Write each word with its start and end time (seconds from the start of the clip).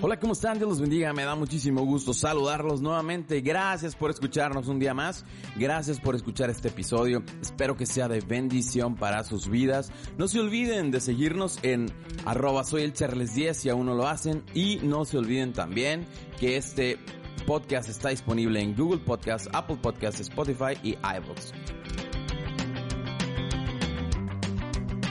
Hola, 0.00 0.18
¿cómo 0.18 0.34
están? 0.34 0.58
Dios 0.58 0.68
los 0.68 0.80
bendiga. 0.80 1.12
Me 1.14 1.24
da 1.24 1.34
muchísimo 1.34 1.82
gusto 1.84 2.12
saludarlos 2.12 2.82
nuevamente. 2.82 3.40
Gracias 3.40 3.96
por 3.96 4.10
escucharnos 4.10 4.68
un 4.68 4.78
día 4.78 4.92
más. 4.92 5.24
Gracias 5.56 5.98
por 5.98 6.14
escuchar 6.14 6.50
este 6.50 6.68
episodio. 6.68 7.22
Espero 7.40 7.76
que 7.76 7.86
sea 7.86 8.06
de 8.08 8.20
bendición 8.20 8.96
para 8.96 9.24
sus 9.24 9.48
vidas. 9.48 9.90
No 10.18 10.28
se 10.28 10.40
olviden 10.40 10.90
de 10.90 11.00
seguirnos 11.00 11.58
en 11.62 11.86
arroba 12.26 12.64
soy 12.64 12.82
el 12.82 12.92
Charles 12.92 13.34
10 13.34 13.56
si 13.56 13.68
aún 13.70 13.86
no 13.86 13.94
lo 13.94 14.06
hacen. 14.06 14.42
Y 14.52 14.76
no 14.82 15.06
se 15.06 15.16
olviden 15.16 15.52
también 15.54 16.06
que 16.38 16.56
este 16.56 16.98
podcast 17.46 17.88
está 17.88 18.10
disponible 18.10 18.60
en 18.60 18.74
Google 18.76 19.00
Podcast, 19.00 19.46
Apple 19.52 19.78
Podcast, 19.80 20.20
Spotify 20.20 20.78
y 20.82 20.90
iVoox. 20.92 21.52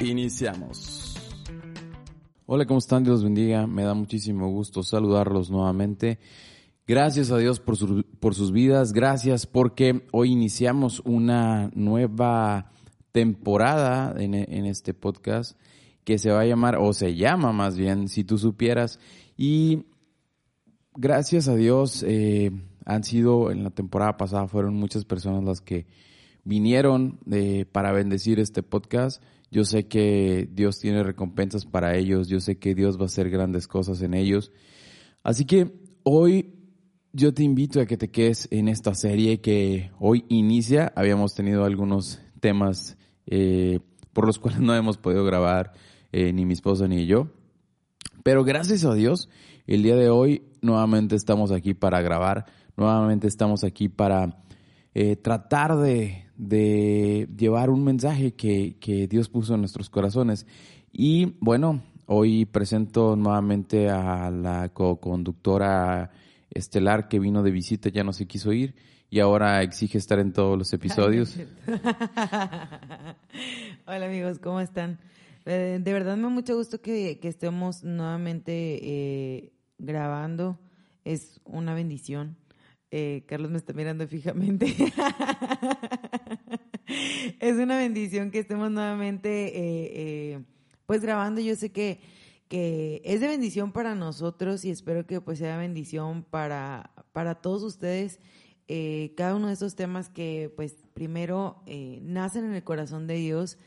Iniciamos. 0.01 1.12
Hola, 2.45 2.65
¿cómo 2.65 2.79
están? 2.79 3.05
Dios 3.05 3.23
bendiga. 3.23 3.67
Me 3.67 3.83
da 3.83 3.93
muchísimo 3.93 4.49
gusto 4.49 4.83
saludarlos 4.83 5.49
nuevamente. 5.49 6.19
Gracias 6.85 7.31
a 7.31 7.37
Dios 7.37 7.61
por, 7.61 8.03
por 8.19 8.35
sus 8.35 8.51
vidas. 8.51 8.91
Gracias 8.91 9.47
porque 9.47 10.05
hoy 10.11 10.33
iniciamos 10.33 11.01
una 11.05 11.71
nueva 11.73 12.69
temporada 13.13 14.13
en, 14.21 14.33
en, 14.33 14.65
este 14.65 14.93
podcast 14.93 15.57
que 16.03 16.17
se 16.17 16.31
va 16.31 16.41
a 16.41 16.45
llamar, 16.45 16.75
o 16.75 16.91
se 16.91 17.15
llama 17.15 17.53
más 17.53 17.77
bien, 17.77 18.09
si 18.09 18.25
tú 18.25 18.37
supieras. 18.37 18.99
Y 19.37 19.85
gracias 20.95 21.47
a 21.47 21.55
Dios 21.55 22.03
eh, 22.05 22.51
han 22.83 23.05
sido, 23.05 23.51
en 23.51 23.63
la 23.63 23.69
temporada 23.69 24.17
pasada 24.17 24.49
fueron 24.49 24.75
muchas 24.75 25.05
personas 25.05 25.45
las 25.45 25.61
que 25.61 25.87
vinieron 26.43 27.19
eh, 27.31 27.63
para 27.71 27.93
bendecir 27.93 28.41
este 28.41 28.63
podcast. 28.63 29.23
Yo 29.53 29.65
sé 29.65 29.87
que 29.87 30.49
Dios 30.51 30.79
tiene 30.79 31.03
recompensas 31.03 31.67
para 31.67 31.95
ellos, 31.95 32.27
yo 32.27 32.39
sé 32.39 32.57
que 32.57 32.73
Dios 32.73 32.97
va 32.97 33.03
a 33.03 33.05
hacer 33.05 33.29
grandes 33.29 33.67
cosas 33.67 34.01
en 34.01 34.15
ellos. 34.15 34.51
Así 35.21 35.45
que 35.45 35.71
hoy 36.01 36.55
yo 37.11 37.35
te 37.35 37.43
invito 37.43 37.79
a 37.79 37.85
que 37.85 37.95
te 37.95 38.09
quedes 38.09 38.47
en 38.49 38.67
esta 38.67 38.95
serie 38.95 39.41
que 39.41 39.91
hoy 39.99 40.25
inicia. 40.27 40.91
Habíamos 40.95 41.35
tenido 41.35 41.65
algunos 41.65 42.19
temas 42.39 42.97
eh, 43.27 43.79
por 44.11 44.25
los 44.25 44.39
cuales 44.39 44.59
no 44.61 44.73
hemos 44.73 44.97
podido 44.97 45.23
grabar 45.23 45.73
eh, 46.11 46.33
ni 46.33 46.47
mi 46.47 46.53
esposa 46.53 46.87
ni 46.87 47.05
yo. 47.05 47.27
Pero 48.23 48.43
gracias 48.43 48.85
a 48.85 48.95
Dios, 48.95 49.29
el 49.67 49.83
día 49.83 49.95
de 49.95 50.09
hoy 50.09 50.47
nuevamente 50.63 51.15
estamos 51.15 51.51
aquí 51.51 51.75
para 51.75 52.01
grabar, 52.01 52.47
nuevamente 52.75 53.27
estamos 53.27 53.63
aquí 53.63 53.87
para 53.87 54.41
eh, 54.95 55.15
tratar 55.15 55.77
de, 55.77 56.25
de, 56.47 57.27
llevar 57.37 57.69
un 57.69 57.83
mensaje 57.83 58.33
que, 58.33 58.77
que, 58.79 59.07
Dios 59.07 59.29
puso 59.29 59.55
en 59.55 59.61
nuestros 59.61 59.89
corazones. 59.89 60.45
Y 60.91 61.35
bueno, 61.39 61.81
hoy 62.05 62.45
presento 62.45 63.15
nuevamente 63.15 63.89
a 63.89 64.29
la 64.31 64.69
co-conductora 64.69 66.11
estelar 66.49 67.07
que 67.07 67.19
vino 67.19 67.43
de 67.43 67.51
visita, 67.51 67.89
ya 67.89 68.03
no 68.03 68.13
se 68.13 68.27
quiso 68.27 68.53
ir 68.53 68.75
y 69.13 69.19
ahora 69.19 69.61
exige 69.61 69.99
estar 69.99 70.17
en 70.17 70.33
todos 70.33 70.57
los 70.57 70.73
episodios. 70.73 71.37
Hola 73.85 74.05
amigos, 74.07 74.39
¿cómo 74.39 74.59
están? 74.59 74.97
Eh, 75.45 75.79
de 75.79 75.93
verdad 75.93 76.15
me 76.15 76.23
da 76.23 76.29
mucho 76.29 76.55
gusto 76.55 76.81
que, 76.81 77.19
que 77.19 77.27
estemos 77.27 77.83
nuevamente 77.83 78.79
eh, 78.81 79.53
grabando. 79.77 80.57
Es 81.05 81.41
una 81.43 81.75
bendición. 81.75 82.37
Eh, 82.95 83.23
Carlos 83.25 83.49
me 83.49 83.57
está 83.57 83.73
mirando 83.73 84.07
fijamente. 84.07 84.67
es 87.39 87.55
una 87.55 87.77
bendición 87.77 88.29
que 88.29 88.37
estemos 88.37 88.69
nuevamente 88.69 89.47
eh, 89.47 89.91
eh, 89.95 90.43
pues 90.85 91.01
grabando. 91.01 91.41
Yo 91.41 91.55
sé 91.55 91.71
que, 91.71 91.99
que 92.49 93.01
es 93.03 93.19
de 93.19 93.29
bendición 93.29 93.71
para 93.71 93.95
nosotros 93.95 94.63
y 94.63 94.69
espero 94.69 95.07
que 95.07 95.21
pues 95.21 95.39
sea 95.39 95.57
bendición 95.57 96.21
para, 96.21 96.91
para 97.13 97.33
todos 97.33 97.63
ustedes. 97.63 98.19
cada 99.17 99.33
uno 99.33 99.47
de 99.47 99.53
esos 99.53 99.75
temas 99.75 100.09
que 100.09 100.53
pues 100.55 100.75
primero 100.93 101.63
nacen 102.03 102.45
en 102.45 102.53
el 102.53 102.63
corazón 102.63 103.07
de 103.07 103.15
Dios 103.15 103.57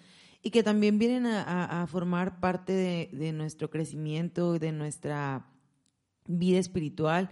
y 0.41 0.53
que 0.53 0.63
también 0.63 1.01
vienen 1.01 1.27
a, 1.27 1.83
a 1.83 1.87
formar 1.89 2.39
parte 2.39 2.73
de, 2.73 3.09
de 3.11 3.33
nuestro 3.33 3.71
crecimiento, 3.71 4.61
de 4.61 4.71
nuestra 4.71 5.49
vida 6.29 6.61
espiritual. 6.61 7.29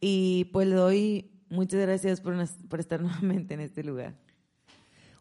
Y 0.00 0.50
pues 0.52 0.66
le 0.66 0.74
doy 0.74 1.35
Muchas 1.48 1.80
gracias 1.80 2.20
por, 2.20 2.34
por 2.68 2.80
estar 2.80 3.00
nuevamente 3.02 3.54
en 3.54 3.60
este 3.60 3.84
lugar. 3.84 4.14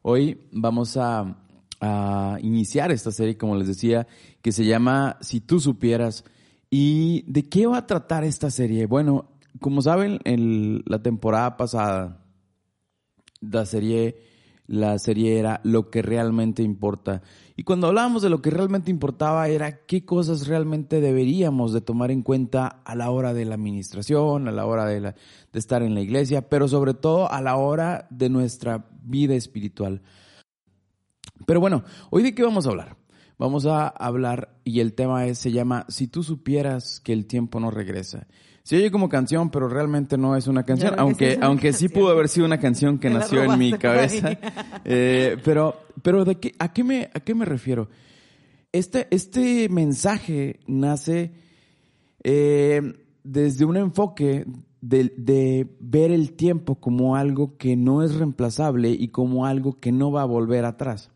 Hoy 0.02 0.40
vamos 0.52 0.98
a, 0.98 1.38
a, 1.82 2.38
iniciar 2.42 2.92
esta 2.92 3.12
serie, 3.12 3.38
como 3.38 3.56
les 3.56 3.68
decía, 3.68 4.08
que 4.42 4.52
se 4.52 4.66
llama 4.66 5.18
Si 5.22 5.42
tú 5.42 5.60
supieras. 5.60 6.24
¿Y 6.70 7.24
de 7.32 7.48
qué 7.48 7.68
va 7.68 7.78
a 7.78 7.88
tratar 7.88 8.24
esta 8.24 8.50
serie? 8.50 8.86
Bueno, 8.86 9.32
como 9.60 9.82
saben, 9.82 10.20
en 10.26 10.84
la 10.86 11.02
temporada 11.02 11.58
pasada, 11.58 12.26
la 13.42 13.66
serie 13.66 14.18
la 14.68 14.98
serie 15.00 15.40
era 15.40 15.62
lo 15.64 15.90
que 15.90 16.02
realmente 16.02 16.64
importa. 16.64 17.22
Y 17.56 17.64
cuando 17.64 17.88
hablábamos 17.88 18.22
de 18.22 18.30
lo 18.30 18.42
que 18.42 18.50
realmente 18.50 18.92
importaba 18.92 19.48
era 19.48 19.86
qué 19.86 20.06
cosas 20.06 20.48
realmente 20.48 21.02
deberíamos 21.02 21.74
de 21.74 21.82
tomar 21.82 22.12
en 22.12 22.24
cuenta 22.24 22.68
a 22.68 22.96
la 22.96 23.12
hora 23.12 23.34
de 23.34 23.46
la 23.46 23.56
administración, 23.56 24.48
a 24.48 24.52
la 24.52 24.66
hora 24.66 24.86
de, 24.86 25.02
la, 25.02 25.16
de 25.52 25.60
estar 25.60 25.84
en 25.84 25.94
la 25.94 26.02
iglesia, 26.02 26.50
pero 26.50 26.68
sobre 26.68 26.94
todo 26.94 27.32
a 27.32 27.42
la 27.42 27.56
hora 27.58 28.08
de 28.10 28.30
nuestra 28.30 28.88
vida 29.04 29.36
espiritual. 29.36 30.02
Pero 31.46 31.60
bueno, 31.60 31.84
hoy 32.10 32.24
de 32.24 32.34
qué 32.34 32.44
vamos 32.44 32.66
a 32.66 32.70
hablar? 32.70 32.98
Vamos 33.38 33.66
a 33.66 33.88
hablar 33.88 34.58
y 34.64 34.80
el 34.80 34.94
tema 34.94 35.26
es, 35.26 35.38
se 35.40 35.52
llama 35.52 35.86
Si 35.90 36.08
tú 36.08 36.24
supieras 36.24 37.02
que 37.02 37.12
el 37.12 37.26
tiempo 37.28 37.60
no 37.60 37.70
regresa. 37.70 38.28
Se 38.66 38.78
oye 38.78 38.90
como 38.90 39.10
canción, 39.10 39.52
pero 39.52 39.70
realmente 39.70 40.18
no 40.18 40.36
es 40.36 40.48
una 40.48 40.64
canción, 40.64 40.96
aunque, 40.98 41.36
sí 41.36 41.40
aunque 41.40 41.72
sí 41.72 41.88
pudo 41.88 42.10
haber 42.10 42.28
sido 42.28 42.48
una 42.48 42.60
canción 42.60 42.98
que 42.98 43.12
nació 43.12 43.44
en 43.44 43.60
mi 43.60 43.72
cabeza. 43.74 44.40
Eh, 44.88 45.38
pero, 45.44 45.82
pero 46.02 46.26
de 46.26 46.40
qué, 46.40 46.54
a 46.58 46.74
qué 46.74 46.84
me, 46.84 47.10
a 47.14 47.20
qué 47.20 47.36
me 47.36 47.46
refiero? 47.46 47.90
Este, 48.72 49.08
este 49.12 49.70
mensaje 49.70 50.62
nace 50.66 51.32
eh, 52.24 52.82
desde 53.24 53.66
un 53.66 53.78
enfoque 53.78 54.46
de, 54.82 55.14
de, 55.16 55.68
ver 55.80 56.12
el 56.12 56.34
tiempo 56.34 56.80
como 56.80 57.16
algo 57.16 57.58
que 57.58 57.76
no 57.76 58.02
es 58.02 58.16
reemplazable 58.16 58.90
y 58.90 59.10
como 59.10 59.46
algo 59.46 59.80
que 59.80 59.92
no 59.92 60.12
va 60.12 60.24
a 60.24 60.26
volver 60.26 60.66
atrás. 60.66 61.12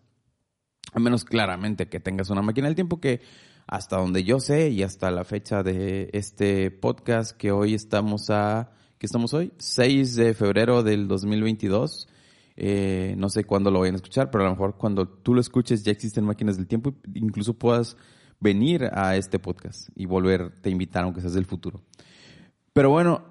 A 0.94 1.00
menos 1.00 1.26
claramente 1.26 1.90
que 1.90 2.00
tengas 2.00 2.30
una 2.30 2.44
máquina 2.44 2.68
del 2.68 2.76
tiempo 2.76 3.00
que 3.00 3.22
hasta 3.70 3.98
donde 3.98 4.24
yo 4.24 4.40
sé 4.40 4.70
y 4.70 4.82
hasta 4.82 5.12
la 5.12 5.24
fecha 5.24 5.62
de 5.62 6.10
este 6.12 6.72
podcast 6.72 7.38
que 7.38 7.52
hoy 7.52 7.76
estamos 7.76 8.32
a, 8.32 8.72
¿qué 8.98 9.06
estamos 9.06 9.36
hoy? 9.36 9.54
6 9.60 10.16
de 10.16 10.34
febrero 10.34 10.82
del 10.82 11.08
2022. 11.08 12.10
Eh, 12.56 13.14
no 13.16 13.30
sé 13.30 13.44
cuándo 13.44 13.70
lo 13.70 13.82
vayan 13.82 13.94
a 13.94 13.98
escuchar, 13.98 14.32
pero 14.32 14.44
a 14.44 14.48
lo 14.48 14.54
mejor 14.54 14.76
cuando 14.76 15.08
tú 15.08 15.36
lo 15.36 15.42
escuches 15.42 15.84
ya 15.84 15.92
existen 15.92 16.26
máquinas 16.26 16.58
del 16.58 16.66
tiempo, 16.66 16.96
incluso 17.14 17.54
puedas 17.54 17.96
venir 18.40 18.90
a 18.92 19.16
este 19.16 19.38
podcast 19.38 19.90
y 19.96 20.08
volverte 20.08 20.70
a 20.70 20.72
invitar, 20.72 21.04
aunque 21.04 21.22
seas 21.22 21.36
del 21.36 21.46
futuro. 21.46 21.84
Pero 22.74 22.90
bueno, 22.90 23.22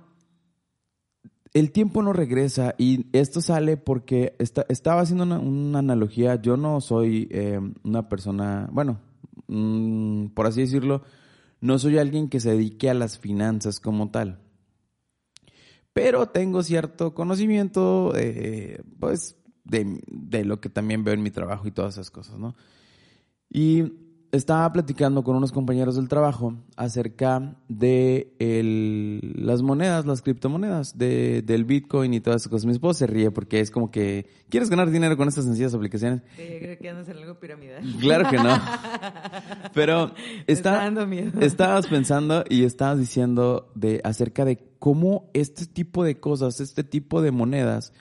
el 1.53 1.73
tiempo 1.73 2.01
no 2.01 2.13
regresa 2.13 2.77
y 2.79 3.07
esto 3.13 3.41
sale 3.41 3.77
porque 3.77 4.37
estaba 4.39 5.01
haciendo 5.01 5.25
una, 5.25 5.81
analogía. 5.81 6.41
Yo 6.41 6.57
no 6.57 6.81
soy 6.81 7.27
eh, 7.33 7.59
una 7.83 8.09
persona, 8.09 8.69
bueno, 8.71 9.01
Mm, 9.47 10.29
por 10.29 10.47
así 10.47 10.61
decirlo, 10.61 11.03
no 11.61 11.79
soy 11.79 11.99
alguien 11.99 12.29
que 12.29 12.41
se 12.41 12.51
dedique 12.51 12.91
a 12.91 12.95
las 12.95 13.19
finanzas 13.19 13.81
como 13.81 14.11
tal. 14.11 14.41
Pero 15.93 16.29
tengo 16.29 16.63
cierto 16.63 17.15
conocimiento, 17.15 18.13
eh, 18.17 18.83
pues, 19.01 19.37
de, 19.65 20.01
de, 20.07 20.45
lo 20.45 20.61
que 20.61 20.69
también 20.69 21.05
veo 21.05 21.15
en 21.15 21.23
mi 21.23 21.31
trabajo 21.31 21.67
y 21.67 21.73
todas 21.73 21.95
esas 21.95 22.11
cosas, 22.11 22.39
¿no? 22.39 22.55
Y 23.51 24.08
estaba 24.31 24.71
platicando 24.73 25.25
con 25.25 25.37
unos 25.37 25.53
compañeros 25.53 25.97
del 25.97 26.09
trabajo 26.09 26.55
acerca 26.77 27.57
de 27.69 28.35
las 29.37 29.63
monedas, 29.63 30.05
las 30.07 30.23
criptomonedas, 30.23 30.99
de, 30.99 31.43
del 31.43 31.65
Bitcoin 31.65 32.13
y 32.15 32.21
todas 32.21 32.43
esas 32.43 32.51
cosas. 32.51 32.67
Mi 32.67 32.73
esposo 32.73 32.99
se 32.99 33.07
ríe 33.07 33.31
porque 33.31 33.61
es 33.61 33.71
como 33.71 33.91
que, 33.91 34.29
¿quieres 34.51 34.69
ganar 34.69 34.91
dinero 34.91 35.17
con 35.17 35.29
estas 35.29 35.45
sencillas 35.45 35.75
aplicaciones? 35.75 36.23
Sí, 36.37 36.43
creo 36.61 36.79
que 36.79 36.89
andas 36.89 37.09
en 37.09 37.17
algo 37.17 37.39
piramidal. 37.39 37.83
Claro 38.01 38.29
que 38.29 38.37
no. 38.37 38.61
Pero 39.75 40.13
está, 40.47 40.93
estabas 41.41 41.87
pensando 41.87 42.45
y 42.49 42.65
estabas 42.65 42.99
diciendo 42.99 43.71
de, 43.75 44.01
acerca 44.05 44.45
de 44.45 44.59
cómo 44.79 45.31
este 45.33 45.67
tipo 45.67 46.05
de 46.05 46.21
cosas, 46.21 46.61
este 46.61 46.85
tipo 46.85 47.23
de 47.23 47.31
monedas 47.31 47.93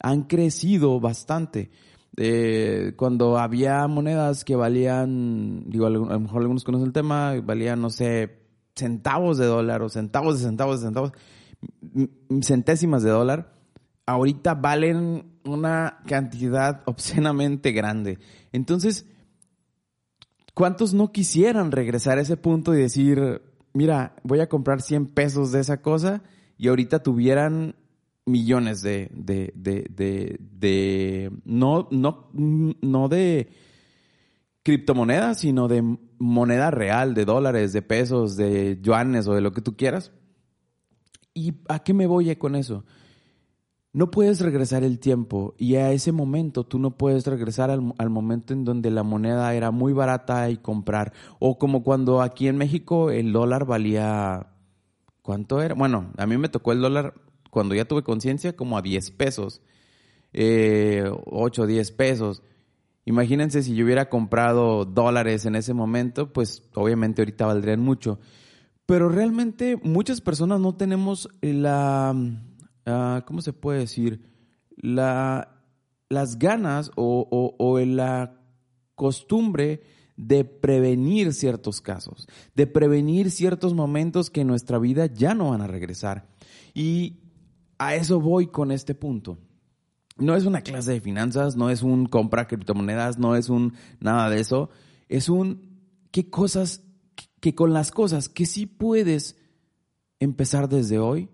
han 0.00 0.22
crecido 0.22 0.98
bastante. 1.00 1.70
Eh, 2.16 2.92
cuando 2.96 3.38
había 3.38 3.86
monedas 3.88 4.44
que 4.44 4.54
valían, 4.54 5.68
digo, 5.68 5.86
a 5.86 5.90
lo 5.90 6.20
mejor 6.20 6.42
algunos 6.42 6.64
conocen 6.64 6.86
el 6.86 6.92
tema, 6.92 7.34
valían, 7.42 7.80
no 7.80 7.90
sé, 7.90 8.38
centavos 8.76 9.38
de 9.38 9.46
dólar 9.46 9.82
o 9.82 9.88
centavos 9.88 10.38
de 10.38 10.46
centavos 10.46 10.80
de 10.80 10.86
centavos, 10.86 11.12
centésimas 12.42 13.02
de 13.02 13.10
dólar, 13.10 13.52
ahorita 14.06 14.54
valen 14.54 15.38
una 15.44 16.00
cantidad 16.06 16.82
obscenamente 16.86 17.72
grande. 17.72 18.18
Entonces, 18.52 19.06
¿cuántos 20.54 20.94
no 20.94 21.10
quisieran 21.10 21.72
regresar 21.72 22.18
a 22.18 22.22
ese 22.22 22.36
punto 22.36 22.74
y 22.74 22.78
decir, 22.78 23.42
mira, 23.72 24.14
voy 24.22 24.40
a 24.40 24.48
comprar 24.48 24.82
100 24.82 25.06
pesos 25.06 25.50
de 25.52 25.60
esa 25.60 25.82
cosa 25.82 26.22
y 26.56 26.68
ahorita 26.68 27.02
tuvieran 27.02 27.74
millones 28.26 28.82
de, 28.82 29.10
de, 29.12 29.52
de, 29.54 30.38
de, 30.40 31.30
no, 31.44 31.88
no, 31.90 32.30
no 32.32 33.08
de 33.08 33.50
criptomonedas, 34.62 35.40
sino 35.40 35.68
de 35.68 35.98
moneda 36.18 36.70
real, 36.70 37.14
de 37.14 37.24
dólares, 37.24 37.72
de 37.72 37.82
pesos, 37.82 38.36
de 38.36 38.78
yuanes 38.80 39.26
o 39.28 39.34
de 39.34 39.42
lo 39.42 39.52
que 39.52 39.60
tú 39.60 39.76
quieras. 39.76 40.12
¿Y 41.34 41.54
a 41.68 41.80
qué 41.80 41.92
me 41.92 42.06
voy 42.06 42.34
con 42.36 42.56
eso? 42.56 42.84
No 43.92 44.10
puedes 44.10 44.40
regresar 44.40 44.82
el 44.82 44.98
tiempo 44.98 45.54
y 45.56 45.76
a 45.76 45.92
ese 45.92 46.10
momento 46.10 46.64
tú 46.64 46.78
no 46.78 46.96
puedes 46.96 47.26
regresar 47.26 47.70
al, 47.70 47.94
al, 47.98 48.10
momento 48.10 48.52
en 48.52 48.64
donde 48.64 48.90
la 48.90 49.04
moneda 49.04 49.54
era 49.54 49.70
muy 49.70 49.92
barata 49.92 50.50
y 50.50 50.56
comprar. 50.56 51.12
O 51.38 51.58
como 51.58 51.84
cuando 51.84 52.20
aquí 52.20 52.48
en 52.48 52.56
México 52.56 53.10
el 53.10 53.32
dólar 53.32 53.66
valía... 53.66 54.48
¿Cuánto 55.22 55.62
era? 55.62 55.74
Bueno, 55.74 56.12
a 56.18 56.26
mí 56.26 56.36
me 56.36 56.50
tocó 56.50 56.72
el 56.72 56.82
dólar 56.82 57.14
cuando 57.54 57.74
ya 57.74 57.86
tuve 57.86 58.02
conciencia 58.02 58.54
como 58.54 58.76
a 58.76 58.82
10 58.82 59.12
pesos. 59.12 59.62
Eh, 60.34 61.08
8, 61.24 61.66
10 61.66 61.92
pesos. 61.92 62.42
Imagínense 63.06 63.62
si 63.62 63.74
yo 63.74 63.84
hubiera 63.84 64.10
comprado 64.10 64.84
dólares 64.84 65.46
en 65.46 65.54
ese 65.54 65.72
momento, 65.72 66.32
pues 66.32 66.64
obviamente 66.74 67.22
ahorita 67.22 67.46
valdrían 67.46 67.80
mucho. 67.80 68.18
Pero 68.84 69.08
realmente 69.08 69.78
muchas 69.82 70.20
personas 70.20 70.60
no 70.60 70.74
tenemos 70.74 71.28
la 71.40 72.14
uh, 72.86 73.22
¿cómo 73.24 73.40
se 73.40 73.52
puede 73.52 73.80
decir? 73.80 74.22
La, 74.76 75.62
las 76.08 76.38
ganas 76.38 76.90
o, 76.96 77.54
o, 77.58 77.78
la 77.80 78.40
costumbre 78.94 79.82
de 80.16 80.44
prevenir 80.44 81.32
ciertos 81.32 81.80
casos, 81.80 82.28
de 82.54 82.66
prevenir 82.66 83.30
ciertos 83.30 83.74
momentos 83.74 84.30
que 84.30 84.42
en 84.42 84.48
nuestra 84.48 84.78
vida 84.78 85.06
ya 85.06 85.34
no 85.34 85.50
van 85.50 85.62
a 85.62 85.66
regresar. 85.66 86.26
Y 86.72 87.23
a 87.78 87.94
eso 87.94 88.20
voy 88.20 88.48
con 88.48 88.70
este 88.70 88.94
punto. 88.94 89.38
No 90.16 90.36
es 90.36 90.44
una 90.44 90.62
clase 90.62 90.92
de 90.92 91.00
finanzas, 91.00 91.56
no 91.56 91.70
es 91.70 91.82
un 91.82 92.06
compra 92.06 92.46
criptomonedas, 92.46 93.18
no 93.18 93.34
es 93.34 93.48
un 93.48 93.74
nada 94.00 94.30
de 94.30 94.40
eso. 94.40 94.70
Es 95.08 95.28
un 95.28 95.74
qué 96.12 96.30
cosas, 96.30 96.84
que 97.40 97.54
con 97.54 97.72
las 97.72 97.90
cosas 97.90 98.28
que 98.28 98.46
sí 98.46 98.66
puedes 98.66 99.36
empezar 100.20 100.68
desde 100.68 100.98
hoy, 100.98 101.28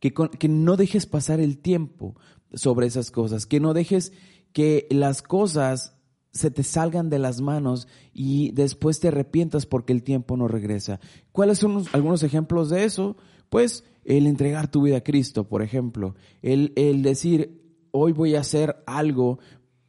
que, 0.00 0.48
no 0.48 0.76
dejes 0.76 1.06
pasar 1.06 1.40
el 1.40 1.58
tiempo 1.58 2.14
sobre 2.52 2.86
esas 2.86 3.10
cosas, 3.10 3.46
que 3.46 3.60
no 3.60 3.72
dejes 3.72 4.12
que 4.52 4.86
las 4.90 5.22
cosas 5.22 5.96
se 6.32 6.50
te 6.50 6.62
salgan 6.62 7.10
de 7.10 7.18
las 7.18 7.40
manos 7.40 7.86
y 8.12 8.50
después 8.52 9.00
te 9.00 9.08
arrepientas 9.08 9.66
porque 9.66 9.92
el 9.92 10.02
tiempo 10.02 10.36
no 10.36 10.48
regresa. 10.48 11.00
¿Cuáles 11.32 11.58
son 11.58 11.84
algunos 11.92 12.22
ejemplos 12.22 12.70
de 12.70 12.84
eso? 12.84 13.16
Pues 13.48 13.84
el 14.04 14.26
entregar 14.26 14.70
tu 14.70 14.82
vida 14.82 14.98
a 14.98 15.04
Cristo, 15.04 15.48
por 15.48 15.62
ejemplo, 15.62 16.14
el, 16.42 16.72
el 16.76 17.02
decir, 17.02 17.62
hoy 17.90 18.12
voy 18.12 18.34
a 18.34 18.40
hacer 18.40 18.82
algo 18.86 19.38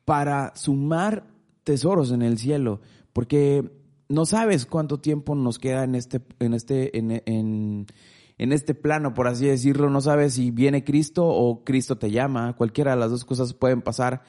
para 0.05 0.53
sumar 0.55 1.27
tesoros 1.63 2.11
en 2.11 2.21
el 2.21 2.37
cielo, 2.37 2.81
porque 3.13 3.71
no 4.07 4.25
sabes 4.25 4.65
cuánto 4.65 4.99
tiempo 4.99 5.35
nos 5.35 5.59
queda 5.59 5.83
en 5.83 5.95
este, 5.95 6.21
en 6.39 6.53
este, 6.53 6.97
en, 6.97 7.23
en, 7.25 7.87
en 8.37 8.51
este 8.51 8.75
plano, 8.75 9.13
por 9.13 9.27
así 9.27 9.45
decirlo, 9.45 9.89
no 9.89 10.01
sabes 10.01 10.33
si 10.33 10.51
viene 10.51 10.83
Cristo 10.83 11.27
o 11.27 11.63
Cristo 11.63 11.97
te 11.97 12.11
llama, 12.11 12.55
cualquiera 12.55 12.91
de 12.91 12.97
las 12.97 13.11
dos 13.11 13.25
cosas 13.25 13.53
pueden 13.53 13.81
pasar. 13.81 14.21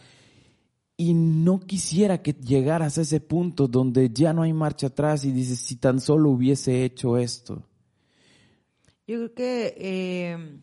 Y 0.97 1.13
no 1.13 1.61
quisiera 1.61 2.23
que 2.23 2.33
llegaras 2.33 2.97
a 2.97 3.03
ese 3.03 3.21
punto 3.21 3.69
donde 3.69 4.09
ya 4.11 4.33
no 4.33 4.43
hay 4.43 4.55
marcha 4.55 4.87
atrás 4.87 5.27
y 5.27 5.33
dices, 5.33 5.59
si 5.59 5.77
tan 5.77 6.01
solo 6.01 6.31
hubiese 6.31 6.85
hecho 6.85 7.19
esto. 7.19 7.63
Yo 9.07 9.17
creo 9.17 9.35
que 9.35 9.75
eh, 9.79 10.61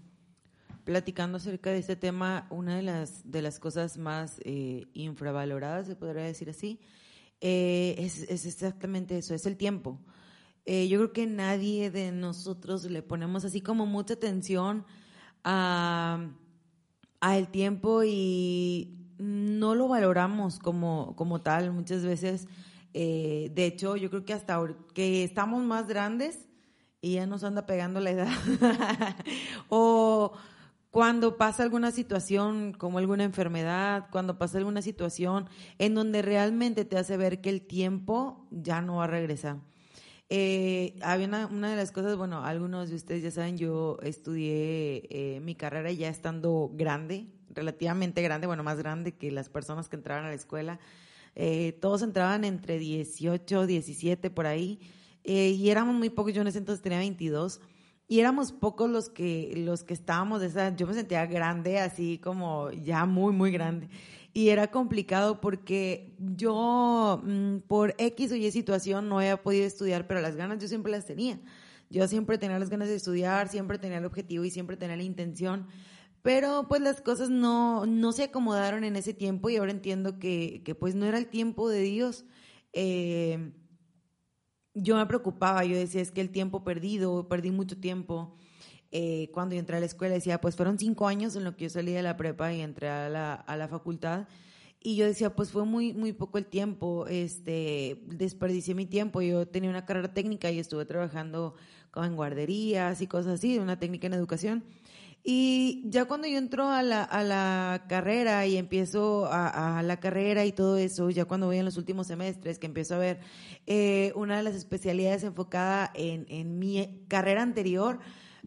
platicando 0.83 1.37
acerca 1.37 1.69
de 1.69 1.79
este 1.79 1.95
tema, 1.95 2.47
una 2.49 2.75
de 2.75 2.81
las, 2.81 3.31
de 3.31 3.41
las 3.41 3.59
cosas 3.59 3.97
más 3.97 4.41
eh, 4.43 4.85
infravaloradas, 4.93 5.87
se 5.87 5.95
podría 5.95 6.23
decir 6.23 6.49
así, 6.49 6.79
eh, 7.39 7.95
es, 7.97 8.23
es 8.29 8.45
exactamente 8.45 9.17
eso, 9.17 9.33
es 9.33 9.45
el 9.45 9.55
tiempo. 9.55 9.99
Eh, 10.65 10.87
yo 10.87 10.97
creo 10.99 11.13
que 11.13 11.25
nadie 11.25 11.91
de 11.91 12.11
nosotros 12.11 12.85
le 12.85 13.01
ponemos 13.01 13.43
así 13.43 13.61
como 13.61 13.85
mucha 13.85 14.13
atención 14.13 14.85
a, 15.43 16.29
el 17.21 17.47
tiempo 17.49 18.03
y 18.03 18.97
no 19.17 19.75
lo 19.75 19.87
valoramos 19.87 20.59
como, 20.59 21.15
como 21.15 21.41
tal 21.41 21.71
muchas 21.71 22.03
veces. 22.03 22.47
Eh, 22.93 23.51
de 23.53 23.65
hecho, 23.65 23.95
yo 23.97 24.09
creo 24.09 24.23
que 24.23 24.33
hasta 24.33 24.59
que 24.93 25.23
estamos 25.23 25.63
más 25.63 25.87
grandes 25.87 26.47
y 27.03 27.15
ya 27.15 27.27
nos 27.27 27.43
anda 27.43 27.65
pegando 27.65 27.99
la 27.99 28.11
edad. 28.11 28.29
o 29.69 30.31
cuando 30.89 31.35
pasa 31.35 31.61
alguna 31.63 31.91
situación 31.91 32.71
como 32.71 32.97
alguna 32.97 33.25
enfermedad, 33.25 34.07
cuando 34.09 34.37
pasa 34.37 34.57
alguna 34.57 34.81
situación 34.81 35.49
en 35.79 35.95
donde 35.95 36.21
realmente 36.21 36.85
te 36.85 36.97
hace 36.97 37.17
ver 37.17 37.41
que 37.41 37.49
el 37.49 37.61
tiempo 37.61 38.47
ya 38.51 38.79
no 38.79 38.95
va 38.95 39.03
a 39.03 39.07
regresar. 39.07 39.57
Eh, 40.29 40.95
había 41.01 41.27
una, 41.27 41.71
de 41.71 41.75
las 41.75 41.91
cosas, 41.91 42.15
bueno, 42.15 42.45
algunos 42.45 42.89
de 42.89 42.95
ustedes 42.95 43.21
ya 43.21 43.31
saben, 43.31 43.57
yo 43.57 43.97
estudié 44.01 45.03
eh, 45.09 45.41
mi 45.41 45.55
carrera 45.55 45.91
ya 45.91 46.07
estando 46.07 46.71
grande, 46.73 47.27
relativamente 47.49 48.21
grande, 48.21 48.47
bueno, 48.47 48.63
más 48.63 48.77
grande 48.77 49.11
que 49.11 49.29
las 49.29 49.49
personas 49.49 49.89
que 49.89 49.97
entraban 49.97 50.23
a 50.23 50.29
la 50.29 50.35
escuela. 50.35 50.79
Eh, 51.35 51.77
todos 51.81 52.01
entraban 52.01 52.45
entre 52.45 52.79
18, 52.79 53.67
17 53.67 54.29
por 54.29 54.45
ahí, 54.45 54.79
y 55.23 55.69
éramos 55.69 55.95
muy 55.95 56.09
pocos, 56.09 56.33
yo 56.33 56.41
en 56.41 56.47
ese 56.47 56.59
entonces 56.59 56.81
tenía 56.81 56.99
22, 56.99 57.61
y 58.07 58.19
éramos 58.19 58.51
pocos 58.51 58.89
los 58.89 59.09
que, 59.09 59.53
los 59.55 59.83
que 59.83 59.93
estábamos 59.93 60.41
de 60.41 60.47
esa, 60.47 60.75
yo 60.75 60.85
me 60.87 60.93
sentía 60.93 61.25
grande, 61.25 61.79
así 61.79 62.19
como 62.19 62.71
ya 62.71 63.05
muy, 63.05 63.33
muy 63.33 63.51
grande 63.51 63.89
y 64.33 64.49
era 64.49 64.71
complicado 64.71 65.39
porque 65.39 66.15
yo 66.17 67.21
mm, 67.23 67.59
por 67.67 67.93
X 67.99 68.31
o 68.31 68.35
Y 68.35 68.49
situación 68.51 69.07
no 69.07 69.19
había 69.19 69.41
podido 69.41 69.65
estudiar, 69.65 70.07
pero 70.07 70.21
las 70.21 70.35
ganas 70.35 70.59
yo 70.59 70.67
siempre 70.67 70.91
las 70.91 71.05
tenía. 71.05 71.39
Yo 71.91 72.07
siempre 72.07 72.39
tenía 72.39 72.57
las 72.57 72.71
ganas 72.71 72.87
de 72.87 72.95
estudiar, 72.95 73.47
siempre 73.47 73.77
tenía 73.77 73.99
el 73.99 74.05
objetivo 74.05 74.43
y 74.43 74.49
siempre 74.49 74.75
tenía 74.75 74.97
la 74.97 75.03
intención. 75.03 75.67
Pero 76.23 76.67
pues 76.67 76.81
las 76.81 77.01
cosas 77.01 77.29
no, 77.29 77.85
no 77.85 78.11
se 78.11 78.23
acomodaron 78.23 78.83
en 78.83 78.95
ese 78.95 79.13
tiempo 79.13 79.49
y 79.49 79.57
ahora 79.57 79.71
entiendo 79.71 80.17
que, 80.17 80.63
que 80.65 80.73
pues 80.73 80.95
no 80.95 81.05
era 81.05 81.19
el 81.19 81.27
tiempo 81.27 81.69
de 81.69 81.81
Dios. 81.81 82.25
Eh, 82.71 83.51
yo 84.73 84.95
me 84.95 85.05
preocupaba, 85.05 85.63
yo 85.63 85.77
decía, 85.77 86.01
es 86.01 86.11
que 86.11 86.21
el 86.21 86.29
tiempo 86.29 86.63
perdido, 86.63 87.27
perdí 87.27 87.51
mucho 87.51 87.77
tiempo. 87.77 88.35
Eh, 88.91 89.29
cuando 89.33 89.55
yo 89.55 89.59
entré 89.59 89.77
a 89.77 89.79
la 89.79 89.85
escuela, 89.85 90.13
decía, 90.13 90.39
pues 90.39 90.55
fueron 90.55 90.77
cinco 90.77 91.07
años 91.07 91.35
en 91.35 91.43
lo 91.43 91.55
que 91.55 91.65
yo 91.65 91.69
salí 91.69 91.93
de 91.93 92.03
la 92.03 92.17
prepa 92.17 92.53
y 92.53 92.61
entré 92.61 92.89
a 92.89 93.09
la, 93.09 93.33
a 93.33 93.57
la 93.57 93.67
facultad. 93.67 94.27
Y 94.85 94.97
yo 94.97 95.05
decía, 95.05 95.33
pues 95.33 95.49
fue 95.49 95.65
muy, 95.65 95.93
muy 95.93 96.11
poco 96.11 96.37
el 96.37 96.45
tiempo, 96.45 97.07
este, 97.07 98.01
desperdicié 98.05 98.75
mi 98.75 98.85
tiempo. 98.85 99.21
Yo 99.21 99.47
tenía 99.47 99.69
una 99.69 99.85
carrera 99.85 100.13
técnica 100.13 100.51
y 100.51 100.59
estuve 100.59 100.85
trabajando 100.85 101.55
en 101.95 102.15
guarderías 102.17 103.01
y 103.01 103.07
cosas 103.07 103.35
así, 103.35 103.57
una 103.59 103.79
técnica 103.79 104.07
en 104.07 104.13
educación. 104.13 104.63
Y 105.23 105.83
ya 105.85 106.03
cuando 106.03 106.27
yo 106.27 106.37
entro 106.37 106.67
a 106.67 106.83
la, 106.83 107.01
a 107.01 107.23
la 107.23 107.85
carrera 107.87 108.45
y 108.45 108.57
empiezo 108.57 109.25
a, 109.27 109.79
a, 109.79 109.83
la 109.83 110.01
carrera 110.01 110.43
y 110.43 110.51
todo 110.51 110.75
eso, 110.75 111.09
ya 111.11 111.23
cuando 111.23 111.47
voy 111.47 111.59
en 111.59 111.65
los 111.65 111.77
últimos 111.77 112.07
semestres, 112.07 112.59
que 112.59 112.65
empiezo 112.65 112.95
a 112.95 112.97
ver 112.97 113.19
eh, 113.65 114.11
una 114.15 114.35
de 114.35 114.43
las 114.43 114.53
especialidades 114.53 115.23
enfocada 115.23 115.91
en, 115.93 116.25
en 116.27 116.59
mi 116.59 117.05
carrera 117.07 117.41
anterior, 117.41 117.99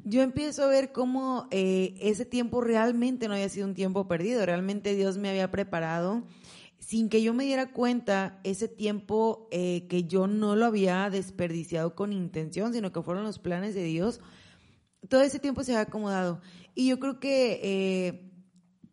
yo 0.05 0.23
empiezo 0.23 0.65
a 0.65 0.69
ver 0.69 0.93
cómo 0.93 1.49
eh, 1.51 1.95
ese 2.01 2.25
tiempo 2.25 2.61
realmente 2.61 3.29
no 3.29 3.35
había 3.35 3.49
sido 3.49 3.67
un 3.67 3.75
tiempo 3.75 4.07
perdido, 4.07 4.45
realmente 4.45 4.95
Dios 4.95 5.19
me 5.19 5.29
había 5.31 5.51
preparado 5.51 6.25
sin 6.79 7.09
que 7.09 7.23
yo 7.23 7.35
me 7.35 7.45
diera 7.45 7.73
cuenta 7.73 8.39
ese 8.45 8.69
tiempo 8.69 9.49
eh, 9.51 9.87
que 9.89 10.05
yo 10.05 10.29
no 10.29 10.55
lo 10.55 10.67
había 10.67 11.11
desperdiciado 11.11 11.95
con 11.97 12.13
intención, 12.13 12.73
sino 12.73 12.93
que 12.93 13.03
fueron 13.03 13.25
los 13.25 13.39
planes 13.41 13.75
de 13.75 13.83
Dios, 13.83 14.21
todo 15.09 15.23
ese 15.23 15.41
tiempo 15.41 15.65
se 15.65 15.75
ha 15.75 15.81
acomodado. 15.81 16.41
Y 16.75 16.89
yo 16.89 17.01
creo 17.01 17.19
que 17.19 17.61
eh, 17.63 18.33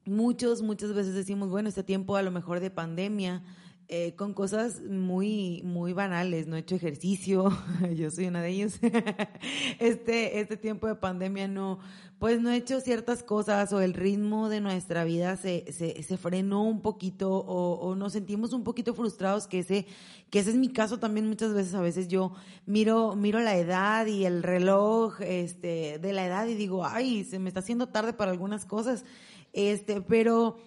muchos, 0.06 0.62
muchas 0.62 0.94
veces 0.94 1.14
decimos, 1.14 1.50
bueno, 1.50 1.70
este 1.70 1.84
tiempo 1.84 2.16
a 2.16 2.24
lo 2.24 2.32
mejor 2.32 2.60
de 2.60 2.72
pandemia, 2.72 3.44
eh, 3.90 4.16
con 4.16 4.34
cosas 4.34 4.82
muy, 4.82 5.62
muy 5.64 5.94
banales. 5.94 6.48
No 6.48 6.56
he 6.56 6.60
hecho 6.60 6.76
ejercicio, 6.76 7.52
yo 7.96 8.10
soy 8.10 8.28
una 8.28 8.42
de 8.42 8.50
ellos. 8.50 8.80
este, 9.80 10.40
este 10.40 10.58
tiempo 10.58 10.88
de 10.88 10.96
pandemia 10.96 11.48
no, 11.48 11.80
pues 12.18 12.40
no 12.40 12.50
he 12.50 12.56
hecho 12.56 12.80
ciertas 12.80 13.22
cosas 13.22 13.74
o 13.74 13.82
el 13.82 13.94
ritmo 13.94 14.48
de 14.48 14.62
nuestra 14.62 15.04
vida 15.04 15.36
se, 15.36 15.72
se, 15.74 16.02
se 16.02 16.18
frenó 16.18 16.64
un 16.64 16.82
poquito 16.82 17.30
o, 17.30 17.74
o, 17.74 17.96
nos 17.96 18.14
sentimos 18.14 18.54
un 18.54 18.64
poquito 18.64 18.94
frustrados, 18.94 19.48
que 19.48 19.60
ese, 19.60 19.86
que 20.30 20.40
ese 20.40 20.52
es 20.52 20.56
mi 20.56 20.70
caso 20.70 21.00
también 21.00 21.28
muchas 21.28 21.54
veces. 21.54 21.76
A 21.76 21.82
veces 21.82 22.08
yo 22.08 22.34
miro, 22.66 23.16
miro 23.16 23.42
la 23.42 23.58
edad 23.58 24.06
y 24.06 24.26
el 24.26 24.44
reloj 24.44 25.20
este, 25.22 26.00
de 26.00 26.14
la 26.14 26.26
edad 26.26 26.48
y 26.48 26.56
digo, 26.56 26.86
ay, 26.86 27.26
se 27.26 27.40
me 27.40 27.50
está 27.50 27.60
haciendo 27.60 27.90
tarde 27.90 28.14
para 28.14 28.32
algunas 28.32 28.66
cosas. 28.66 29.04
Este, 29.52 30.02
pero 30.02 30.58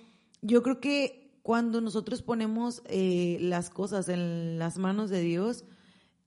yo 0.43 0.63
creo 0.63 0.81
que 0.81 1.26
cuando 1.47 1.81
nosotros 1.81 2.23
ponemos 2.23 2.83
eh, 2.87 3.39
las 3.41 3.71
cosas 3.71 4.09
en 4.09 4.59
las 4.59 4.79
manos 4.79 5.11
de 5.11 5.21
Dios, 5.21 5.65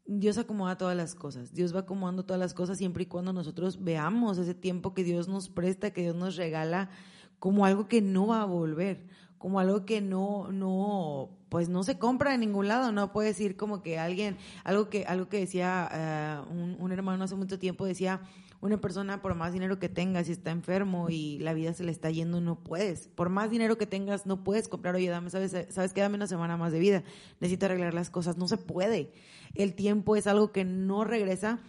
Dios 0.06 0.38
acomoda 0.38 0.78
todas 0.78 0.96
las 0.96 1.14
cosas. 1.14 1.54
Dios 1.54 1.76
va 1.76 1.82
acomodando 1.82 2.24
todas 2.24 2.40
las 2.40 2.54
cosas 2.54 2.78
siempre 2.78 3.04
y 3.04 3.08
cuando 3.08 3.34
nosotros 3.34 3.84
veamos 3.84 4.38
ese 4.38 4.54
tiempo 4.54 4.94
que 4.94 5.04
Dios 5.04 5.28
nos 5.28 5.50
presta, 5.50 5.92
que 5.92 6.04
Dios 6.04 6.16
nos 6.16 6.38
regala, 6.38 6.90
como 7.38 7.66
algo 7.66 7.90
que 7.90 8.02
no 8.02 8.28
va 8.28 8.44
a 8.44 8.46
volver, 8.46 9.08
como 9.38 9.60
algo 9.60 9.86
que 9.86 10.00
no, 10.00 10.54
no, 10.54 11.32
pues 11.50 11.68
no 11.68 11.84
se 11.84 12.00
compra 12.00 12.34
en 12.34 12.40
ningún 12.40 12.70
lado. 12.70 12.94
No 12.94 13.12
puede 13.12 13.28
decir 13.28 13.58
como 13.58 13.82
que 13.82 14.00
alguien, 14.00 14.38
algo 14.64 14.90
que, 14.90 15.04
algo 15.04 15.28
que 15.28 15.42
decía 15.42 15.90
eh, 15.92 16.50
un, 16.50 16.78
un 16.80 16.94
hermano 16.94 17.26
hace 17.26 17.36
mucho 17.36 17.60
tiempo 17.60 17.86
decía 17.86 18.22
una 18.62 18.82
persona, 18.82 19.22
por 19.22 19.36
más 19.36 19.54
dinero 19.54 19.80
que 19.80 19.88
tengas, 19.88 20.26
si 20.26 20.34
está 20.34 20.52
enfermo 20.52 21.10
y 21.10 21.40
la 21.40 21.54
vida 21.54 21.74
se 21.74 21.84
le 21.84 21.92
está 21.92 22.10
yendo, 22.10 22.42
no 22.42 22.62
puedes. 22.62 23.08
Por 23.08 23.30
más 23.30 23.50
dinero 23.50 23.78
que 23.78 23.86
tengas, 23.86 24.26
no 24.26 24.44
puedes 24.44 24.68
comprar, 24.68 24.96
oye, 24.96 25.10
dame, 25.10 25.30
sabes, 25.30 25.56
sabes 25.70 25.94
que 25.94 26.02
dame 26.02 26.16
una 26.16 26.28
semana 26.28 26.58
más 26.58 26.74
de 26.74 26.80
vida. 26.80 27.04
Necesito 27.40 27.68
arreglar 27.68 27.94
las 27.94 28.10
cosas. 28.10 28.38
No 28.38 28.48
se 28.50 28.58
puede. 28.58 29.12
El 29.56 29.76
tiempo 29.76 30.18
es 30.18 30.28
algo 30.28 30.52
que 30.52 30.66
no 30.66 31.06
regresa. 31.06 31.60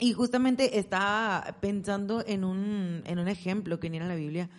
Y 0.00 0.12
justamente 0.12 0.78
estaba 0.78 1.56
pensando 1.60 2.24
en 2.26 2.44
un, 2.44 3.02
en 3.04 3.18
un 3.18 3.28
ejemplo 3.28 3.78
que 3.78 3.90
ni 3.90 3.98
en 3.98 4.08
la 4.08 4.14
Biblia. 4.16 4.50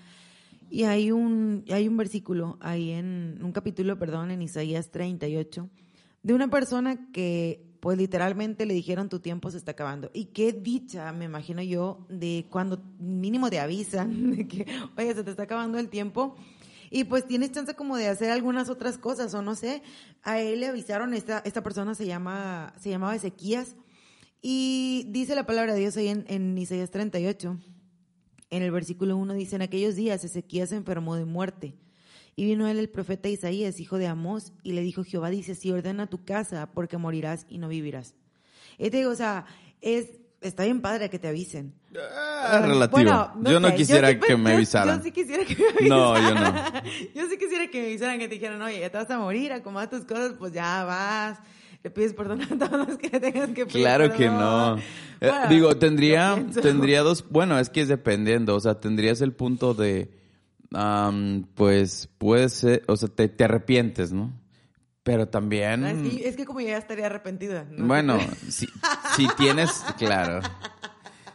Y 0.69 0.83
hay 0.83 1.11
un, 1.11 1.65
hay 1.71 1.87
un 1.87 1.97
versículo 1.97 2.57
ahí 2.61 2.91
en, 2.91 3.39
un 3.41 3.51
capítulo, 3.51 3.97
perdón, 3.97 4.31
en 4.31 4.41
Isaías 4.41 4.91
38, 4.91 5.69
de 6.21 6.33
una 6.33 6.47
persona 6.49 7.11
que 7.11 7.68
pues 7.79 7.97
literalmente 7.97 8.65
le 8.65 8.73
dijeron 8.73 9.09
tu 9.09 9.19
tiempo 9.19 9.51
se 9.51 9.57
está 9.57 9.71
acabando. 9.71 10.11
Y 10.13 10.25
qué 10.25 10.51
dicha, 10.51 11.11
me 11.13 11.25
imagino 11.25 11.61
yo, 11.61 12.05
de 12.09 12.45
cuando 12.49 12.81
mínimo 12.99 13.49
te 13.49 13.59
avisan 13.59 14.35
que, 14.49 14.65
oye, 14.97 15.13
se 15.13 15.23
te 15.23 15.31
está 15.31 15.43
acabando 15.43 15.79
el 15.79 15.89
tiempo. 15.89 16.35
Y 16.91 17.03
pues 17.03 17.27
tienes 17.27 17.51
chance 17.51 17.75
como 17.75 17.97
de 17.97 18.07
hacer 18.07 18.31
algunas 18.31 18.69
otras 18.69 18.97
cosas, 18.97 19.33
o 19.33 19.41
no 19.41 19.55
sé. 19.55 19.83
A 20.23 20.39
él 20.39 20.61
le 20.61 20.67
avisaron, 20.67 21.13
esta, 21.13 21.39
esta 21.45 21.61
persona 21.61 21.93
se, 21.95 22.05
llama, 22.05 22.73
se 22.79 22.89
llamaba 22.89 23.15
Ezequías. 23.15 23.75
Y 24.41 25.05
dice 25.09 25.35
la 25.35 25.45
palabra 25.45 25.73
de 25.73 25.81
Dios 25.81 25.97
ahí 25.97 26.07
en, 26.07 26.25
en 26.27 26.57
Isaías 26.57 26.89
38. 26.89 27.57
En 28.49 28.63
el 28.63 28.71
versículo 28.71 29.15
1 29.17 29.33
dice, 29.35 29.55
en 29.55 29.61
aquellos 29.61 29.95
días 29.95 30.23
Ezequías 30.23 30.69
se 30.69 30.75
enfermó 30.75 31.15
de 31.15 31.25
muerte 31.25 31.75
y 32.39 32.45
vino 32.45 32.69
él 32.69 32.79
el 32.79 32.87
profeta 32.87 33.27
Isaías, 33.27 33.81
hijo 33.81 33.97
de 33.97 34.07
Amós, 34.07 34.53
y 34.63 34.71
le 34.71 34.81
dijo, 34.81 35.03
Jehová 35.03 35.29
dice, 35.29 35.55
si 35.55 35.71
ordena 35.71 36.07
tu 36.07 36.23
casa, 36.23 36.69
porque 36.73 36.97
morirás 36.97 37.45
y 37.49 37.57
no 37.57 37.67
vivirás. 37.67 38.15
Y 38.77 38.89
te 38.89 38.95
digo, 38.95 39.11
o 39.11 39.15
sea, 39.15 39.45
es, 39.81 40.07
está 40.39 40.63
bien 40.63 40.79
padre 40.79 41.09
que 41.09 41.19
te 41.19 41.27
avisen. 41.27 41.73
Ah, 41.97 42.61
relativo. 42.65 43.33
yo 43.43 43.59
no 43.59 43.75
quisiera 43.75 44.17
que 44.17 44.37
me 44.37 44.53
avisaran. 44.53 44.99
Yo 44.99 45.03
sí 45.03 45.11
quisiera 45.11 45.43
que 45.43 45.53
me 45.57 45.67
avisaran. 45.67 45.89
No, 45.89 46.17
yo 46.17 46.33
no. 46.33 46.81
yo 47.13 47.29
sí 47.29 47.37
quisiera 47.37 47.69
que 47.69 47.81
me 47.81 47.87
avisaran, 47.87 48.19
que 48.19 48.29
te 48.29 48.35
dijeran, 48.35 48.61
oye, 48.61 48.79
ya 48.79 48.89
te 48.89 48.97
vas 48.99 49.09
a 49.11 49.19
morir, 49.19 49.51
acomoda 49.51 49.89
tus 49.89 50.05
cosas, 50.05 50.35
pues 50.39 50.53
ya 50.53 50.85
vas 50.85 51.39
le 51.83 51.89
pides 51.89 52.13
perdón 52.13 52.41
a 52.41 52.47
todos 52.57 52.87
los 52.87 52.97
que 52.97 53.09
tengas 53.09 53.49
que 53.49 53.65
pedir 53.65 53.83
Claro 53.83 54.13
que 54.13 54.27
no. 54.27 54.77
Eh, 55.21 55.31
digo, 55.49 55.77
tendría, 55.77 56.41
tendría 56.61 57.03
dos, 57.03 57.25
bueno, 57.29 57.57
es 57.59 57.69
que 57.69 57.81
es 57.81 57.87
dependiendo, 57.87 58.55
o 58.55 58.59
sea, 58.59 58.79
tendrías 58.79 59.21
el 59.21 59.33
punto 59.33 59.73
de, 59.73 60.18
pues 61.55 62.09
puede 62.17 62.49
ser, 62.49 62.83
o 62.87 62.95
sea, 62.95 63.09
te, 63.09 63.43
arrepientes, 63.43 64.11
¿no? 64.11 64.33
Pero 65.03 65.27
también... 65.27 65.85
Ah, 65.85 65.91
es 65.91 66.35
que 66.35 66.45
como 66.45 66.61
ya 66.61 66.77
estaría 66.77 67.07
arrepentida. 67.07 67.65
Bueno, 67.77 68.19
si, 68.49 68.67
si 69.15 69.27
tienes, 69.37 69.83
claro. 69.97 70.41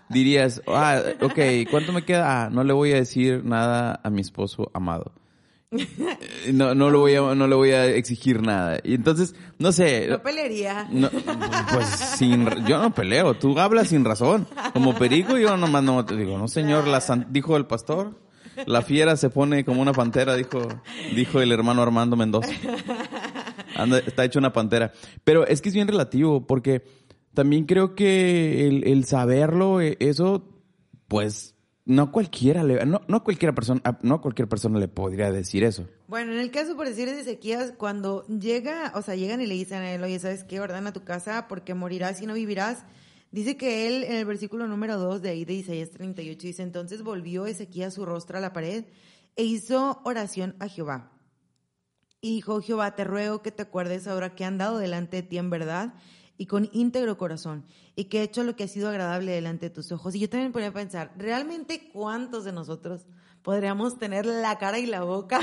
Dirías, 0.08 0.62
ah, 0.68 1.00
ok, 1.20 1.68
¿cuánto 1.70 1.92
me 1.92 2.04
queda? 2.04 2.44
Ah, 2.44 2.50
no 2.50 2.62
le 2.62 2.72
voy 2.72 2.92
a 2.92 2.96
decir 2.96 3.44
nada 3.44 4.00
a 4.02 4.10
mi 4.10 4.20
esposo 4.20 4.70
amado. 4.74 5.12
Eh, 5.76 6.52
no, 6.52 6.74
no, 6.74 6.90
lo 6.90 7.00
voy 7.00 7.14
a, 7.14 7.34
no 7.34 7.46
le 7.46 7.54
voy 7.54 7.70
a 7.70 7.86
exigir 7.86 8.42
nada. 8.42 8.78
Y 8.84 8.94
entonces, 8.94 9.34
no 9.58 9.72
sé. 9.72 10.06
No 10.08 10.22
pelearía. 10.22 10.88
pues 11.72 11.86
sin, 11.88 12.48
yo 12.66 12.80
no 12.80 12.94
peleo. 12.94 13.34
Tú 13.34 13.58
hablas 13.58 13.88
sin 13.88 14.04
razón. 14.04 14.46
Como 14.72 14.94
perico, 14.94 15.36
yo 15.36 15.56
nomás 15.56 15.82
no 15.82 16.04
te 16.04 16.16
digo, 16.16 16.38
no 16.38 16.48
señor, 16.48 16.86
la 16.86 17.02
dijo 17.28 17.56
el 17.56 17.66
pastor. 17.66 18.23
La 18.66 18.82
fiera 18.82 19.16
se 19.16 19.30
pone 19.30 19.64
como 19.64 19.82
una 19.82 19.92
pantera, 19.92 20.34
dijo, 20.34 20.68
dijo 21.14 21.40
el 21.40 21.52
hermano 21.52 21.82
Armando 21.82 22.16
Mendoza. 22.16 22.52
está 24.06 24.24
hecho 24.24 24.38
una 24.38 24.52
pantera. 24.52 24.92
Pero 25.24 25.46
es 25.46 25.60
que 25.60 25.68
es 25.68 25.74
bien 25.74 25.88
relativo, 25.88 26.46
porque 26.46 26.84
también 27.34 27.64
creo 27.64 27.94
que 27.94 28.66
el, 28.66 29.04
saberlo, 29.04 29.80
eh, 29.80 29.96
eso, 30.00 30.48
pues, 31.08 31.54
no 31.84 32.12
cualquiera 32.12 32.62
le, 32.62 32.86
no, 32.86 33.02
no 33.08 33.24
cualquiera 33.24 33.54
persona, 33.54 33.82
no 34.02 34.20
cualquier 34.20 34.48
persona 34.48 34.78
le 34.78 34.88
podría 34.88 35.30
decir 35.30 35.64
eso. 35.64 35.86
Bueno, 36.08 36.32
en 36.32 36.38
el 36.38 36.50
caso, 36.50 36.76
por 36.76 36.88
decir 36.88 37.10
de 37.10 37.20
Ezequías, 37.20 37.72
cuando 37.76 38.26
llega, 38.26 38.92
o 38.94 39.02
sea, 39.02 39.16
llegan 39.16 39.40
y 39.40 39.46
le 39.46 39.54
dicen 39.54 39.82
a 39.82 39.92
él, 39.92 40.02
oye, 40.02 40.18
¿sabes 40.18 40.44
qué? 40.44 40.60
Ordena 40.60 40.92
tu 40.92 41.04
casa 41.04 41.46
porque 41.48 41.74
morirás 41.74 42.22
y 42.22 42.26
no 42.26 42.34
vivirás 42.34 42.84
Dice 43.34 43.56
que 43.56 43.88
él, 43.88 44.04
en 44.04 44.14
el 44.14 44.26
versículo 44.26 44.68
número 44.68 44.96
2 44.96 45.20
de 45.20 45.30
ahí 45.30 45.44
de 45.44 45.54
Isaías 45.54 45.90
38, 45.90 46.46
dice, 46.46 46.62
entonces 46.62 47.02
volvió 47.02 47.46
Ezequiel 47.46 47.90
su 47.90 48.06
rostro 48.06 48.38
a 48.38 48.40
la 48.40 48.52
pared 48.52 48.84
e 49.34 49.42
hizo 49.42 50.00
oración 50.04 50.54
a 50.60 50.68
Jehová. 50.68 51.10
Y 52.20 52.36
dijo, 52.36 52.62
Jehová, 52.62 52.94
te 52.94 53.02
ruego 53.02 53.42
que 53.42 53.50
te 53.50 53.62
acuerdes 53.62 54.06
ahora 54.06 54.36
que 54.36 54.44
han 54.44 54.56
dado 54.56 54.78
delante 54.78 55.16
de 55.16 55.22
ti 55.24 55.38
en 55.38 55.50
verdad 55.50 55.94
y 56.38 56.46
con 56.46 56.70
íntegro 56.72 57.18
corazón, 57.18 57.64
y 57.96 58.04
que 58.04 58.20
he 58.20 58.22
hecho 58.22 58.44
lo 58.44 58.54
que 58.54 58.62
ha 58.62 58.68
sido 58.68 58.88
agradable 58.88 59.32
delante 59.32 59.68
de 59.68 59.74
tus 59.74 59.90
ojos. 59.90 60.14
Y 60.14 60.20
yo 60.20 60.30
también 60.30 60.52
podría 60.52 60.72
pensar, 60.72 61.12
¿realmente 61.18 61.90
cuántos 61.92 62.44
de 62.44 62.52
nosotros 62.52 63.04
podríamos 63.42 63.98
tener 63.98 64.26
la 64.26 64.58
cara 64.58 64.78
y 64.78 64.86
la 64.86 65.02
boca 65.02 65.40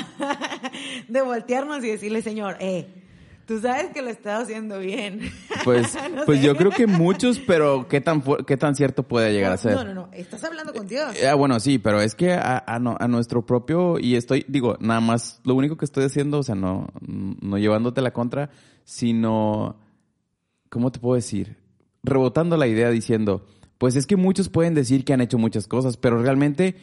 de 1.10 1.22
voltearnos 1.22 1.84
y 1.84 1.90
decirle, 1.90 2.22
Señor, 2.22 2.56
eh, 2.62 3.11
Tú 3.46 3.60
sabes 3.60 3.92
que 3.92 4.02
lo 4.02 4.10
estás 4.10 4.44
haciendo 4.44 4.80
bien. 4.80 5.32
Pues, 5.64 5.96
pues 6.26 6.42
yo 6.42 6.56
creo 6.56 6.72
que 6.72 6.88
muchos, 6.88 7.38
pero 7.38 7.88
¿qué 7.88 8.02
tan, 8.02 8.24
qué 8.48 8.58
tan 8.58 8.74
cierto 8.76 9.04
puede 9.04 9.32
llegar 9.32 9.52
a 9.52 9.58
ser? 9.58 9.76
No, 9.76 9.84
no, 9.84 9.94
no, 9.94 10.10
estás 10.12 10.44
hablando 10.44 10.74
con 10.74 10.88
Dios. 10.88 11.16
Ah, 11.24 11.36
bueno, 11.36 11.60
sí, 11.60 11.78
pero 11.78 12.02
es 12.02 12.16
que 12.16 12.34
a, 12.34 12.58
a, 12.58 12.76
a, 12.78 13.08
nuestro 13.08 13.46
propio, 13.46 14.00
y 14.00 14.16
estoy, 14.16 14.44
digo, 14.48 14.76
nada 14.80 15.02
más, 15.02 15.40
lo 15.44 15.54
único 15.54 15.78
que 15.78 15.86
estoy 15.86 16.06
haciendo, 16.06 16.40
o 16.40 16.44
sea, 16.44 16.56
no, 16.56 16.88
no 17.02 17.60
llevándote 17.60 18.02
la 18.02 18.12
contra, 18.12 18.50
sino, 18.86 19.78
¿cómo 20.70 20.92
te 20.92 21.00
puedo 21.00 21.16
decir? 21.16 21.58
Rebotando 22.02 22.58
la 22.58 22.66
idea 22.66 22.90
diciendo, 22.90 23.46
pues 23.78 23.96
es 23.96 24.08
que 24.08 24.16
muchos 24.16 24.50
pueden 24.50 24.74
decir 24.74 25.06
que 25.06 25.14
han 25.14 25.22
hecho 25.22 25.38
muchas 25.38 25.68
cosas, 25.68 25.96
pero 25.98 26.22
realmente 26.24 26.76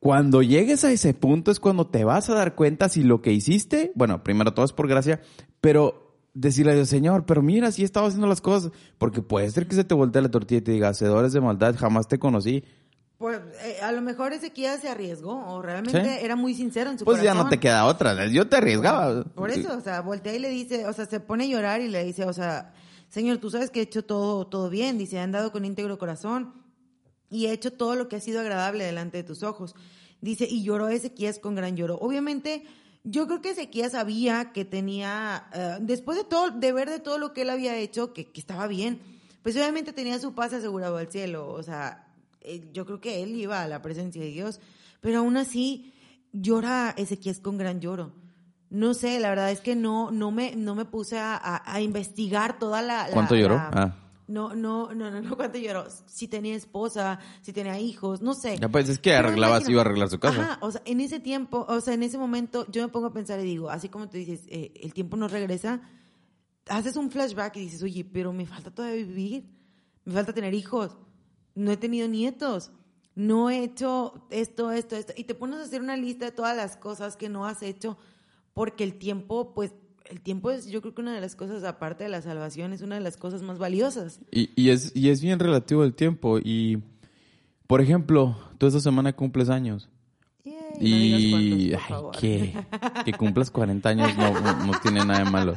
cuando 0.00 0.42
llegues 0.42 0.84
a 0.84 0.92
ese 0.92 1.12
punto 1.12 1.50
es 1.50 1.58
cuando 1.58 1.88
te 1.88 2.04
vas 2.04 2.30
a 2.30 2.34
dar 2.34 2.54
cuenta 2.54 2.88
si 2.88 3.02
lo 3.02 3.20
que 3.20 3.32
hiciste, 3.32 3.90
bueno, 3.96 4.22
primero 4.22 4.54
todo 4.54 4.64
es 4.64 4.72
por 4.72 4.86
gracia, 4.86 5.20
pero 5.60 6.08
decirle 6.34 6.72
al 6.72 6.86
Señor, 6.86 7.26
pero 7.26 7.42
mira, 7.42 7.72
si 7.72 7.82
he 7.82 7.84
estado 7.84 8.06
haciendo 8.06 8.26
las 8.26 8.40
cosas, 8.40 8.70
porque 8.98 9.22
puede 9.22 9.50
ser 9.50 9.66
que 9.66 9.74
se 9.74 9.84
te 9.84 9.94
voltee 9.94 10.22
la 10.22 10.30
tortilla 10.30 10.58
y 10.58 10.62
te 10.62 10.72
diga, 10.72 10.88
hacedores 10.88 11.32
de 11.32 11.40
maldad, 11.40 11.74
jamás 11.76 12.06
te 12.06 12.18
conocí. 12.18 12.64
Pues 13.18 13.40
eh, 13.64 13.78
a 13.82 13.90
lo 13.90 14.00
mejor 14.00 14.32
Ezequiel 14.32 14.80
se 14.80 14.88
arriesgó 14.88 15.44
o 15.52 15.60
realmente 15.60 16.24
era 16.24 16.36
muy 16.36 16.54
sincero 16.54 16.90
en 16.90 16.98
su 17.00 17.04
pues 17.04 17.18
corazón. 17.18 17.34
Pues 17.34 17.38
ya 17.38 17.44
no 17.44 17.50
te 17.50 17.58
queda 17.58 17.84
otra, 17.86 18.26
yo 18.28 18.48
te 18.48 18.56
arriesgaba. 18.56 19.24
Por 19.24 19.50
eso, 19.50 19.76
o 19.76 19.80
sea, 19.80 20.02
voltea 20.02 20.36
y 20.36 20.38
le 20.38 20.50
dice, 20.50 20.86
o 20.86 20.92
sea, 20.92 21.06
se 21.06 21.18
pone 21.18 21.44
a 21.44 21.46
llorar 21.48 21.80
y 21.80 21.88
le 21.88 22.04
dice, 22.04 22.24
o 22.24 22.32
sea, 22.32 22.72
Señor, 23.08 23.38
tú 23.38 23.50
sabes 23.50 23.70
que 23.70 23.80
he 23.80 23.82
hecho 23.82 24.04
todo, 24.04 24.46
todo 24.46 24.70
bien, 24.70 24.98
dice, 24.98 25.16
he 25.16 25.20
andado 25.20 25.50
con 25.50 25.64
íntegro 25.64 25.98
corazón 25.98 26.54
y 27.28 27.46
he 27.46 27.52
hecho 27.52 27.72
todo 27.72 27.96
lo 27.96 28.08
que 28.08 28.14
ha 28.14 28.20
sido 28.20 28.40
agradable 28.40 28.84
delante 28.84 29.16
de 29.16 29.24
tus 29.24 29.42
ojos. 29.42 29.74
Dice, 30.20 30.46
y 30.48 30.62
lloró 30.62 30.88
Ezequías 30.88 31.40
con 31.40 31.56
gran 31.56 31.76
lloro. 31.76 31.98
Obviamente, 31.98 32.64
yo 33.10 33.26
creo 33.26 33.40
que 33.40 33.50
Ezequías 33.50 33.92
sabía 33.92 34.52
que 34.52 34.64
tenía, 34.64 35.48
eh, 35.54 35.78
después 35.80 36.18
de 36.18 36.24
todo, 36.24 36.50
de 36.50 36.72
ver 36.72 36.90
de 36.90 37.00
todo 37.00 37.18
lo 37.18 37.32
que 37.32 37.42
él 37.42 37.50
había 37.50 37.76
hecho, 37.76 38.12
que, 38.12 38.30
estaba 38.34 38.66
bien, 38.66 39.00
pues 39.42 39.56
obviamente 39.56 39.92
tenía 39.92 40.18
su 40.18 40.34
paz 40.34 40.52
asegurado 40.52 40.98
al 40.98 41.10
cielo. 41.10 41.48
O 41.48 41.62
sea, 41.62 42.06
eh, 42.42 42.68
yo 42.72 42.84
creo 42.84 43.00
que 43.00 43.22
él 43.22 43.34
iba 43.36 43.62
a 43.62 43.68
la 43.68 43.80
presencia 43.80 44.20
de 44.20 44.28
Dios, 44.28 44.60
pero 45.00 45.20
aún 45.20 45.36
así 45.36 45.94
llora 46.32 46.94
Ezequías 46.96 47.40
con 47.40 47.56
gran 47.56 47.80
lloro. 47.80 48.12
No 48.70 48.92
sé, 48.92 49.18
la 49.20 49.30
verdad 49.30 49.50
es 49.50 49.60
que 49.60 49.74
no, 49.74 50.10
no 50.10 50.30
me, 50.30 50.54
no 50.54 50.74
me 50.74 50.84
puse 50.84 51.18
a, 51.18 51.62
investigar 51.80 52.58
toda 52.58 52.82
la. 52.82 53.08
¿Cuánto 53.10 53.34
lloró? 53.34 53.56
ah. 53.56 53.94
No, 54.28 54.54
no, 54.54 54.94
no, 54.94 55.10
no, 55.10 55.22
no, 55.22 55.36
cuánto 55.36 55.58
lloró. 55.58 55.86
Si 56.06 56.28
tenía 56.28 56.54
esposa, 56.54 57.18
si 57.40 57.52
tenía 57.52 57.78
hijos, 57.80 58.20
no 58.20 58.34
sé. 58.34 58.58
Ya 58.58 58.68
pues 58.68 58.88
es 58.88 58.98
que 58.98 59.14
arreglaba, 59.14 59.60
iba 59.66 59.80
a 59.80 59.84
arreglar 59.84 60.10
su 60.10 60.18
casa. 60.18 60.40
Ajá, 60.40 60.58
o 60.60 60.70
sea, 60.70 60.82
en 60.84 61.00
ese 61.00 61.18
tiempo, 61.18 61.64
o 61.68 61.80
sea, 61.80 61.94
en 61.94 62.02
ese 62.02 62.18
momento, 62.18 62.66
yo 62.70 62.82
me 62.82 62.88
pongo 62.88 63.06
a 63.06 63.12
pensar 63.12 63.40
y 63.40 63.44
digo, 63.44 63.70
así 63.70 63.88
como 63.88 64.08
tú 64.08 64.18
dices, 64.18 64.42
eh, 64.48 64.72
el 64.82 64.92
tiempo 64.92 65.16
no 65.16 65.28
regresa, 65.28 65.80
haces 66.68 66.96
un 66.96 67.10
flashback 67.10 67.56
y 67.56 67.60
dices, 67.60 67.82
oye, 67.82 68.04
pero 68.04 68.32
me 68.34 68.46
falta 68.46 68.70
todavía 68.70 69.04
vivir, 69.06 69.50
me 70.04 70.12
falta 70.12 70.34
tener 70.34 70.52
hijos, 70.52 70.98
no 71.54 71.72
he 71.72 71.78
tenido 71.78 72.06
nietos, 72.06 72.70
no 73.14 73.48
he 73.48 73.64
hecho 73.64 74.26
esto, 74.30 74.70
esto, 74.70 74.94
esto, 74.94 75.14
y 75.16 75.24
te 75.24 75.34
pones 75.34 75.58
a 75.58 75.62
hacer 75.62 75.80
una 75.80 75.96
lista 75.96 76.26
de 76.26 76.32
todas 76.32 76.54
las 76.54 76.76
cosas 76.76 77.16
que 77.16 77.30
no 77.30 77.46
has 77.46 77.62
hecho 77.62 77.96
porque 78.52 78.84
el 78.84 78.98
tiempo, 78.98 79.54
pues, 79.54 79.72
el 80.10 80.20
tiempo 80.20 80.50
es, 80.50 80.66
yo 80.68 80.80
creo 80.80 80.94
que 80.94 81.00
una 81.00 81.14
de 81.14 81.20
las 81.20 81.36
cosas, 81.36 81.64
aparte 81.64 82.04
de 82.04 82.10
la 82.10 82.22
salvación, 82.22 82.72
es 82.72 82.82
una 82.82 82.94
de 82.96 83.00
las 83.00 83.16
cosas 83.16 83.42
más 83.42 83.58
valiosas. 83.58 84.20
Y, 84.30 84.50
y, 84.56 84.70
es, 84.70 84.94
y 84.94 85.10
es 85.10 85.20
bien 85.20 85.38
relativo 85.38 85.84
el 85.84 85.94
tiempo. 85.94 86.38
Y, 86.38 86.82
por 87.66 87.80
ejemplo, 87.80 88.36
tú 88.58 88.66
esta 88.66 88.80
semana 88.80 89.12
cumples 89.14 89.50
años. 89.50 89.88
y 90.80 91.72
no 91.90 92.10
que, 92.12 92.54
que 93.04 93.12
cumplas 93.12 93.50
40 93.50 93.88
años 93.88 94.16
no, 94.16 94.66
no, 94.66 94.72
tiene 94.80 95.04
nada 95.04 95.24
de 95.24 95.30
malo. 95.30 95.54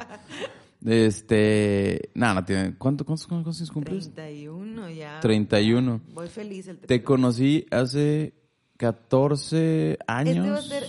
Este, 0.85 2.09
nada, 2.15 2.35
no 2.35 2.45
tiene. 2.45 2.75
¿Cuánto, 2.77 3.05
cuántos, 3.05 3.27
cuántos 3.27 3.57
años 3.59 3.71
cumples? 3.71 4.13
31 4.13 4.89
ya. 4.89 5.19
31. 5.21 6.01
Voy 6.13 6.27
feliz 6.27 6.67
el 6.67 6.77
Te 6.77 6.87
31. 6.87 7.05
conocí 7.05 7.67
hace 7.69 8.33
14 8.77 9.99
años. 10.07 10.35
Este 10.35 10.51
va 10.51 10.57
a 10.57 10.61
ser 10.61 10.83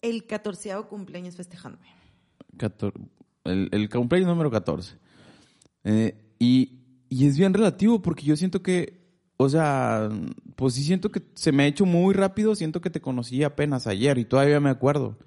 el 0.00 0.26
catorceavo 0.26 0.88
cumpleaños 0.88 1.34
festejándome. 1.34 1.95
14 2.56 2.98
el, 3.46 3.68
el 3.72 3.88
cumpleaños 3.88 4.28
número 4.28 4.50
14. 4.50 4.96
Eh, 5.84 6.34
y, 6.38 6.80
y 7.08 7.26
es 7.26 7.38
bien 7.38 7.54
relativo 7.54 8.02
porque 8.02 8.24
yo 8.24 8.36
siento 8.36 8.62
que, 8.62 9.06
o 9.36 9.48
sea, 9.48 10.08
pues 10.56 10.74
sí 10.74 10.82
siento 10.82 11.10
que 11.10 11.22
se 11.34 11.52
me 11.52 11.64
ha 11.64 11.66
hecho 11.66 11.86
muy 11.86 12.14
rápido, 12.14 12.54
siento 12.54 12.80
que 12.80 12.90
te 12.90 13.00
conocí 13.00 13.42
apenas 13.42 13.86
ayer 13.86 14.18
y 14.18 14.24
todavía 14.24 14.60
me 14.60 14.70
acuerdo 14.70 15.18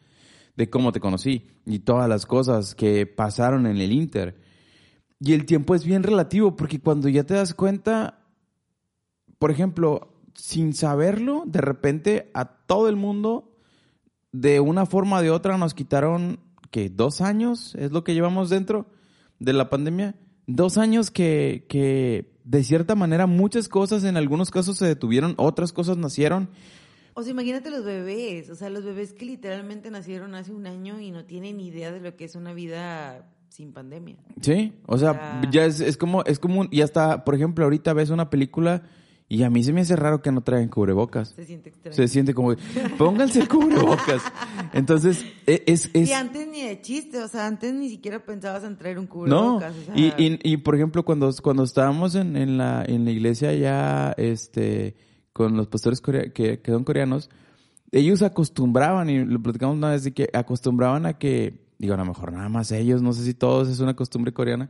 de 0.56 0.70
cómo 0.70 0.92
te 0.92 1.00
conocí 1.00 1.48
y 1.66 1.80
todas 1.80 2.10
las 2.10 2.26
cosas 2.26 2.76
que 2.76 3.06
pasaron 3.06 3.66
en 3.66 3.78
el 3.78 3.92
Inter. 3.92 4.38
Y 5.20 5.34
el 5.34 5.46
tiempo 5.46 5.76
es 5.76 5.86
bien 5.86 6.04
relativo 6.04 6.56
porque 6.56 6.80
cuando 6.80 7.10
ya 7.10 7.24
te 7.24 7.34
das 7.34 7.54
cuenta, 7.54 8.26
por 9.38 9.52
ejemplo, 9.52 10.14
sin 10.34 10.74
saberlo, 10.74 11.44
de 11.46 11.62
repente 11.62 12.32
a 12.34 12.46
todo 12.46 12.90
el 12.90 12.96
mundo, 12.96 13.58
de 14.32 14.60
una 14.60 14.86
forma 14.86 15.18
o 15.18 15.22
de 15.22 15.32
otra, 15.32 15.58
nos 15.58 15.74
quitaron, 15.74 16.40
que 16.72 16.90
¿Dos 16.90 17.22
años 17.22 17.76
es 17.76 17.92
lo 17.92 18.04
que 18.04 18.14
llevamos 18.14 18.50
dentro 18.50 18.88
de 19.40 19.54
la 19.54 19.70
pandemia? 19.70 20.16
Dos 20.48 20.78
años 20.78 21.12
que, 21.12 21.66
que 21.70 22.32
de 22.44 22.64
cierta 22.64 22.96
manera 22.96 23.28
muchas 23.28 23.70
cosas 23.70 24.04
en 24.04 24.18
algunos 24.18 24.50
casos 24.52 24.78
se 24.78 24.86
detuvieron, 24.86 25.36
otras 25.38 25.72
cosas 25.74 25.98
nacieron. 25.98 26.50
O 27.14 27.22
sea, 27.24 27.32
imagínate 27.32 27.70
los 27.70 27.84
bebés, 27.84 28.50
o 28.50 28.56
sea, 28.56 28.70
los 28.70 28.84
bebés 28.86 29.14
que 29.14 29.26
literalmente 29.26 29.92
nacieron 29.92 30.36
hace 30.36 30.52
un 30.54 30.66
año 30.68 31.00
y 31.02 31.12
no 31.12 31.26
tienen 31.26 31.60
idea 31.60 31.92
de 31.92 32.00
lo 32.00 32.16
que 32.16 32.26
es 32.26 32.36
una 32.36 32.54
vida 32.54 33.30
sin 33.50 33.74
pandemia. 33.74 34.16
Sí, 34.42 34.74
o 34.86 34.98
sea, 34.98 35.14
sea- 35.14 35.42
ya 35.52 35.66
es, 35.66 35.82
es 35.82 35.98
como, 35.98 36.24
es 36.24 36.40
como, 36.40 36.62
un- 36.62 36.70
y 36.72 36.82
hasta, 36.82 37.26
por 37.26 37.36
ejemplo, 37.36 37.66
ahorita 37.66 37.94
ves 37.94 38.10
una 38.10 38.30
película 38.30 38.84
y 39.30 39.44
a 39.44 39.50
mí 39.52 39.64
se 39.64 39.72
me 39.72 39.82
hace 39.82 39.96
raro 39.96 40.22
que 40.22 40.32
no 40.32 40.42
traigan 40.42 40.70
cubrebocas. 40.70 41.30
Se 41.30 41.46
siente 41.46 41.70
extraño. 41.70 41.96
Se 41.96 42.08
siente 42.08 42.34
como, 42.34 42.56
pónganse 42.98 43.48
cubrebocas. 43.48 44.24
Entonces, 44.74 45.24
e- 45.46 45.64
es, 45.68 45.90
es, 45.94 46.10
Y 46.10 46.14
antes 46.14 46.48
ni 46.48 46.64
de 46.64 46.82
chiste, 46.82 47.22
o 47.22 47.28
sea, 47.28 47.46
antes 47.48 47.74
ni 47.74 47.90
siquiera 47.90 48.26
pensabas 48.26 48.64
en 48.64 48.76
traer 48.78 48.98
un 48.98 49.06
no, 49.06 49.10
cubrebocas. 49.10 49.76
o 49.76 49.86
sea, 49.86 49.96
y, 49.98 50.14
y, 50.18 50.40
y, 50.54 50.58
por 50.58 50.76
ejemplo, 50.76 51.06
cuando, 51.06 51.30
cuando 51.44 51.64
estábamos 51.64 52.16
en, 52.16 52.36
en 52.36 52.58
la, 52.58 52.84
en 52.86 53.06
la 53.06 53.12
iglesia 53.12 53.54
ya, 53.54 54.14
este, 54.18 54.96
con 55.32 55.56
los 55.56 55.68
pastores 55.68 56.02
corea- 56.02 56.34
que, 56.34 56.60
que 56.60 56.72
son 56.72 56.84
coreanos, 56.84 57.30
ellos 57.92 58.22
acostumbraban, 58.22 59.10
y 59.10 59.24
lo 59.26 59.42
platicamos 59.42 59.76
una 59.78 59.92
vez, 59.92 60.04
de 60.04 60.12
que 60.14 60.30
acostumbraban 60.34 61.06
a 61.06 61.14
que, 61.18 61.66
digo, 61.78 61.94
a 61.94 61.98
lo 61.98 62.06
mejor 62.06 62.32
nada 62.34 62.50
más 62.50 62.72
ellos, 62.72 63.02
no 63.02 63.14
sé 63.14 63.24
si 63.26 63.34
todos 63.34 63.68
es 63.70 63.80
una 63.80 63.96
costumbre 63.96 64.32
coreana, 64.34 64.70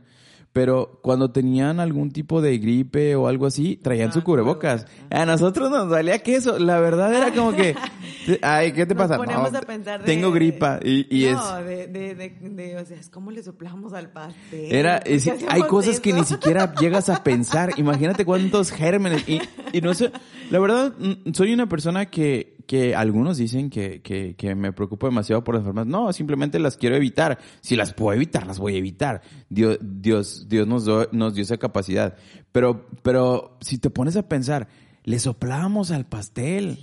pero 0.52 0.98
cuando 1.02 1.30
tenían 1.30 1.78
algún 1.78 2.10
tipo 2.10 2.42
de 2.42 2.58
gripe 2.58 3.14
o 3.14 3.28
algo 3.28 3.46
así, 3.46 3.76
traían 3.76 4.08
Ah, 4.10 4.12
su 4.12 4.22
cubrebocas. 4.24 4.86
A 5.10 5.24
nosotros 5.24 5.70
nos 5.70 5.88
valía 5.88 6.18
queso. 6.20 6.58
La 6.58 6.80
verdad 6.80 7.14
era 7.14 7.32
como 7.32 7.52
que, 7.54 7.76
ay, 8.42 8.72
¿qué 8.72 8.84
te 8.84 8.94
Nos 8.94 9.04
pasa? 9.04 9.16
ponemos 9.16 9.52
No, 9.52 9.58
a 9.58 9.62
pensar 9.62 10.00
de- 10.00 10.06
tengo 10.06 10.32
gripa 10.32 10.80
y, 10.82 11.06
y 11.16 11.26
es... 11.26 11.36
no, 11.36 11.62
de, 11.62 11.86
de, 11.86 12.14
de, 12.16 12.30
de- 12.40 12.76
o 12.78 12.84
sea, 12.84 12.98
es 12.98 13.08
como 13.10 13.30
le 13.30 13.42
soplamos 13.44 13.92
al 13.92 14.10
pastel. 14.10 14.72
Era, 14.72 14.96
¿Por 14.96 15.04
qué 15.04 15.14
es- 15.14 15.30
hay 15.48 15.62
cosas 15.62 16.00
que 16.00 16.12
ni 16.12 16.24
siquiera 16.24 16.74
llegas 16.74 17.08
a 17.08 17.22
pensar. 17.22 17.70
Imagínate 17.76 18.24
cuántos 18.24 18.72
gérmenes. 18.72 19.28
Y, 19.28 19.40
y 19.72 19.80
no 19.80 19.94
sé, 19.94 20.10
la 20.50 20.58
verdad, 20.58 20.94
mm, 20.98 21.32
soy 21.32 21.52
una 21.52 21.68
persona 21.68 22.06
que, 22.06 22.56
que 22.70 22.94
algunos 22.94 23.36
dicen 23.36 23.68
que, 23.68 24.00
que, 24.00 24.36
que 24.36 24.54
me 24.54 24.72
preocupo 24.72 25.08
demasiado 25.08 25.42
por 25.42 25.56
las 25.56 25.62
enfermedades. 25.62 25.90
No, 25.90 26.12
simplemente 26.12 26.60
las 26.60 26.76
quiero 26.76 26.94
evitar. 26.94 27.40
Si 27.62 27.74
las 27.74 27.92
puedo 27.92 28.14
evitar, 28.14 28.46
las 28.46 28.60
voy 28.60 28.76
a 28.76 28.78
evitar. 28.78 29.22
Dios, 29.48 29.78
Dios, 29.82 30.46
Dios 30.48 30.68
nos, 30.68 30.84
do- 30.84 31.08
nos 31.10 31.34
dio 31.34 31.42
esa 31.42 31.56
capacidad. 31.56 32.14
Pero, 32.52 32.86
pero 33.02 33.56
si 33.60 33.78
te 33.78 33.90
pones 33.90 34.16
a 34.16 34.28
pensar, 34.28 34.68
le 35.02 35.18
soplábamos 35.18 35.90
al 35.90 36.06
pastel. 36.06 36.78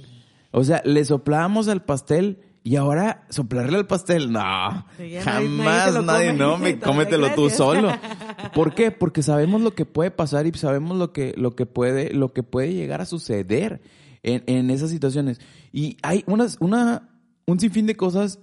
O 0.52 0.66
sea, 0.66 0.82
le 0.84 1.06
soplábamos 1.06 1.70
al 1.70 1.86
pastel 1.86 2.40
y 2.66 2.76
ahora 2.76 3.24
soplarle 3.30 3.78
al 3.78 3.88
pastel, 3.88 4.30
no, 4.30 4.86
Sí, 4.98 5.12
ya 5.12 5.24
nadie- 5.24 5.48
nadie 5.48 5.58
jamás 5.94 6.04
nadie, 6.06 6.34
no, 6.34 6.58
me 6.58 6.80
cómetelo 6.82 7.34
tú 7.34 7.50
solo. 7.50 7.94
¿Por 8.54 8.76
qué? 8.76 8.92
Porque 8.92 9.24
sabemos 9.24 9.62
lo 9.62 9.74
que 9.74 9.86
puede 9.86 10.12
pasar 10.12 10.48
y 10.48 10.52
sabemos 10.52 10.98
lo 10.98 11.14
que, 11.14 11.34
lo 11.38 11.56
que 11.56 11.66
puede, 11.66 12.14
lo 12.14 12.34
que 12.34 12.44
puede 12.44 12.74
llegar 12.74 13.00
a 13.00 13.06
suceder 13.06 13.80
en, 14.24 14.44
en 14.48 14.70
esas 14.70 14.90
situaciones. 14.90 15.40
Y 15.72 15.98
hay 16.02 16.24
unas, 16.28 16.58
una, 16.60 17.22
un 17.46 17.60
sinfín 17.60 17.86
de 17.86 17.96
cosas 17.96 18.40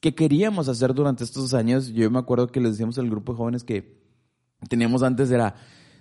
que 0.00 0.14
queríamos 0.14 0.68
hacer 0.68 0.94
durante 0.94 1.24
estos 1.24 1.54
años. 1.54 1.88
Yo 1.88 2.10
me 2.10 2.18
acuerdo 2.18 2.48
que 2.48 2.60
les 2.60 2.72
decíamos 2.72 2.98
al 2.98 3.10
grupo 3.10 3.32
de 3.32 3.38
jóvenes 3.38 3.64
que 3.64 4.00
teníamos 4.68 5.02
antes 5.02 5.30
era 5.30 5.54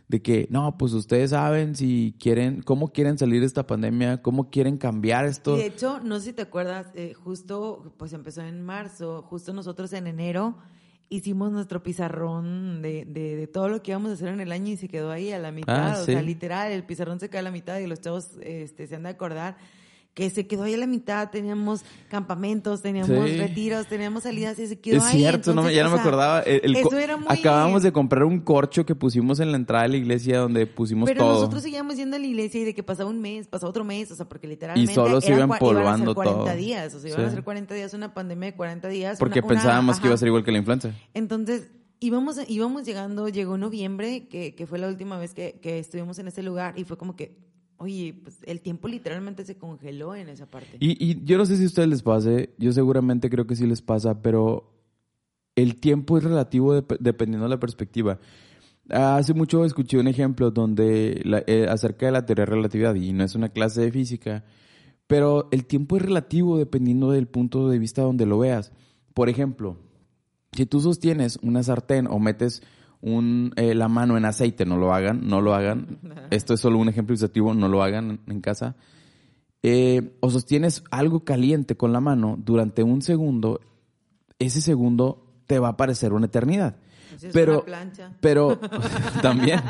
de 0.08 0.22
que, 0.22 0.48
no, 0.52 0.78
pues 0.78 0.94
ustedes 0.94 1.32
saben 1.32 1.76
si 1.76 2.16
quieren, 2.20 2.62
cómo 2.62 2.90
quieren 2.90 3.18
salir 3.18 3.40
de 3.40 3.48
esta 3.48 3.66
pandemia, 3.66 4.22
cómo 4.22 4.52
quieren 4.52 4.78
cambiar 4.78 5.26
esto. 5.26 5.56
Y 5.56 5.62
de 5.62 5.66
hecho, 5.66 6.00
no 6.00 6.20
sé 6.20 6.26
si 6.26 6.34
te 6.34 6.44
acuerdas, 6.44 6.88
eh, 6.94 7.14
justo, 7.14 7.96
pues 7.98 8.14
empezó 8.14 8.42
en 8.42 8.62
marzo, 8.62 9.24
justo 9.24 9.54
nosotros 9.54 9.92
en 9.94 10.08
enero 10.08 10.58
hicimos 11.10 11.52
nuestro 11.52 11.84
pizarrón 11.84 12.82
de, 12.82 13.06
de, 13.06 13.36
de 13.36 13.48
todo 13.48 13.70
lo 13.70 13.82
que 13.82 13.92
íbamos 13.92 14.12
a 14.12 14.14
hacer 14.14 14.30
en 14.30 14.42
el 14.42 14.52
año 14.52 14.72
y 14.72 14.78
se 14.78 14.88
quedó 14.88 15.12
ahí 15.12 15.32
a 15.32 15.40
la 15.40 15.52
mitad. 15.52 15.94
Ah, 15.94 16.00
o 16.02 16.06
sí. 16.06 16.14
sea, 16.14 16.22
literal, 16.22 16.72
el 16.72 16.84
pizarrón 16.84 17.20
se 17.20 17.30
quedó 17.30 17.40
a 17.40 17.44
la 17.44 17.52
mitad 17.52 17.78
y 17.80 17.88
los 17.88 18.02
chavos 18.02 18.32
este, 18.42 18.88
se 18.88 18.96
han 18.96 19.04
de 19.04 19.10
acordar 19.10 19.58
que 20.16 20.30
se 20.32 20.48
quedó 20.48 20.64
ahí 20.64 20.74
a 20.74 20.78
la 20.78 20.88
mitad. 20.88 21.30
Teníamos 21.30 21.84
campamentos, 22.10 22.82
teníamos 22.82 23.30
Sí. 23.30 23.38
retiros, 23.38 23.86
teníamos 23.88 24.24
salidas 24.24 24.58
y 24.60 24.68
se 24.68 24.80
quedó 24.80 24.98
Es 24.98 25.04
ahí. 25.04 25.20
cierto, 25.20 25.54
no 25.54 25.62
me- 25.62 25.70
Entonces, 25.72 25.76
ya 25.76 25.84
no 25.84 25.90
me 25.90 25.96
sea, 25.98 26.02
acordaba. 26.06 26.40
El- 26.42 26.62
el 26.64 26.76
eso 26.78 26.98
era 26.98 27.18
muy- 27.18 27.28
Acabamos 27.30 27.84
de 27.84 27.92
comprar 27.92 28.24
un 28.24 28.40
corcho 28.40 28.86
que 28.86 28.96
pusimos 28.96 29.40
en 29.42 29.52
la 29.52 29.58
entrada 29.58 29.84
de 29.84 29.90
la 29.90 29.98
iglesia 29.98 30.40
donde 30.40 30.66
pusimos 30.68 31.08
Pero 31.10 31.20
todo. 31.26 31.34
nosotros 31.34 31.62
seguíamos 31.62 31.98
yendo 31.98 32.16
a 32.16 32.20
la 32.20 32.26
iglesia 32.26 32.62
y 32.62 32.64
de 32.64 32.74
que 32.74 32.82
pasaba 32.82 33.10
un 33.10 33.20
mes, 33.20 33.48
pasaba 33.48 33.70
otro 33.70 33.84
mes, 33.84 34.10
o 34.10 34.16
sea, 34.16 34.26
porque 34.28 34.48
literalmente 34.48 34.94
solo 34.94 35.20
se 35.20 35.28
era 35.34 35.44
iba 35.46 35.60
cua- 35.60 35.72
iban 35.72 35.84
a 35.84 35.98
ser 35.98 36.08
empolvando 36.08 36.16
40 36.16 36.44
todo. 36.46 36.56
días, 36.56 36.96
o 36.96 37.00
sea, 37.02 37.10
iban 37.12 37.26
a 37.26 37.30
ser 37.32 37.44
40 37.44 37.76
días, 37.76 37.94
una 37.94 38.14
pandemia 38.14 38.52
de 38.52 38.56
40 38.56 38.88
días. 38.88 39.20
porque 39.20 39.40
una- 39.40 39.48
una- 39.48 39.56
pensábamos 39.56 40.00
que 40.00 40.08
iba 40.08 40.16
a 40.16 40.18
ser 40.18 40.30
igual 40.30 40.46
que 40.46 40.52
la 40.54 40.60
influenza. 40.60 40.92
Entonces, 41.14 41.68
íbamos, 42.00 42.38
íbamos 42.48 42.86
llegando, 42.86 43.28
llegó 43.28 43.58
noviembre, 43.58 44.28
que, 44.30 44.56
que 44.56 44.66
fue 44.66 44.80
la 44.80 44.88
última 44.88 45.18
vez 45.18 45.34
que, 45.34 45.60
que 45.62 45.78
estuvimos 45.80 46.20
en 46.20 46.30
ese 46.30 46.42
lugar, 46.42 46.74
y 46.80 46.86
fue 46.86 46.98
como 46.98 47.18
que, 47.18 47.38
oye, 47.78 48.14
pues 48.24 48.40
el 48.46 48.62
tiempo 48.62 48.88
literalmente 48.88 49.46
se 49.46 49.58
congeló 49.58 50.16
en 50.16 50.30
esa 50.30 50.46
parte. 50.50 50.78
Y, 50.80 51.04
y 51.12 51.24
yo 51.26 51.38
no 51.38 51.46
sé 51.46 51.58
si 51.58 51.64
a 51.64 51.68
ustedes 51.68 51.90
les 51.90 52.04
pase, 52.04 52.54
yo 52.58 52.72
seguramente 52.72 53.30
creo 53.30 53.46
que 53.48 53.56
sí 53.56 53.66
les 53.68 53.82
pasa, 53.82 54.22
pero 54.22 54.72
el 55.56 55.80
tiempo 55.80 56.18
es 56.18 56.24
relativo 56.24 56.76
dep- 56.76 56.98
dependiendo 57.00 57.46
de 57.46 57.50
la 57.56 57.60
perspectiva. 57.60 58.20
Hace 58.90 59.34
mucho 59.34 59.66
escuché 59.66 59.98
un 59.98 60.08
ejemplo 60.08 60.52
donde 60.52 61.22
la- 61.26 61.44
eh, 61.48 61.66
acerca 61.70 62.06
de 62.06 62.12
la 62.12 62.26
teoría 62.26 62.46
de 62.46 62.52
relatividad 62.52 62.96
y 62.96 63.14
no 63.14 63.24
es 63.24 63.34
una 63.36 63.50
clase 63.50 63.82
de 63.82 63.92
física, 63.92 64.44
pero 65.08 65.48
el 65.52 65.66
tiempo 65.66 65.98
es 65.98 66.04
relativo 66.04 66.58
dependiendo 66.58 67.12
del 67.12 67.28
punto 67.28 67.68
de 67.70 67.80
vista 67.80 68.02
donde 68.04 68.26
lo 68.26 68.38
veas. 68.40 68.72
Por 69.14 69.30
ejemplo, 69.30 69.78
si 70.52 70.66
tú 70.66 70.82
sostienes 70.82 71.40
una 71.42 71.64
sartén 71.64 72.08
o 72.08 72.20
metes 72.20 72.62
un, 73.06 73.54
eh, 73.56 73.76
la 73.76 73.88
mano 73.88 74.18
en 74.18 74.26
aceite, 74.26 74.66
no 74.66 74.78
lo 74.78 74.92
hagan, 74.92 75.28
no 75.28 75.40
lo 75.40 75.54
hagan. 75.54 76.00
Esto 76.32 76.56
es 76.56 76.60
solo 76.60 76.80
un 76.80 76.90
ejemplo 76.90 77.14
ilustrativo, 77.14 77.54
no 77.54 77.70
lo 77.70 77.84
hagan 77.84 78.20
en 78.26 78.42
casa. 78.42 78.76
Eh, 79.62 80.18
o 80.22 80.32
sostienes 80.32 80.84
algo 80.90 81.24
caliente 81.24 81.78
con 81.78 81.94
la 81.94 82.00
mano 82.00 82.36
durante 82.44 82.82
un 82.82 83.04
segundo, 83.04 83.62
ese 84.40 84.60
segundo 84.60 85.36
te 85.46 85.60
va 85.60 85.70
a 85.70 85.78
parecer 85.78 86.14
una 86.14 86.26
eternidad. 86.26 86.78
Si 87.18 87.28
es 87.28 87.34
pero, 87.34 87.58
una 87.58 87.66
plancha. 87.66 88.12
pero 88.22 88.60
también, 89.22 89.62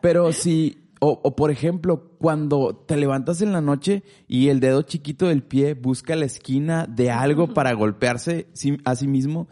pero 0.00 0.32
si, 0.32 0.92
o, 1.00 1.20
o 1.20 1.34
por 1.34 1.50
ejemplo, 1.50 2.12
cuando 2.18 2.76
te 2.76 2.96
levantas 2.96 3.42
en 3.42 3.50
la 3.50 3.60
noche 3.60 4.04
y 4.28 4.50
el 4.50 4.60
dedo 4.60 4.82
chiquito 4.82 5.26
del 5.26 5.42
pie 5.42 5.74
busca 5.74 6.14
la 6.14 6.26
esquina 6.26 6.86
de 6.86 7.10
algo 7.10 7.52
para 7.54 7.72
golpearse 7.72 8.46
a 8.84 8.94
sí 8.94 9.08
mismo, 9.08 9.48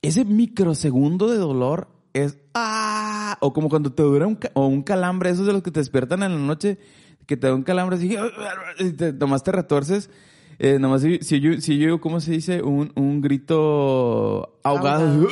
ese 0.00 0.24
microsegundo 0.24 1.28
de 1.28 1.38
dolor 1.38 1.95
es 2.24 2.38
¡ah! 2.54 3.38
O 3.40 3.52
como 3.52 3.68
cuando 3.68 3.92
te 3.92 4.02
dura 4.02 4.26
un, 4.26 4.38
o 4.54 4.66
un 4.66 4.82
calambre, 4.82 5.30
esos 5.30 5.46
de 5.46 5.52
los 5.52 5.62
que 5.62 5.70
te 5.70 5.80
despiertan 5.80 6.22
en 6.22 6.32
la 6.32 6.38
noche, 6.38 6.78
que 7.26 7.36
te 7.36 7.46
da 7.46 7.54
un 7.54 7.62
calambre 7.62 7.96
así, 7.96 8.16
y 8.78 8.90
te, 8.92 9.12
nomás 9.12 9.42
te 9.42 9.52
retorces. 9.52 10.10
Eh, 10.58 10.78
nomás 10.78 11.02
si, 11.02 11.18
si 11.20 11.40
yo, 11.40 11.60
si 11.60 11.76
yo, 11.78 12.00
¿cómo 12.00 12.20
se 12.20 12.32
dice? 12.32 12.62
Un, 12.62 12.90
un 12.94 13.20
grito 13.20 14.58
ahogado. 14.62 15.04
Ahogado. 15.04 15.28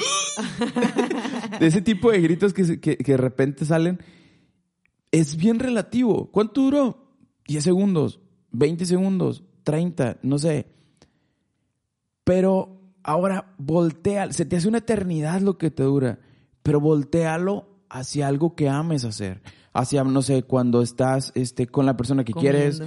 de 1.61 1.67
ese 1.67 1.81
tipo 1.81 2.11
de 2.11 2.21
gritos 2.21 2.53
que, 2.53 2.79
que, 2.81 2.99
que 2.99 3.13
de 3.13 3.19
repente 3.19 3.65
salen. 3.65 4.01
Es 5.11 5.37
bien 5.37 5.59
relativo. 5.59 6.31
¿Cuánto 6.31 6.61
duró? 6.61 7.05
10 7.47 7.63
segundos, 7.63 8.21
20 8.53 8.87
segundos, 8.87 9.45
30, 9.65 10.19
no 10.23 10.39
sé. 10.39 10.67
Pero 12.25 12.81
ahora 13.03 13.55
voltea, 13.59 14.33
se 14.33 14.47
te 14.47 14.57
hace 14.57 14.69
una 14.69 14.79
eternidad 14.79 15.41
lo 15.41 15.59
que 15.59 15.71
te 15.71 15.83
dura, 15.83 16.19
pero 16.65 16.81
voltealo 16.81 17.69
hacia 17.91 18.27
algo 18.27 18.57
que 18.57 18.69
ames 18.69 19.05
hacer. 19.05 19.43
Hacia, 19.73 20.03
no 20.03 20.23
sé, 20.23 20.43
cuando 20.45 20.83
estás 20.83 21.31
este, 21.35 21.67
con 21.67 21.85
la 21.87 21.97
persona 21.97 22.25
que 22.25 22.33
Comiendo. 22.33 22.59
quieres, 22.59 22.83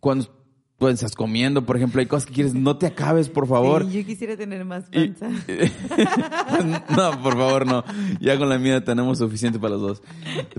cuando 0.00 0.34
pues 0.78 0.94
estás 0.94 1.14
comiendo, 1.14 1.66
por 1.66 1.76
ejemplo, 1.76 2.00
hay 2.00 2.06
cosas 2.06 2.26
que 2.26 2.34
quieres, 2.34 2.54
no 2.54 2.78
te 2.78 2.86
acabes, 2.86 3.28
por 3.28 3.46
favor. 3.46 3.84
Sí, 3.84 3.98
yo 3.98 4.06
quisiera 4.06 4.36
tener 4.36 4.64
más 4.64 4.84
panza. 4.88 5.28
no, 6.96 7.22
por 7.22 7.36
favor, 7.36 7.66
no. 7.66 7.84
Ya 8.20 8.38
con 8.38 8.48
la 8.48 8.58
mía 8.58 8.82
tenemos 8.82 9.18
suficiente 9.18 9.58
para 9.58 9.74
los 9.74 9.82
dos. 9.82 10.02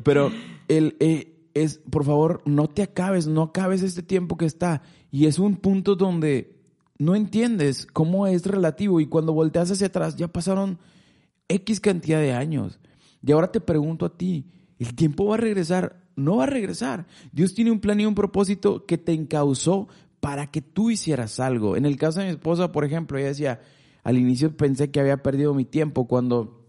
Pero 0.03 0.31
el 0.67 0.95
eh, 0.99 1.49
es, 1.53 1.79
por 1.89 2.03
favor, 2.03 2.41
no 2.45 2.67
te 2.67 2.83
acabes, 2.83 3.27
no 3.27 3.43
acabes 3.43 3.81
este 3.81 4.03
tiempo 4.03 4.37
que 4.37 4.45
está. 4.45 4.83
Y 5.09 5.25
es 5.25 5.39
un 5.39 5.55
punto 5.55 5.95
donde 5.95 6.59
no 6.99 7.15
entiendes 7.15 7.87
cómo 7.87 8.27
es 8.27 8.45
relativo 8.45 8.99
y 8.99 9.07
cuando 9.07 9.33
volteas 9.33 9.71
hacia 9.71 9.87
atrás 9.87 10.17
ya 10.17 10.27
pasaron 10.27 10.77
X 11.49 11.81
cantidad 11.81 12.19
de 12.19 12.33
años. 12.33 12.79
Y 13.21 13.31
ahora 13.31 13.51
te 13.51 13.59
pregunto 13.59 14.05
a 14.05 14.17
ti, 14.17 14.45
¿el 14.77 14.95
tiempo 14.95 15.25
va 15.25 15.35
a 15.35 15.39
regresar? 15.39 16.01
No 16.15 16.37
va 16.37 16.43
a 16.43 16.47
regresar. 16.47 17.07
Dios 17.33 17.53
tiene 17.53 17.71
un 17.71 17.81
plan 17.81 17.99
y 17.99 18.05
un 18.05 18.15
propósito 18.15 18.85
que 18.85 18.97
te 18.97 19.11
encausó 19.11 19.89
para 20.19 20.47
que 20.51 20.61
tú 20.61 20.89
hicieras 20.89 21.39
algo. 21.39 21.75
En 21.75 21.85
el 21.85 21.97
caso 21.97 22.19
de 22.19 22.27
mi 22.27 22.31
esposa, 22.31 22.71
por 22.71 22.85
ejemplo, 22.85 23.17
ella 23.17 23.27
decía, 23.27 23.61
al 24.03 24.17
inicio 24.17 24.55
pensé 24.55 24.91
que 24.91 24.99
había 24.99 25.23
perdido 25.23 25.53
mi 25.53 25.65
tiempo 25.65 26.07
cuando, 26.07 26.65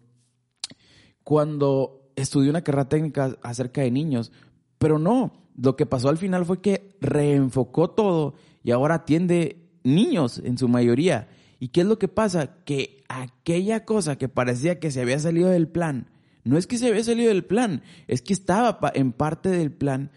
cuando 1.22 2.10
estudié 2.16 2.50
una 2.50 2.62
carrera 2.62 2.88
técnica 2.88 3.36
acerca 3.42 3.82
de 3.82 3.90
niños, 3.90 4.32
pero 4.78 4.98
no, 4.98 5.32
lo 5.56 5.76
que 5.76 5.86
pasó 5.86 6.08
al 6.08 6.18
final 6.18 6.44
fue 6.44 6.60
que 6.60 6.96
reenfocó 7.00 7.90
todo 7.90 8.34
y 8.62 8.70
ahora 8.70 8.96
atiende 8.96 9.70
niños 9.82 10.40
en 10.44 10.58
su 10.58 10.68
mayoría. 10.68 11.28
¿Y 11.60 11.68
qué 11.68 11.82
es 11.82 11.86
lo 11.86 11.98
que 11.98 12.08
pasa? 12.08 12.56
Que 12.64 13.04
aquella 13.08 13.84
cosa 13.84 14.16
que 14.16 14.28
parecía 14.28 14.80
que 14.80 14.90
se 14.90 15.02
había 15.02 15.18
salido 15.18 15.50
del 15.50 15.68
plan, 15.68 16.10
no 16.42 16.56
es 16.56 16.66
que 16.66 16.78
se 16.78 16.88
había 16.88 17.04
salido 17.04 17.28
del 17.28 17.44
plan, 17.44 17.82
es 18.08 18.22
que 18.22 18.32
estaba 18.32 18.80
en 18.94 19.12
parte 19.12 19.50
del 19.50 19.70
plan 19.70 20.10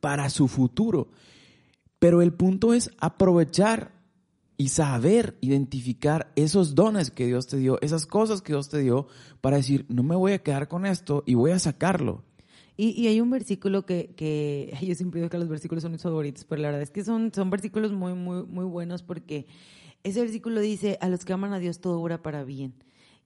para 0.00 0.28
su 0.28 0.48
futuro. 0.48 1.08
Pero 2.00 2.20
el 2.20 2.34
punto 2.34 2.74
es 2.74 2.90
aprovechar 2.98 3.92
y 4.56 4.70
saber 4.70 5.38
identificar 5.40 6.32
esos 6.34 6.74
dones 6.74 7.12
que 7.12 7.26
Dios 7.26 7.46
te 7.46 7.58
dio, 7.58 7.78
esas 7.80 8.06
cosas 8.06 8.42
que 8.42 8.52
Dios 8.52 8.68
te 8.68 8.78
dio, 8.78 9.06
para 9.40 9.58
decir, 9.58 9.86
no 9.88 10.02
me 10.02 10.16
voy 10.16 10.32
a 10.32 10.42
quedar 10.42 10.66
con 10.66 10.84
esto 10.84 11.22
y 11.26 11.34
voy 11.34 11.52
a 11.52 11.60
sacarlo. 11.60 12.24
Y, 12.80 13.08
hay 13.08 13.20
un 13.20 13.28
versículo 13.28 13.84
que, 13.84 14.72
yo 14.80 14.94
siempre 14.94 15.20
digo 15.20 15.28
que 15.28 15.38
los 15.38 15.48
versículos 15.48 15.82
son 15.82 15.90
mis 15.90 16.02
favoritos, 16.02 16.44
pero 16.44 16.62
la 16.62 16.68
verdad 16.68 16.82
es 16.82 16.92
que 16.92 17.02
son, 17.02 17.32
son 17.34 17.50
versículos 17.50 17.90
muy, 17.90 18.14
muy, 18.14 18.44
muy 18.44 18.64
buenos 18.66 19.02
porque 19.02 19.48
ese 20.04 20.20
versículo 20.20 20.60
dice, 20.60 20.96
a 21.00 21.08
los 21.08 21.24
que 21.24 21.32
aman 21.32 21.52
a 21.52 21.58
Dios 21.58 21.80
todo 21.80 22.00
obra 22.00 22.22
para 22.22 22.44
bien. 22.44 22.74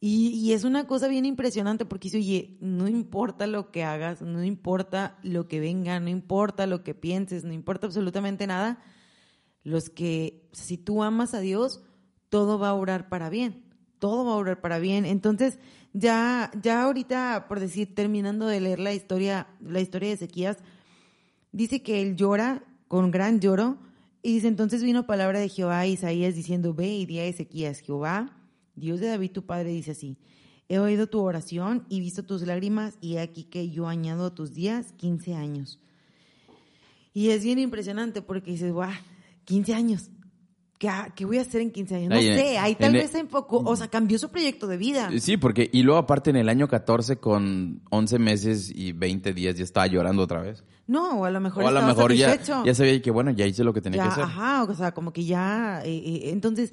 Y, 0.00 0.28
y, 0.28 0.54
es 0.54 0.64
una 0.64 0.86
cosa 0.86 1.06
bien 1.06 1.26
impresionante 1.26 1.84
porque 1.84 2.06
dice, 2.06 2.16
oye, 2.16 2.56
no 2.60 2.88
importa 2.88 3.46
lo 3.46 3.70
que 3.70 3.84
hagas, 3.84 4.22
no 4.22 4.42
importa 4.42 5.18
lo 5.22 5.46
que 5.48 5.60
venga, 5.60 6.00
no 6.00 6.08
importa 6.08 6.66
lo 6.66 6.82
que 6.82 6.94
pienses, 6.94 7.44
no 7.44 7.52
importa 7.52 7.86
absolutamente 7.86 8.46
nada, 8.46 8.82
los 9.64 9.90
que, 9.90 10.48
si 10.52 10.78
tú 10.78 11.02
amas 11.02 11.34
a 11.34 11.40
Dios, 11.40 11.84
todo 12.30 12.58
va 12.58 12.70
a 12.70 12.74
orar 12.74 13.10
para 13.10 13.28
bien, 13.28 13.62
todo 14.02 14.24
va 14.24 14.32
a 14.32 14.36
orar 14.36 14.60
para 14.60 14.80
bien. 14.80 15.06
Entonces, 15.06 15.60
ya, 15.92 16.50
ya 16.60 16.82
ahorita, 16.82 17.46
por 17.48 17.60
decir, 17.60 17.94
terminando 17.94 18.48
de 18.48 18.60
leer 18.60 18.80
la 18.80 18.92
historia, 18.92 19.46
la 19.60 19.80
historia 19.80 20.08
de 20.08 20.14
Ezequías, 20.16 20.56
dice 21.52 21.82
que 21.84 22.02
él 22.02 22.16
llora 22.16 22.64
con 22.88 23.12
gran 23.12 23.38
lloro, 23.38 23.78
y 24.24 24.34
dice, 24.34 24.48
entonces 24.48 24.82
vino 24.82 25.06
palabra 25.06 25.38
de 25.38 25.48
Jehová 25.48 25.78
a 25.78 25.86
Isaías 25.86 26.34
diciendo, 26.34 26.74
ve 26.74 26.88
y 26.88 27.06
di 27.06 27.20
a 27.20 27.26
Ezequías, 27.26 27.78
Jehová 27.78 28.36
Dios 28.74 28.98
de 28.98 29.06
David 29.06 29.30
tu 29.30 29.44
padre 29.44 29.70
dice 29.70 29.92
así, 29.92 30.16
he 30.68 30.78
oído 30.78 31.06
tu 31.06 31.20
oración 31.20 31.84
y 31.88 32.00
visto 32.00 32.24
tus 32.24 32.42
lágrimas 32.42 32.96
y 33.00 33.18
aquí 33.18 33.44
que 33.44 33.70
yo 33.70 33.86
añado 33.86 34.26
a 34.26 34.34
tus 34.34 34.54
días 34.54 34.92
15 34.96 35.34
años. 35.34 35.78
Y 37.14 37.28
es 37.28 37.44
bien 37.44 37.58
impresionante 37.58 38.22
porque 38.22 38.52
dices, 38.52 38.72
guau, 38.72 38.90
15 39.44 39.74
años. 39.74 40.10
¿Qué, 41.14 41.24
voy 41.24 41.38
a 41.38 41.42
hacer 41.42 41.60
en 41.60 41.70
15 41.70 41.94
años? 41.94 42.08
No 42.10 42.20
sé, 42.20 42.58
ahí 42.58 42.74
tal 42.74 42.92
vez 42.92 43.14
un 43.14 43.28
poco, 43.28 43.58
o 43.58 43.76
sea, 43.76 43.88
cambió 43.88 44.18
su 44.18 44.30
proyecto 44.30 44.66
de 44.66 44.76
vida. 44.76 45.10
Sí, 45.20 45.36
porque, 45.36 45.70
y 45.72 45.82
luego 45.82 46.00
aparte 46.00 46.30
en 46.30 46.36
el 46.36 46.48
año 46.48 46.66
14 46.66 47.16
con 47.16 47.82
11 47.90 48.18
meses 48.18 48.72
y 48.74 48.92
20 48.92 49.32
días 49.32 49.56
ya 49.56 49.64
estaba 49.64 49.86
llorando 49.86 50.22
otra 50.22 50.40
vez. 50.40 50.64
No, 50.88 51.20
o 51.20 51.24
a 51.24 51.30
lo 51.30 51.40
mejor, 51.40 51.64
o 51.64 51.68
a 51.68 51.70
lo 51.70 51.82
mejor 51.82 52.12
ya, 52.12 52.36
ya 52.64 52.74
sabía 52.74 53.00
que 53.00 53.10
bueno, 53.12 53.30
ya 53.30 53.46
hice 53.46 53.62
lo 53.62 53.72
que 53.72 53.80
tenía 53.80 54.02
que 54.02 54.08
hacer. 54.08 54.24
Ajá, 54.24 54.64
o 54.64 54.74
sea, 54.74 54.92
como 54.92 55.12
que 55.12 55.24
ya, 55.24 55.82
eh, 55.84 56.02
eh, 56.04 56.30
entonces 56.30 56.72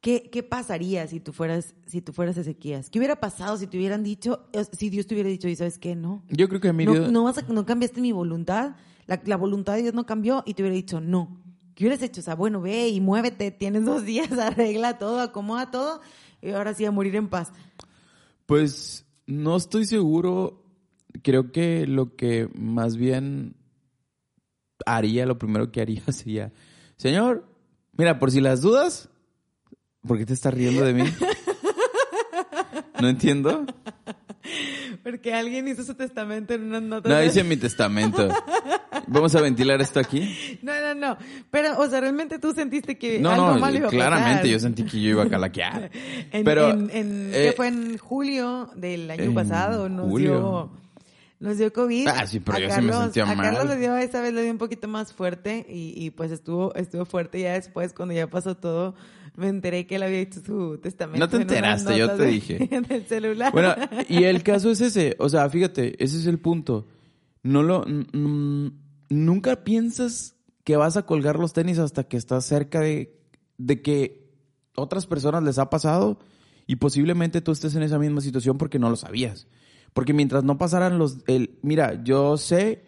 ¿Qué, 0.00 0.30
¿Qué, 0.30 0.44
pasaría 0.44 1.08
si 1.08 1.18
tú 1.18 1.32
fueras 1.32 1.74
si 1.86 2.00
tú 2.00 2.12
fueras 2.12 2.36
Ezequías? 2.36 2.88
¿Qué 2.88 3.00
hubiera 3.00 3.16
pasado 3.18 3.56
si 3.56 3.66
te 3.66 3.76
hubieran 3.76 4.04
dicho, 4.04 4.48
si 4.70 4.90
Dios 4.90 5.08
te 5.08 5.14
hubiera 5.14 5.28
dicho, 5.28 5.48
y 5.48 5.56
sabes 5.56 5.78
qué, 5.78 5.96
no? 5.96 6.22
Yo 6.28 6.48
creo 6.48 6.60
que 6.60 6.72
mi 6.72 6.84
no, 6.84 7.10
no, 7.10 7.32
no 7.48 7.66
cambiaste 7.66 8.00
mi 8.00 8.12
voluntad, 8.12 8.76
la, 9.06 9.20
la, 9.24 9.36
voluntad 9.36 9.74
de 9.74 9.82
Dios 9.82 9.94
no 9.94 10.06
cambió 10.06 10.44
y 10.46 10.54
te 10.54 10.62
hubiera 10.62 10.76
dicho, 10.76 11.00
no. 11.00 11.42
¿Qué 11.78 11.84
hubieras 11.84 12.02
hecho? 12.02 12.22
O 12.22 12.24
sea, 12.24 12.34
bueno, 12.34 12.60
ve 12.60 12.88
y 12.88 13.00
muévete, 13.00 13.52
tienes 13.52 13.84
dos 13.84 14.04
días, 14.04 14.32
arregla 14.36 14.98
todo, 14.98 15.20
acomoda 15.20 15.70
todo 15.70 16.00
y 16.42 16.50
ahora 16.50 16.74
sí 16.74 16.84
a 16.84 16.90
morir 16.90 17.14
en 17.14 17.28
paz. 17.28 17.52
Pues 18.46 19.06
no 19.28 19.56
estoy 19.56 19.86
seguro. 19.86 20.64
Creo 21.22 21.52
que 21.52 21.86
lo 21.86 22.16
que 22.16 22.48
más 22.52 22.96
bien 22.96 23.54
haría, 24.86 25.24
lo 25.24 25.38
primero 25.38 25.70
que 25.70 25.80
haría 25.80 26.02
sería, 26.12 26.52
Señor, 26.96 27.46
mira, 27.92 28.18
por 28.18 28.32
si 28.32 28.40
las 28.40 28.60
dudas, 28.60 29.08
¿Por 30.04 30.18
qué 30.18 30.26
te 30.26 30.34
estás 30.34 30.52
riendo 30.52 30.84
de 30.84 30.94
mí? 30.94 31.04
No 33.00 33.08
entiendo. 33.08 33.64
Porque 35.02 35.34
alguien 35.34 35.68
hizo 35.68 35.84
su 35.84 35.94
testamento 35.94 36.54
en 36.54 36.64
una 36.64 36.80
nota. 36.80 37.08
No, 37.08 37.22
hice 37.22 37.44
mi 37.44 37.56
testamento. 37.56 38.28
¿Vamos 39.06 39.34
a 39.34 39.40
ventilar 39.40 39.80
esto 39.80 40.00
aquí? 40.00 40.58
No, 40.62 40.72
no, 40.80 40.94
no. 40.94 41.18
Pero, 41.50 41.78
o 41.78 41.88
sea, 41.88 42.00
realmente 42.00 42.38
tú 42.38 42.52
sentiste 42.52 42.98
que 42.98 43.18
no, 43.18 43.30
algo 43.30 43.58
no, 43.58 43.70
iba 43.70 43.86
a 43.86 43.90
claramente 43.90 44.50
yo 44.50 44.58
sentí 44.58 44.84
que 44.84 45.00
yo 45.00 45.10
iba 45.10 45.22
a 45.24 45.28
calaquear. 45.28 45.90
en, 46.32 46.44
Pero, 46.44 46.70
en, 46.70 47.30
¿qué 47.32 47.48
eh, 47.48 47.52
fue 47.56 47.68
en 47.68 47.98
julio 47.98 48.70
del 48.74 49.10
año 49.10 49.32
pasado? 49.34 49.88
Nos 49.88 50.08
julio. 50.08 50.70
Nos 51.40 51.56
dio 51.56 51.72
COVID. 51.72 52.08
Ah, 52.08 52.26
sí, 52.26 52.40
pero 52.40 52.58
yo 52.58 52.70
sí 52.70 52.80
me 52.80 52.92
sentía 52.92 53.24
mal. 53.24 53.38
A 53.38 53.42
Carlos 53.42 53.68
le 53.68 53.76
dio, 53.76 53.96
esta 53.96 54.20
vez 54.20 54.32
le 54.32 54.42
dio 54.42 54.50
un 54.50 54.58
poquito 54.58 54.88
más 54.88 55.12
fuerte 55.12 55.64
y, 55.68 55.94
y 55.96 56.10
pues 56.10 56.32
estuvo, 56.32 56.74
estuvo 56.74 57.04
fuerte 57.04 57.40
ya 57.40 57.52
después 57.52 57.92
cuando 57.92 58.14
ya 58.14 58.26
pasó 58.26 58.56
todo 58.56 58.96
me 59.38 59.48
enteré 59.48 59.86
que 59.86 59.96
él 59.96 60.02
había 60.02 60.18
hecho 60.18 60.40
su 60.44 60.78
testamento. 60.78 61.24
No 61.24 61.28
te 61.30 61.36
enteraste, 61.36 61.96
yo 61.96 62.10
te 62.10 62.26
dije. 62.26 62.68
En 62.70 62.84
el 62.90 63.06
celular. 63.06 63.52
Bueno, 63.52 63.74
y 64.08 64.24
el 64.24 64.42
caso 64.42 64.70
es 64.70 64.80
ese, 64.80 65.16
o 65.18 65.28
sea, 65.28 65.48
fíjate, 65.48 66.02
ese 66.02 66.18
es 66.18 66.26
el 66.26 66.38
punto. 66.38 66.86
No 67.42 67.62
lo, 67.62 67.84
nunca 69.08 69.64
piensas 69.64 70.34
que 70.64 70.76
vas 70.76 70.96
a 70.96 71.06
colgar 71.06 71.38
los 71.38 71.52
tenis 71.52 71.78
hasta 71.78 72.04
que 72.04 72.16
estás 72.16 72.44
cerca 72.44 72.80
de, 72.80 73.16
de 73.56 73.80
que 73.80 74.28
otras 74.74 75.06
personas 75.06 75.44
les 75.44 75.58
ha 75.58 75.70
pasado 75.70 76.18
y 76.66 76.76
posiblemente 76.76 77.40
tú 77.40 77.52
estés 77.52 77.74
en 77.76 77.84
esa 77.84 77.98
misma 77.98 78.20
situación 78.20 78.58
porque 78.58 78.78
no 78.78 78.90
lo 78.90 78.96
sabías. 78.96 79.46
Porque 79.94 80.12
mientras 80.12 80.44
no 80.44 80.58
pasaran 80.58 80.98
los, 80.98 81.18
el, 81.28 81.58
mira, 81.62 82.02
yo 82.02 82.36
sé 82.36 82.84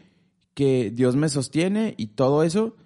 que 0.55 0.91
Dios 0.91 1.17
me 1.17 1.29
sostiene 1.29 1.95
y 1.97 2.09
todo 2.09 2.43
eso, 2.43 2.77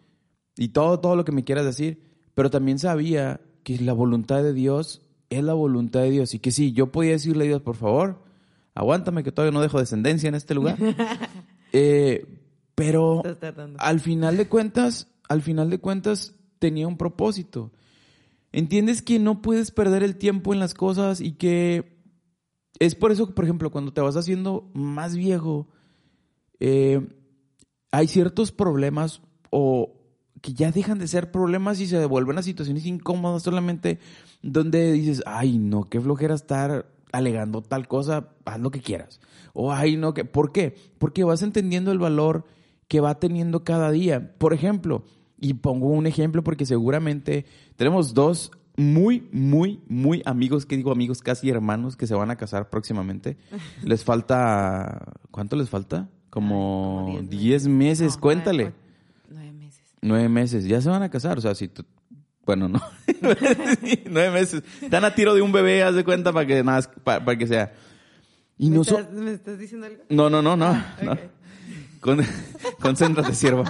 y 0.57 0.68
todo, 0.68 1.00
todo 1.00 1.16
lo 1.16 1.24
que 1.24 1.33
me 1.33 1.44
quieras 1.44 1.64
decir, 1.64 2.03
pero 2.35 2.50
también 2.50 2.79
sabía 2.79 3.40
que 3.64 3.79
la 3.79 3.92
voluntad 3.92 4.42
de 4.42 4.53
Dios 4.53 5.03
es 5.31 5.42
la 5.42 5.55
voluntad 5.55 6.00
de 6.00 6.11
Dios 6.11 6.35
y 6.35 6.38
que 6.38 6.53
sí, 6.53 6.72
yo 6.72 6.92
podía 6.92 7.12
decirle 7.12 7.44
a 7.44 7.48
Dios, 7.48 7.62
por 7.62 7.77
favor, 7.77 8.22
aguántame 8.74 9.24
que 9.24 9.33
todavía 9.33 9.53
no 9.53 9.62
dejo 9.62 9.81
descendencia 9.81 10.29
en 10.29 10.37
este 10.37 10.55
lugar. 10.55 10.79
Eh, 11.77 12.24
pero 12.77 13.24
al 13.79 13.98
final 13.98 14.37
de 14.37 14.48
cuentas, 14.48 15.09
al 15.29 15.42
final 15.42 15.70
de 15.70 15.81
cuentas 15.81 16.37
tenía 16.61 16.87
un 16.87 16.96
propósito. 16.96 17.72
Entiendes 18.53 19.03
que 19.03 19.18
no 19.18 19.42
puedes 19.42 19.72
perder 19.72 20.05
el 20.05 20.14
tiempo 20.14 20.53
en 20.53 20.61
las 20.61 20.72
cosas 20.72 21.20
y 21.20 21.33
que 21.33 21.98
es 22.79 22.94
por 22.94 23.11
eso 23.11 23.27
que, 23.27 23.33
por 23.33 23.44
ejemplo, 23.44 23.72
cuando 23.72 23.92
te 23.92 24.00
vas 24.00 24.16
haciendo 24.16 24.70
más 24.72 25.16
viejo, 25.16 25.66
eh, 26.61 27.09
hay 27.90 28.07
ciertos 28.07 28.53
problemas 28.53 29.20
o, 29.50 30.04
que 30.44 30.52
ya 30.52 30.70
dejan 30.70 30.98
de 30.98 31.09
ser 31.09 31.30
problemas 31.30 31.80
y 31.80 31.87
se 31.87 31.98
devuelven 31.98 32.37
a 32.37 32.42
situaciones 32.42 32.85
incómodas 32.85 33.42
solamente 33.42 33.98
donde 34.42 34.92
dices, 34.92 35.22
ay, 35.24 35.57
no, 35.57 35.85
qué 35.85 35.98
flojera 35.98 36.35
estar 36.35 36.85
alegando 37.12 37.62
tal 37.62 37.88
cosa, 37.88 38.28
haz 38.44 38.61
lo 38.61 38.70
que 38.70 38.83
quieras. 38.83 39.22
O 39.54 39.72
ay, 39.72 39.96
no, 39.96 40.12
que, 40.12 40.26
¿por 40.26 40.52
qué? 40.52 40.74
Porque 40.98 41.24
vas 41.24 41.40
entendiendo 41.40 41.92
el 41.92 41.98
valor 41.98 42.44
que 42.88 43.00
va 43.00 43.18
teniendo 43.18 43.64
cada 43.64 43.90
día. 43.90 44.35
Por 44.37 44.52
ejemplo, 44.52 45.07
y 45.40 45.54
pongo 45.54 45.87
un 45.87 46.07
ejemplo 46.07 46.44
porque 46.44 46.66
seguramente 46.66 47.46
tenemos 47.76 48.12
dos 48.12 48.50
muy, 48.76 49.26
muy, 49.33 49.80
muy 49.88 50.20
amigos, 50.26 50.66
que 50.66 50.76
digo 50.76 50.92
amigos, 50.92 51.22
casi 51.22 51.48
hermanos 51.48 51.96
que 51.96 52.07
se 52.07 52.14
van 52.14 52.30
a 52.30 52.37
casar 52.37 52.68
próximamente. 52.68 53.38
Les 53.83 54.04
falta, 54.04 55.14
¿cuánto 55.30 55.57
les 55.57 55.70
falta? 55.70 56.11
Como 56.28 57.18
10 57.30 57.68
meses, 57.68 58.18
cuéntale 58.18 58.74
nueve 60.05 60.29
meses, 60.29 60.64
ya 60.67 60.81
se 60.81 60.88
van 60.88 61.03
a 61.03 61.11
casar, 61.11 61.38
o 61.38 61.40
sea, 61.40 61.55
si 61.55 61.69
tú, 61.69 61.85
bueno, 62.45 62.69
no, 62.69 62.81
nueve 64.11 64.31
meses, 64.31 64.62
están 64.81 65.05
a 65.05 65.14
tiro 65.14 65.35
de 65.35 65.43
un 65.43 65.51
bebé, 65.51 65.83
haz 65.83 65.95
de 65.95 66.05
cuenta 66.05 66.33
para 66.33 66.47
que 66.47 66.62
nada, 66.62 66.83
para, 67.03 67.37
que 67.37 67.47
sea. 67.47 67.73
Y 68.59 68.71
¿Me, 68.71 68.81
estás, 68.81 69.11
¿Me, 69.11 69.33
estás, 69.33 69.59
diciendo 69.59 69.87
algo? 69.87 70.05
No, 70.11 70.31
no, 70.31 70.43
no, 70.43 70.57
no. 70.57 70.67
Ah, 70.67 71.19
Con, 72.01 72.21
concéntrate, 72.81 73.35
siervo. 73.35 73.64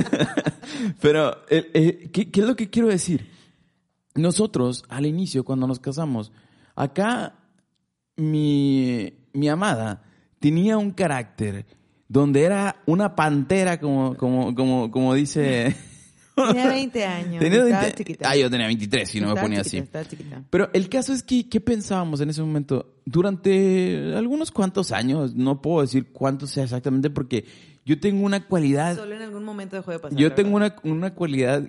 Pero, 1.00 1.32
eh, 1.48 1.70
eh, 1.72 2.10
¿qué, 2.12 2.30
¿qué 2.30 2.40
es 2.40 2.46
lo 2.46 2.54
que 2.54 2.68
quiero 2.68 2.88
decir? 2.88 3.30
Nosotros, 4.14 4.84
al 4.88 5.06
inicio, 5.06 5.44
cuando 5.44 5.66
nos 5.66 5.80
casamos, 5.80 6.32
acá 6.76 7.34
mi, 8.16 9.14
mi 9.32 9.48
amada 9.48 10.02
tenía 10.38 10.76
un 10.76 10.90
carácter 10.90 11.66
donde 12.10 12.42
era 12.42 12.82
una 12.86 13.14
pantera, 13.14 13.78
como, 13.78 14.16
como, 14.16 14.52
como, 14.52 14.90
como 14.90 15.14
dice... 15.14 15.76
Tenía 16.34 16.68
20 16.68 17.04
años. 17.04 17.38
Tenía 17.38 17.58
estaba 17.58 17.82
20 17.82 17.98
chiquita. 17.98 18.30
Ah, 18.30 18.36
yo 18.36 18.50
tenía 18.50 18.66
23 18.66 19.08
si 19.08 19.20
no 19.20 19.34
me 19.34 19.40
ponía 19.40 19.62
chiquita, 19.62 20.00
así. 20.00 20.16
Pero 20.48 20.70
el 20.72 20.88
caso 20.88 21.12
es 21.12 21.22
que, 21.22 21.48
¿qué 21.48 21.60
pensábamos 21.60 22.20
en 22.20 22.30
ese 22.30 22.40
momento? 22.40 22.94
Durante 23.04 24.14
algunos 24.16 24.50
cuantos 24.50 24.90
años, 24.90 25.34
no 25.36 25.60
puedo 25.60 25.82
decir 25.82 26.12
cuántos 26.12 26.50
sea 26.50 26.64
exactamente 26.64 27.10
porque 27.10 27.44
yo 27.84 28.00
tengo 28.00 28.24
una 28.24 28.46
cualidad, 28.46 28.96
Solo 28.96 29.14
en 29.14 29.22
algún 29.22 29.44
momento 29.44 29.76
dejó 29.76 29.90
de 29.92 29.98
pasar. 29.98 30.18
yo 30.18 30.32
tengo 30.32 30.56
una, 30.56 30.74
una 30.82 31.14
cualidad 31.14 31.62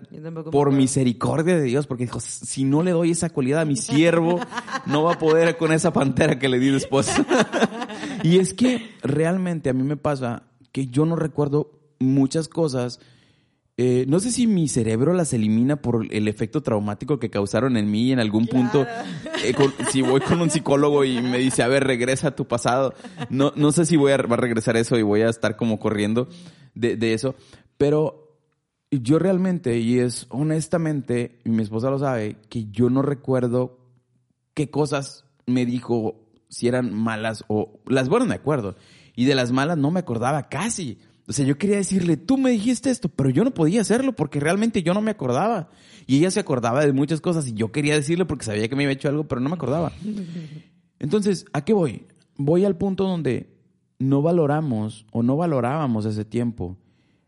por 0.51 0.71
misericordia 0.71 1.57
de 1.57 1.63
Dios, 1.63 1.85
porque 1.85 2.05
dijo, 2.05 2.19
si 2.19 2.63
no 2.63 2.81
le 2.81 2.91
doy 2.91 3.11
esa 3.11 3.29
cualidad 3.29 3.61
a 3.61 3.65
mi 3.65 3.75
siervo, 3.75 4.39
no 4.87 5.03
va 5.03 5.13
a 5.13 5.19
poder 5.19 5.57
con 5.57 5.71
esa 5.71 5.93
pantera 5.93 6.39
que 6.39 6.49
le 6.49 6.59
di 6.59 6.69
después. 6.69 7.11
y 8.23 8.37
es 8.39 8.53
que 8.53 8.89
realmente 9.03 9.69
a 9.69 9.73
mí 9.73 9.83
me 9.83 9.97
pasa 9.97 10.43
que 10.71 10.87
yo 10.87 11.05
no 11.05 11.15
recuerdo 11.15 11.79
muchas 11.99 12.47
cosas. 12.47 12.99
Eh, 13.77 14.05
no 14.07 14.19
sé 14.19 14.31
si 14.31 14.47
mi 14.47 14.67
cerebro 14.67 15.13
las 15.13 15.33
elimina 15.33 15.77
por 15.81 16.05
el 16.13 16.27
efecto 16.27 16.61
traumático 16.61 17.19
que 17.19 17.29
causaron 17.29 17.77
en 17.77 17.89
mí 17.89 18.03
y 18.07 18.11
en 18.11 18.19
algún 18.19 18.45
punto. 18.47 18.85
eh, 19.43 19.53
con- 19.53 19.73
si 19.91 20.01
voy 20.01 20.21
con 20.21 20.41
un 20.41 20.49
psicólogo 20.49 21.03
y 21.03 21.21
me 21.21 21.39
dice, 21.39 21.63
a 21.63 21.67
ver, 21.67 21.83
regresa 21.85 22.29
a 22.29 22.35
tu 22.35 22.45
pasado. 22.47 22.93
No, 23.29 23.53
no 23.55 23.71
sé 23.71 23.85
si 23.85 23.97
voy 23.97 24.11
a, 24.11 24.17
va 24.17 24.35
a 24.35 24.39
regresar 24.39 24.77
eso 24.77 24.97
y 24.97 25.01
voy 25.01 25.21
a 25.21 25.29
estar 25.29 25.55
como 25.55 25.79
corriendo 25.79 26.27
de, 26.75 26.95
de 26.95 27.13
eso. 27.13 27.33
Pero 27.77 28.37
yo 28.91 29.17
realmente, 29.19 29.79
y 29.79 29.99
es 29.99 30.27
honestamente, 30.29 31.39
y 31.45 31.49
mi 31.49 31.63
esposa 31.63 31.89
lo 31.89 31.97
sabe, 31.97 32.35
que 32.49 32.65
yo 32.71 32.89
no 32.89 33.01
recuerdo 33.01 33.79
qué 34.53 34.69
cosas 34.69 35.25
me 35.47 35.65
dijo, 35.65 36.15
si 36.51 36.67
eran 36.67 36.93
malas 36.93 37.45
o 37.47 37.79
las 37.87 38.09
buenas 38.09 38.27
me 38.27 38.35
acuerdo. 38.35 38.75
Y 39.15 39.25
de 39.25 39.35
las 39.35 39.51
malas 39.51 39.77
no 39.77 39.89
me 39.89 40.01
acordaba 40.01 40.49
casi. 40.49 40.99
O 41.27 41.33
sea, 41.33 41.45
yo 41.45 41.57
quería 41.57 41.77
decirle, 41.77 42.17
tú 42.17 42.37
me 42.37 42.51
dijiste 42.51 42.89
esto, 42.89 43.07
pero 43.07 43.29
yo 43.29 43.43
no 43.43 43.53
podía 43.53 43.81
hacerlo 43.81 44.13
porque 44.13 44.39
realmente 44.39 44.83
yo 44.83 44.93
no 44.93 45.01
me 45.01 45.11
acordaba. 45.11 45.69
Y 46.05 46.17
ella 46.17 46.29
se 46.29 46.41
acordaba 46.41 46.85
de 46.85 46.91
muchas 46.91 47.21
cosas 47.21 47.47
y 47.47 47.53
yo 47.53 47.71
quería 47.71 47.95
decirle 47.95 48.25
porque 48.25 48.45
sabía 48.45 48.67
que 48.67 48.75
me 48.75 48.83
había 48.83 48.93
hecho 48.93 49.07
algo, 49.07 49.27
pero 49.27 49.39
no 49.39 49.49
me 49.49 49.55
acordaba. 49.55 49.93
Entonces, 50.99 51.45
¿a 51.53 51.63
qué 51.63 51.73
voy? 51.73 52.05
Voy 52.35 52.65
al 52.65 52.77
punto 52.77 53.05
donde 53.05 53.55
no 53.97 54.21
valoramos 54.21 55.05
o 55.11 55.23
no 55.23 55.37
valorábamos 55.37 56.05
ese 56.05 56.25
tiempo. 56.25 56.77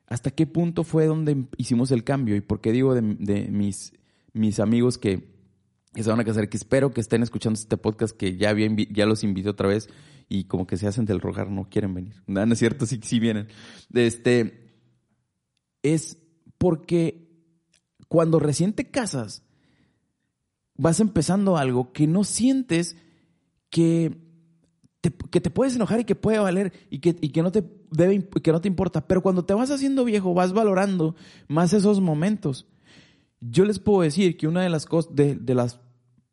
¿Hasta 0.07 0.31
qué 0.31 0.47
punto 0.47 0.83
fue 0.83 1.05
donde 1.05 1.45
hicimos 1.57 1.91
el 1.91 2.03
cambio? 2.03 2.35
¿Y 2.35 2.41
por 2.41 2.59
qué 2.59 2.73
digo 2.73 2.93
de, 2.93 3.01
de 3.01 3.47
mis, 3.49 3.93
mis 4.33 4.59
amigos 4.59 4.97
que, 4.97 5.32
que 5.93 6.03
se 6.03 6.09
van 6.09 6.19
a 6.19 6.23
casar, 6.23 6.49
que 6.49 6.57
espero 6.57 6.91
que 6.91 7.01
estén 7.01 7.23
escuchando 7.23 7.59
este 7.59 7.77
podcast, 7.77 8.15
que 8.15 8.35
ya, 8.35 8.49
había 8.49 8.69
ya 8.89 9.05
los 9.05 9.23
invité 9.23 9.49
otra 9.49 9.67
vez 9.67 9.89
y 10.27 10.45
como 10.45 10.65
que 10.65 10.77
se 10.77 10.87
hacen 10.87 11.05
del 11.05 11.21
rogar, 11.21 11.49
no 11.49 11.69
quieren 11.69 11.93
venir. 11.93 12.21
No, 12.27 12.45
no 12.45 12.53
es 12.53 12.59
cierto, 12.59 12.85
sí, 12.85 12.99
sí 13.03 13.19
vienen. 13.19 13.47
Este, 13.93 14.71
es 15.83 16.17
porque 16.57 17.29
cuando 18.07 18.39
recién 18.39 18.73
te 18.73 18.89
casas, 18.89 19.43
vas 20.75 20.99
empezando 20.99 21.57
algo 21.57 21.93
que 21.93 22.07
no 22.07 22.23
sientes 22.23 22.97
que 23.69 24.17
te, 25.01 25.11
que 25.11 25.41
te 25.41 25.49
puedes 25.49 25.75
enojar 25.75 25.99
y 25.99 26.05
que 26.05 26.15
puede 26.15 26.39
valer 26.39 26.73
y 26.89 26.99
que, 26.99 27.15
y 27.21 27.29
que 27.29 27.41
no 27.43 27.51
te 27.51 27.63
que 28.41 28.51
no 28.51 28.61
te 28.61 28.67
importa. 28.67 29.07
Pero 29.07 29.21
cuando 29.21 29.45
te 29.45 29.53
vas 29.53 29.69
haciendo 29.71 30.03
viejo, 30.05 30.33
vas 30.33 30.53
valorando 30.53 31.15
más 31.47 31.73
esos 31.73 32.01
momentos. 32.01 32.67
Yo 33.49 33.65
les 33.65 33.79
puedo 33.79 34.01
decir 34.01 34.37
que 34.37 34.47
una 34.47 34.61
de 34.61 34.69
las 34.69 34.85
cosas, 34.85 35.15
de, 35.15 35.35
de 35.35 35.55
las 35.55 35.79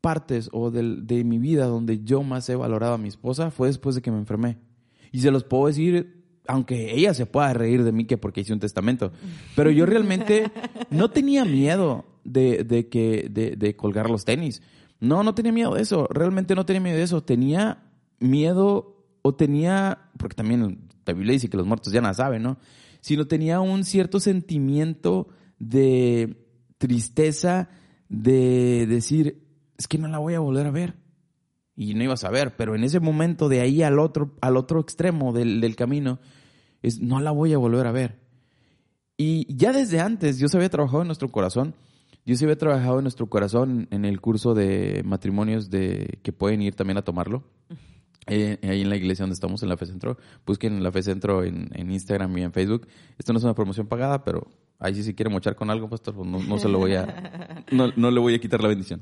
partes 0.01 0.49
o 0.53 0.71
del- 0.71 1.05
de, 1.05 1.23
mi 1.23 1.37
vida 1.37 1.65
donde 1.65 2.03
yo 2.03 2.23
más 2.23 2.49
he 2.49 2.55
valorado 2.55 2.93
a 2.93 2.97
mi 2.97 3.07
esposa 3.07 3.51
fue 3.51 3.67
después 3.67 3.95
de 3.95 4.01
que 4.01 4.11
me 4.11 4.17
enfermé. 4.17 4.57
Y 5.11 5.19
se 5.21 5.29
los 5.31 5.43
puedo 5.43 5.67
decir, 5.67 6.23
aunque 6.47 6.95
ella 6.95 7.13
se 7.13 7.25
pueda 7.25 7.53
reír 7.53 7.83
de 7.83 7.91
mí 7.91 8.05
que 8.05 8.17
porque 8.17 8.41
hice 8.41 8.53
un 8.53 8.59
testamento. 8.59 9.11
Pero 9.55 9.69
yo 9.71 9.85
realmente 9.85 10.51
no 10.89 11.09
tenía 11.11 11.45
miedo 11.45 12.05
de, 12.23 12.63
de 12.63 12.87
que, 12.87 13.27
de, 13.29 13.55
de 13.57 13.75
colgar 13.75 14.09
los 14.09 14.25
tenis. 14.25 14.61
No, 14.99 15.23
no 15.23 15.35
tenía 15.35 15.51
miedo 15.51 15.73
de 15.75 15.81
eso. 15.81 16.07
Realmente 16.09 16.55
no 16.55 16.65
tenía 16.65 16.79
miedo 16.81 16.97
de 16.97 17.03
eso. 17.03 17.21
Tenía 17.23 17.83
miedo 18.19 19.05
o 19.21 19.35
tenía, 19.35 20.09
porque 20.17 20.35
también 20.35 20.79
la 21.05 21.13
Biblia 21.13 21.33
dice 21.33 21.49
que 21.49 21.57
los 21.57 21.65
muertos 21.67 21.91
ya 21.93 22.01
nada 22.01 22.13
saben, 22.13 22.41
¿no? 22.43 22.57
Sino 23.01 23.27
tenía 23.27 23.59
un 23.59 23.83
cierto 23.83 24.19
sentimiento 24.19 25.27
de 25.59 26.40
tristeza, 26.81 27.69
de 28.09 28.87
decir, 28.87 29.47
es 29.77 29.87
que 29.87 29.99
no 29.99 30.07
la 30.07 30.17
voy 30.17 30.33
a 30.33 30.39
volver 30.39 30.65
a 30.65 30.71
ver. 30.71 30.95
Y 31.75 31.93
no 31.93 32.03
ibas 32.03 32.23
a 32.23 32.31
ver, 32.31 32.55
pero 32.57 32.75
en 32.75 32.83
ese 32.83 32.99
momento 32.99 33.49
de 33.49 33.61
ahí 33.61 33.83
al 33.83 33.99
otro, 33.99 34.35
al 34.41 34.57
otro 34.57 34.81
extremo 34.81 35.31
del, 35.31 35.61
del 35.61 35.75
camino, 35.75 36.19
es 36.81 36.99
no 36.99 37.19
la 37.21 37.31
voy 37.31 37.53
a 37.53 37.59
volver 37.59 37.85
a 37.85 37.91
ver. 37.91 38.19
Y 39.15 39.45
ya 39.55 39.71
desde 39.71 39.99
antes 39.99 40.39
Dios 40.39 40.55
había 40.55 40.69
trabajado 40.69 41.03
en 41.03 41.07
nuestro 41.07 41.29
corazón. 41.29 41.75
Dios 42.25 42.41
había 42.41 42.57
trabajado 42.57 42.97
en 42.97 43.03
nuestro 43.03 43.27
corazón 43.27 43.87
en 43.91 44.05
el 44.05 44.19
curso 44.19 44.55
de 44.55 45.03
matrimonios 45.05 45.69
de 45.69 46.19
que 46.23 46.33
pueden 46.33 46.61
ir 46.63 46.75
también 46.75 46.97
a 46.97 47.03
tomarlo. 47.03 47.43
Eh, 48.27 48.59
ahí 48.63 48.81
en 48.81 48.89
la 48.89 48.97
iglesia 48.97 49.23
donde 49.23 49.33
estamos, 49.33 49.63
en 49.63 49.69
la 49.69 49.77
Fe 49.77 49.85
Centro. 49.85 50.17
Busquen 50.45 50.83
la 50.83 50.91
Fe 50.91 51.03
Centro 51.03 51.43
en, 51.43 51.69
en 51.73 51.91
Instagram 51.91 52.37
y 52.37 52.43
en 52.43 52.51
Facebook. 52.51 52.87
Esto 53.17 53.33
no 53.33 53.39
es 53.39 53.43
una 53.43 53.55
promoción 53.55 53.87
pagada, 53.87 54.23
pero 54.23 54.47
ahí 54.81 54.95
sí 54.95 55.03
si 55.03 55.13
quiere 55.13 55.29
mochar 55.29 55.55
con 55.55 55.69
algo, 55.69 55.87
pastor, 55.87 56.15
pues 56.15 56.27
no, 56.27 56.39
no 56.43 56.57
se 56.57 56.67
lo 56.67 56.79
voy 56.79 56.95
a, 56.95 57.63
no, 57.71 57.91
no 57.95 58.11
le 58.11 58.19
voy 58.19 58.33
a 58.33 58.39
quitar 58.39 58.61
la 58.61 58.67
bendición. 58.67 59.01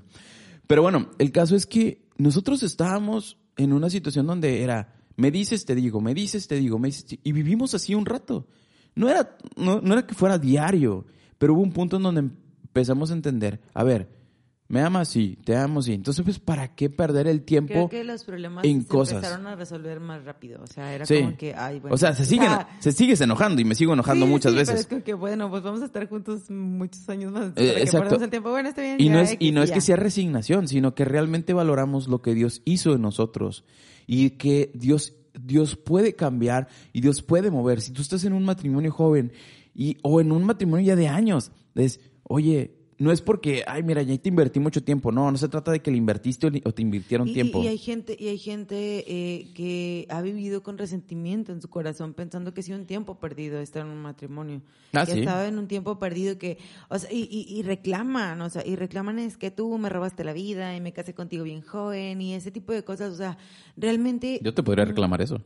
Pero 0.67 0.83
bueno, 0.83 1.09
el 1.17 1.31
caso 1.31 1.55
es 1.55 1.65
que 1.65 2.05
nosotros 2.17 2.61
estábamos 2.61 3.37
en 3.57 3.73
una 3.73 3.89
situación 3.89 4.27
donde 4.27 4.61
era, 4.61 4.93
me 5.15 5.31
dices, 5.31 5.65
te 5.65 5.73
digo, 5.73 6.01
me 6.01 6.13
dices, 6.13 6.47
te 6.47 6.55
digo, 6.55 6.77
me 6.77 6.89
dices, 6.89 7.17
y 7.23 7.31
vivimos 7.31 7.73
así 7.73 7.95
un 7.95 8.05
rato. 8.05 8.47
No 8.93 9.09
era, 9.09 9.37
no, 9.55 9.81
no 9.81 9.93
era 9.93 10.05
que 10.05 10.13
fuera 10.13 10.37
diario, 10.37 11.05
pero 11.37 11.53
hubo 11.53 11.61
un 11.61 11.71
punto 11.71 11.97
en 11.97 12.03
donde 12.03 12.19
empezamos 12.19 13.09
a 13.09 13.13
entender, 13.13 13.61
a 13.73 13.83
ver, 13.83 14.18
me 14.69 14.81
amas, 14.81 15.07
sí, 15.09 15.35
te 15.43 15.57
amo, 15.57 15.81
sí. 15.81 15.93
Entonces, 15.93 16.23
pues, 16.23 16.37
¿para 16.37 16.75
qué 16.75 16.91
perder 16.91 17.27
el 17.27 17.41
tiempo? 17.41 17.73
Creo 17.73 17.89
que 17.89 18.03
los 18.03 18.23
problemas 18.23 18.63
en 18.63 18.83
se 18.83 18.87
cosas. 18.87 19.15
empezaron 19.15 19.47
a 19.47 19.55
resolver 19.55 19.99
más 19.99 20.23
rápido. 20.23 20.61
O 20.63 20.67
sea, 20.67 20.93
era 20.93 21.07
Sí. 21.07 21.21
como 21.21 21.35
que, 21.37 21.55
ay, 21.55 21.79
bueno. 21.79 21.95
o 21.95 21.97
sea, 21.97 22.13
se 22.13 22.23
siguen, 22.23 22.51
se 22.77 22.91
sigues 22.91 23.19
enojando 23.21 23.59
y 23.61 23.65
me 23.65 23.73
sigo 23.73 23.93
enojando 23.93 24.27
sí, 24.27 24.31
muchas 24.31 24.51
sí, 24.51 24.57
veces. 24.59 24.69
Pero 24.73 24.79
es 24.81 24.87
como 24.87 25.03
que, 25.03 25.13
bueno, 25.15 25.49
pues 25.49 25.63
vamos 25.63 25.81
a 25.81 25.85
estar 25.85 26.07
juntos 26.07 26.51
muchos 26.51 27.09
años 27.09 27.31
más. 27.31 27.47
Eh, 27.49 27.53
que 27.55 27.81
exacto. 27.81 28.23
el 28.23 28.29
tiempo. 28.29 28.51
Bueno, 28.51 28.69
está 28.69 28.83
bien. 28.83 28.97
Y 28.99 29.09
no 29.09 29.19
es, 29.19 29.35
y 29.39 29.51
no 29.51 29.63
es 29.63 29.71
que 29.71 29.81
sea 29.81 29.95
resignación, 29.95 30.67
sino 30.67 30.93
que 30.93 31.03
realmente 31.03 31.53
valoramos 31.53 32.07
lo 32.07 32.21
que 32.21 32.35
Dios 32.35 32.61
hizo 32.63 32.93
en 32.93 33.01
nosotros 33.01 33.65
y 34.05 34.29
que 34.31 34.71
Dios, 34.75 35.15
Dios 35.33 35.77
puede 35.77 36.13
cambiar 36.15 36.67
y 36.93 37.01
Dios 37.01 37.23
puede 37.23 37.49
mover. 37.49 37.81
Si 37.81 37.91
tú 37.91 38.03
estás 38.03 38.23
en 38.23 38.33
un 38.33 38.45
matrimonio 38.45 38.91
joven 38.91 39.31
y, 39.73 39.97
o 40.03 40.21
en 40.21 40.31
un 40.31 40.43
matrimonio 40.43 40.85
ya 40.85 40.95
de 40.95 41.07
años, 41.07 41.51
es, 41.73 41.99
oye, 42.21 42.75
no 42.99 43.13
es 43.13 43.21
porque, 43.21 43.63
ay, 43.65 43.81
mira, 43.81 44.01
ya 44.01 44.17
te 44.17 44.27
invertí 44.27 44.59
mucho 44.59 44.83
tiempo. 44.83 45.09
No, 45.09 45.31
no 45.31 45.37
se 45.37 45.47
trata 45.47 45.71
de 45.71 45.79
que 45.81 45.89
le 45.89 45.95
invertiste 45.95 46.47
o, 46.47 46.51
te 46.73 46.81
invirtieron 46.81 47.29
Y- 47.29 47.33
tiempo. 47.33 47.63
Y, 47.63 47.67
hay 47.67 47.77
gente, 47.77 48.15
y 48.19 48.27
hay 48.27 48.37
gente 48.37 49.05
eh, 49.07 49.47
que 49.55 50.05
ha 50.09 50.21
vivido 50.21 50.61
con 50.61 50.77
resentimiento 50.77 51.53
en 51.53 51.61
su 51.61 51.69
corazón, 51.69 52.13
pensando 52.13 52.53
que 52.53 52.59
ha 52.59 52.63
sido 52.63 52.77
un 52.77 52.85
tiempo 52.85 53.15
perdido 53.17 53.61
estar 53.61 53.85
en 53.85 53.91
un 53.93 54.01
matrimonio. 54.01 54.61
Ah, 54.91 55.05
que 55.05 55.13
sí. 55.13 55.19
estaba 55.19 55.47
en 55.47 55.57
un 55.57 55.67
tiempo 55.69 55.97
perdido 55.97 56.37
que, 56.37 56.57
o 56.89 56.99
sea, 56.99 57.09
y, 57.13 57.29
y, 57.31 57.57
y 57.57 57.61
reclaman, 57.61 58.41
o 58.41 58.49
sea, 58.49 58.65
y 58.65 58.75
reclaman 58.75 59.17
es 59.19 59.37
que 59.37 59.49
tú 59.49 59.77
me 59.77 59.87
robaste 59.87 60.25
la 60.25 60.33
vida 60.33 60.75
y 60.75 60.81
me 60.81 60.91
casé 60.91 61.13
contigo 61.13 61.45
bien 61.45 61.61
joven 61.61 62.19
y 62.21 62.33
ese 62.33 62.51
tipo 62.51 62.73
de 62.73 62.83
cosas, 62.83 63.13
o 63.13 63.15
sea, 63.15 63.37
realmente 63.77 64.41
Yo 64.43 64.53
te 64.53 64.61
podría 64.61 64.83
reclamar 64.85 65.21
eso. 65.21 65.41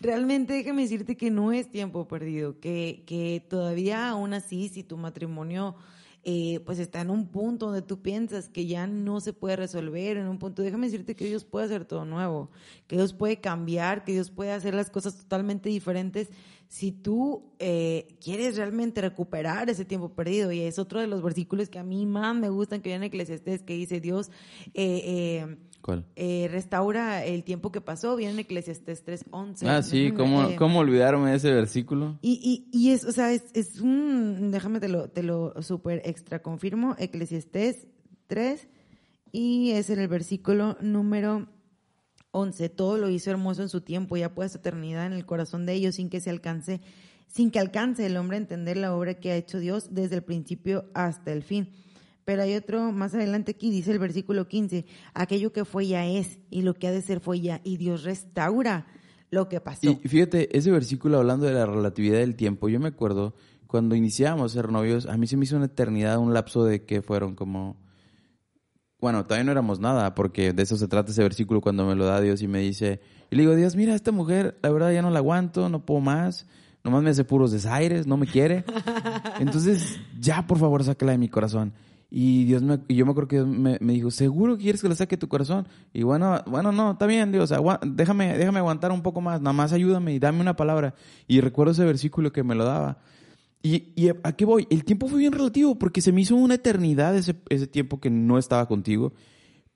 Realmente 0.00 0.54
déjame 0.54 0.82
decirte 0.82 1.16
que 1.16 1.30
no 1.30 1.52
es 1.52 1.70
tiempo 1.70 2.08
perdido, 2.08 2.58
que, 2.58 3.04
que 3.06 3.44
todavía 3.48 4.08
aún 4.08 4.32
así, 4.34 4.68
si 4.68 4.82
tu 4.82 4.96
matrimonio 4.96 5.76
eh, 6.24 6.60
pues 6.66 6.78
está 6.78 7.00
en 7.00 7.10
un 7.10 7.28
punto 7.28 7.66
donde 7.66 7.82
tú 7.82 8.02
piensas 8.02 8.48
que 8.48 8.66
ya 8.66 8.86
no 8.86 9.20
se 9.20 9.32
puede 9.32 9.56
resolver, 9.56 10.16
en 10.16 10.28
un 10.28 10.38
punto, 10.38 10.62
déjame 10.62 10.86
decirte 10.86 11.16
que 11.16 11.24
Dios 11.24 11.44
puede 11.44 11.66
hacer 11.66 11.84
todo 11.84 12.04
nuevo, 12.04 12.50
que 12.86 12.96
Dios 12.96 13.12
puede 13.12 13.40
cambiar, 13.40 14.04
que 14.04 14.12
Dios 14.12 14.30
puede 14.30 14.52
hacer 14.52 14.74
las 14.74 14.90
cosas 14.90 15.16
totalmente 15.16 15.68
diferentes 15.68 16.28
si 16.68 16.92
tú 16.92 17.42
eh, 17.58 18.16
quieres 18.22 18.56
realmente 18.56 19.00
recuperar 19.00 19.68
ese 19.70 19.84
tiempo 19.84 20.10
perdido. 20.10 20.52
Y 20.52 20.60
es 20.60 20.78
otro 20.78 21.00
de 21.00 21.08
los 21.08 21.20
versículos 21.20 21.68
que 21.68 21.80
a 21.80 21.82
mí 21.82 22.06
más 22.06 22.36
me 22.36 22.48
gustan 22.48 22.80
que 22.80 22.90
viene 22.90 23.06
en 23.06 23.08
Eclesiastés, 23.08 23.62
que 23.62 23.74
dice 23.74 24.00
Dios... 24.00 24.30
eh, 24.74 25.02
eh, 25.04 25.56
¿Cuál? 25.82 26.04
eh, 26.16 26.48
restaura 26.50 27.24
el 27.24 27.42
tiempo 27.42 27.72
que 27.72 27.80
pasó, 27.80 28.14
viene 28.16 28.34
en 28.34 28.38
Eclesiastés 28.40 29.06
3.11. 29.06 29.66
Ah, 29.66 29.82
sí, 29.82 30.12
¿cómo, 30.12 30.42
eh, 30.44 30.56
¿cómo 30.56 30.80
olvidarme 30.80 31.30
de 31.30 31.36
ese 31.36 31.52
versículo? 31.52 32.18
Y, 32.20 32.68
y, 32.72 32.78
y 32.78 32.90
es, 32.92 33.04
o 33.04 33.12
sea, 33.12 33.32
es, 33.32 33.44
es 33.54 33.80
un, 33.80 34.50
déjame 34.50 34.80
te 34.80 34.88
lo, 34.88 35.08
te 35.08 35.22
lo 35.22 35.60
super 35.62 36.02
extra 36.04 36.42
confirmo, 36.42 36.96
Eclesiastés 36.98 37.86
3, 38.26 38.68
y 39.32 39.70
es 39.70 39.90
en 39.90 40.00
el 40.00 40.08
versículo 40.08 40.76
número 40.80 41.48
11. 42.32 42.68
Todo 42.68 42.98
lo 42.98 43.08
hizo 43.08 43.30
hermoso 43.30 43.62
en 43.62 43.68
su 43.68 43.80
tiempo 43.80 44.16
y 44.16 44.22
ha 44.22 44.34
puesto 44.34 44.58
eternidad 44.58 45.06
en 45.06 45.12
el 45.14 45.24
corazón 45.26 45.66
de 45.66 45.72
ellos 45.72 45.94
sin 45.96 46.10
que 46.10 46.20
se 46.20 46.30
alcance, 46.30 46.80
sin 47.26 47.50
que 47.50 47.58
alcance 47.58 48.04
el 48.04 48.16
hombre 48.16 48.36
a 48.36 48.40
entender 48.40 48.76
la 48.76 48.94
obra 48.94 49.14
que 49.14 49.32
ha 49.32 49.36
hecho 49.36 49.58
Dios 49.58 49.94
desde 49.94 50.16
el 50.16 50.22
principio 50.22 50.84
hasta 50.94 51.32
el 51.32 51.42
fin. 51.42 51.70
Pero 52.24 52.42
hay 52.42 52.54
otro 52.54 52.92
más 52.92 53.14
adelante 53.14 53.52
aquí, 53.52 53.70
dice 53.70 53.92
el 53.92 53.98
versículo 53.98 54.46
15, 54.46 54.84
aquello 55.14 55.52
que 55.52 55.64
fue 55.64 55.86
ya 55.86 56.06
es 56.06 56.38
y 56.50 56.62
lo 56.62 56.74
que 56.74 56.88
ha 56.88 56.92
de 56.92 57.02
ser 57.02 57.20
fue 57.20 57.40
ya 57.40 57.60
y 57.64 57.76
Dios 57.76 58.04
restaura 58.04 58.86
lo 59.30 59.48
que 59.48 59.60
pasó. 59.60 59.88
Y 59.88 60.08
fíjate, 60.08 60.56
ese 60.56 60.70
versículo 60.70 61.18
hablando 61.18 61.46
de 61.46 61.54
la 61.54 61.66
relatividad 61.66 62.18
del 62.18 62.36
tiempo, 62.36 62.68
yo 62.68 62.80
me 62.80 62.88
acuerdo 62.88 63.34
cuando 63.66 63.94
iniciábamos 63.94 64.52
a 64.52 64.54
ser 64.54 64.72
novios, 64.72 65.06
a 65.06 65.16
mí 65.16 65.26
se 65.26 65.36
me 65.36 65.44
hizo 65.44 65.56
una 65.56 65.66
eternidad, 65.66 66.18
un 66.18 66.34
lapso 66.34 66.64
de 66.64 66.84
que 66.84 67.02
fueron 67.02 67.36
como... 67.36 67.76
Bueno, 68.98 69.24
todavía 69.24 69.44
no 69.44 69.52
éramos 69.52 69.80
nada, 69.80 70.14
porque 70.14 70.52
de 70.52 70.62
eso 70.62 70.76
se 70.76 70.88
trata 70.88 71.12
ese 71.12 71.22
versículo 71.22 71.60
cuando 71.60 71.86
me 71.86 71.94
lo 71.94 72.04
da 72.04 72.20
Dios 72.20 72.42
y 72.42 72.48
me 72.48 72.58
dice, 72.58 73.00
y 73.30 73.36
le 73.36 73.42
digo, 73.42 73.54
Dios, 73.54 73.76
mira, 73.76 73.94
esta 73.94 74.12
mujer, 74.12 74.58
la 74.62 74.70
verdad 74.70 74.92
ya 74.92 75.00
no 75.00 75.10
la 75.10 75.20
aguanto, 75.20 75.70
no 75.70 75.86
puedo 75.86 76.00
más, 76.00 76.46
nomás 76.84 77.02
me 77.02 77.10
hace 77.10 77.24
puros 77.24 77.52
desaires, 77.52 78.06
no 78.06 78.16
me 78.18 78.26
quiere. 78.26 78.64
Entonces, 79.40 80.00
ya 80.18 80.46
por 80.46 80.58
favor, 80.58 80.84
sácala 80.84 81.12
de 81.12 81.18
mi 81.18 81.28
corazón. 81.28 81.72
Y 82.10 82.44
Dios 82.44 82.62
me, 82.62 82.80
y 82.88 82.96
yo 82.96 83.06
me 83.06 83.12
acuerdo 83.12 83.28
que 83.28 83.36
Dios 83.36 83.46
me, 83.46 83.78
me, 83.80 83.92
dijo, 83.92 84.10
¿seguro 84.10 84.58
quieres 84.58 84.82
que 84.82 84.88
la 84.88 84.96
saque 84.96 85.16
tu 85.16 85.28
corazón? 85.28 85.68
Y 85.92 86.02
bueno, 86.02 86.42
bueno, 86.46 86.72
no, 86.72 86.92
está 86.92 87.06
bien, 87.06 87.30
Dios, 87.30 87.52
déjame, 87.86 88.36
déjame 88.36 88.58
aguantar 88.58 88.90
un 88.90 89.02
poco 89.02 89.20
más, 89.20 89.40
nada 89.40 89.52
más 89.52 89.72
ayúdame 89.72 90.14
y 90.14 90.18
dame 90.18 90.40
una 90.40 90.56
palabra. 90.56 90.94
Y 91.28 91.40
recuerdo 91.40 91.70
ese 91.70 91.84
versículo 91.84 92.32
que 92.32 92.42
me 92.42 92.56
lo 92.56 92.64
daba. 92.64 92.98
Y, 93.62 93.92
y 93.94 94.08
a 94.08 94.32
qué 94.32 94.44
voy? 94.44 94.66
El 94.70 94.84
tiempo 94.84 95.06
fue 95.06 95.20
bien 95.20 95.32
relativo 95.32 95.78
porque 95.78 96.00
se 96.00 96.10
me 96.10 96.22
hizo 96.22 96.34
una 96.34 96.54
eternidad 96.54 97.16
ese, 97.16 97.36
ese 97.48 97.68
tiempo 97.68 98.00
que 98.00 98.10
no 98.10 98.38
estaba 98.38 98.66
contigo, 98.66 99.12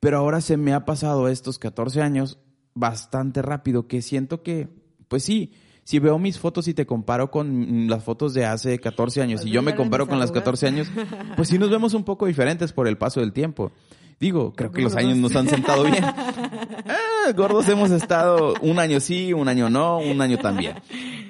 pero 0.01 0.19
ahora 0.19 0.41
se 0.41 0.57
me 0.57 0.73
ha 0.73 0.85
pasado 0.85 1.29
estos 1.29 1.61
14 1.61 2.03
años 2.03 2.39
bastante 2.75 3.43
rápido 3.43 3.87
que 3.87 4.03
siento 4.03 4.43
que, 4.43 4.69
pues 5.07 5.23
sí, 5.23 5.53
si 5.85 5.99
veo 5.99 6.19
mis 6.19 6.39
fotos 6.39 6.67
y 6.67 6.75
te 6.75 6.87
comparo 6.87 7.31
con 7.31 7.89
las 7.89 8.03
fotos 8.03 8.33
de 8.35 8.47
hace 8.47 8.79
14 8.79 9.23
años 9.23 9.45
y 9.45 9.51
yo 9.51 9.63
me 9.63 9.75
comparo 9.75 10.09
con 10.09 10.19
las 10.19 10.33
14 10.33 10.67
años, 10.67 10.89
pues 11.37 11.49
sí 11.49 11.59
nos 11.59 11.71
vemos 11.71 11.93
un 11.95 12.05
poco 12.05 12.27
diferentes 12.27 12.73
por 12.73 12.89
el 12.89 12.97
paso 12.97 13.21
del 13.21 13.33
tiempo. 13.33 13.71
Digo, 14.19 14.55
creo 14.55 14.73
que 14.73 14.81
los 14.81 14.97
años 14.97 15.19
nos 15.19 15.37
han 15.37 15.49
sentado 15.49 15.85
bien. 15.85 16.05
Ah, 16.87 17.33
gordos 17.33 17.67
hemos 17.71 17.91
estado 17.91 18.53
un 18.61 18.79
año 18.79 19.01
sí, 19.01 19.33
un 19.33 19.49
año 19.49 19.71
no, 19.71 19.99
un 19.99 20.21
año 20.21 20.37
también. 20.37 20.77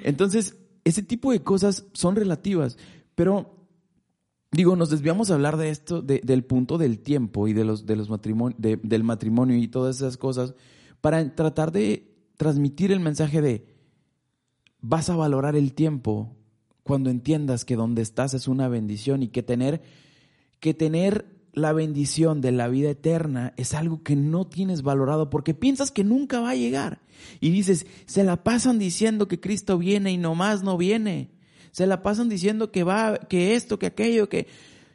Entonces, 0.03 0.57
ese 0.83 1.03
tipo 1.03 1.31
de 1.31 1.41
cosas 1.41 1.85
son 1.93 2.17
relativas, 2.17 2.77
pero 3.15 3.55
digo, 4.51 4.75
nos 4.75 4.89
desviamos 4.89 5.31
a 5.31 5.35
hablar 5.35 5.55
de 5.55 5.69
esto, 5.69 6.01
del 6.01 6.43
punto 6.43 6.77
del 6.77 6.99
tiempo 6.99 7.47
y 7.47 7.53
de 7.53 7.63
los, 7.63 7.85
de 7.85 7.95
los 7.95 8.09
matrimonios, 8.09 8.59
del 8.59 9.03
matrimonio 9.05 9.57
y 9.57 9.69
todas 9.69 9.95
esas 9.95 10.17
cosas, 10.17 10.53
para 10.99 11.33
tratar 11.33 11.71
de 11.71 12.13
transmitir 12.35 12.91
el 12.91 12.99
mensaje 12.99 13.41
de 13.41 13.74
vas 14.87 15.09
a 15.09 15.15
valorar 15.15 15.55
el 15.55 15.73
tiempo 15.73 16.35
cuando 16.83 17.09
entiendas 17.09 17.65
que 17.65 17.75
donde 17.75 18.03
estás 18.03 18.35
es 18.35 18.47
una 18.47 18.67
bendición 18.67 19.23
y 19.23 19.29
que 19.29 19.41
tener, 19.41 19.81
que 20.59 20.75
tener 20.75 21.25
la 21.53 21.73
bendición 21.73 22.39
de 22.41 22.51
la 22.51 22.67
vida 22.67 22.91
eterna 22.91 23.53
es 23.57 23.73
algo 23.73 24.03
que 24.03 24.15
no 24.15 24.45
tienes 24.45 24.83
valorado 24.83 25.31
porque 25.31 25.55
piensas 25.55 25.89
que 25.89 26.03
nunca 26.03 26.39
va 26.39 26.51
a 26.51 26.55
llegar. 26.55 27.01
Y 27.39 27.49
dices, 27.49 27.87
se 28.05 28.23
la 28.23 28.43
pasan 28.43 28.77
diciendo 28.77 29.27
que 29.27 29.39
Cristo 29.39 29.79
viene 29.79 30.11
y 30.11 30.17
nomás 30.17 30.61
no 30.61 30.77
viene. 30.77 31.31
Se 31.71 31.87
la 31.87 32.03
pasan 32.03 32.29
diciendo 32.29 32.71
que 32.71 32.83
va, 32.83 33.17
que 33.17 33.55
esto, 33.55 33.79
que 33.79 33.87
aquello, 33.87 34.29
que, 34.29 34.47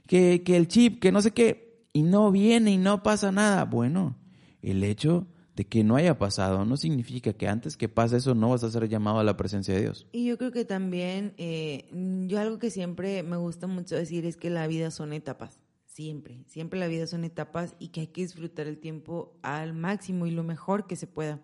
que, 0.07 0.43
que 0.45 0.57
el 0.57 0.69
chip, 0.69 1.01
que 1.01 1.11
no 1.11 1.21
sé 1.21 1.33
qué, 1.33 1.89
y 1.93 2.03
no 2.03 2.31
viene 2.31 2.71
y 2.71 2.79
no 2.79 3.03
pasa 3.03 3.33
nada. 3.33 3.65
Bueno, 3.65 4.17
el 4.63 4.85
hecho 4.85 5.27
de 5.61 5.67
que 5.67 5.85
no 5.85 5.97
haya 5.97 6.17
pasado 6.17 6.65
no 6.65 6.79
significa 6.79 7.35
que 7.35 7.47
antes 7.47 7.77
que 7.77 7.87
pase 7.87 8.17
eso 8.17 8.35
no 8.35 8.49
vas 8.49 8.65
a 8.65 8.71
ser 8.71 8.89
llamado 8.89 9.19
a 9.19 9.25
la 9.25 9.37
presencia 9.37 9.75
de 9.75 9.83
Dios. 9.83 10.07
Y 10.11 10.25
yo 10.25 10.39
creo 10.39 10.53
que 10.53 10.65
también, 10.65 11.35
eh, 11.37 11.85
yo 12.27 12.41
algo 12.41 12.59
que 12.59 12.71
siempre 12.71 13.23
me 13.23 13.37
gusta 13.37 13.67
mucho 13.67 13.95
decir 13.95 14.25
es 14.25 14.39
que 14.39 14.49
la 14.49 14.67
vida 14.67 14.91
son 14.91 15.13
etapas 15.13 15.61
siempre, 15.85 16.45
siempre 16.47 16.81
la 16.81 16.87
vida 16.87 17.07
son 17.07 17.25
etapas 17.25 17.75
y 17.79 17.89
que 17.89 18.01
hay 18.01 18.07
que 18.07 18.23
disfrutar 18.23 18.67
el 18.67 18.79
tiempo 18.79 19.39
al 19.43 19.75
máximo 19.75 20.25
y 20.25 20.31
lo 20.31 20.43
mejor 20.43 20.87
que 20.87 20.97
se 20.97 21.07
pueda. 21.07 21.43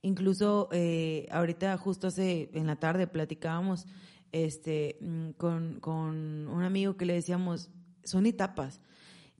Incluso 0.00 0.70
eh, 0.72 1.26
ahorita 1.30 1.76
justo 1.76 2.06
hace 2.06 2.48
en 2.54 2.66
la 2.66 2.76
tarde 2.76 3.08
platicábamos 3.08 3.86
este 4.32 4.96
mm, 5.02 5.32
con, 5.32 5.80
con 5.80 6.48
un 6.48 6.62
amigo 6.62 6.96
que 6.96 7.04
le 7.04 7.12
decíamos, 7.12 7.68
son 8.02 8.24
etapas. 8.24 8.80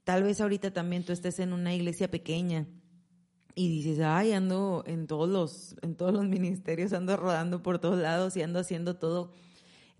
Tal 0.05 0.25
vez 0.25 0.43
ahorita 0.43 0.75
también 0.75 1.05
tú 1.05 1.15
estés 1.15 1.39
en 1.39 1.55
una 1.55 1.75
iglesia 1.75 2.11
pequeña 2.11 2.67
y 3.55 3.69
dices, 3.69 4.01
ay, 4.01 4.33
ando 4.33 4.85
en 4.87 5.07
todos 5.07 5.29
los, 5.29 5.77
en 5.83 5.95
todos 5.95 6.13
los 6.13 6.25
ministerios, 6.29 6.93
ando 6.93 7.17
rodando 7.17 7.63
por 7.63 7.79
todos 7.79 7.99
lados 7.99 8.37
y 8.37 8.43
ando 8.43 8.59
haciendo 8.59 8.97
todo. 8.97 9.33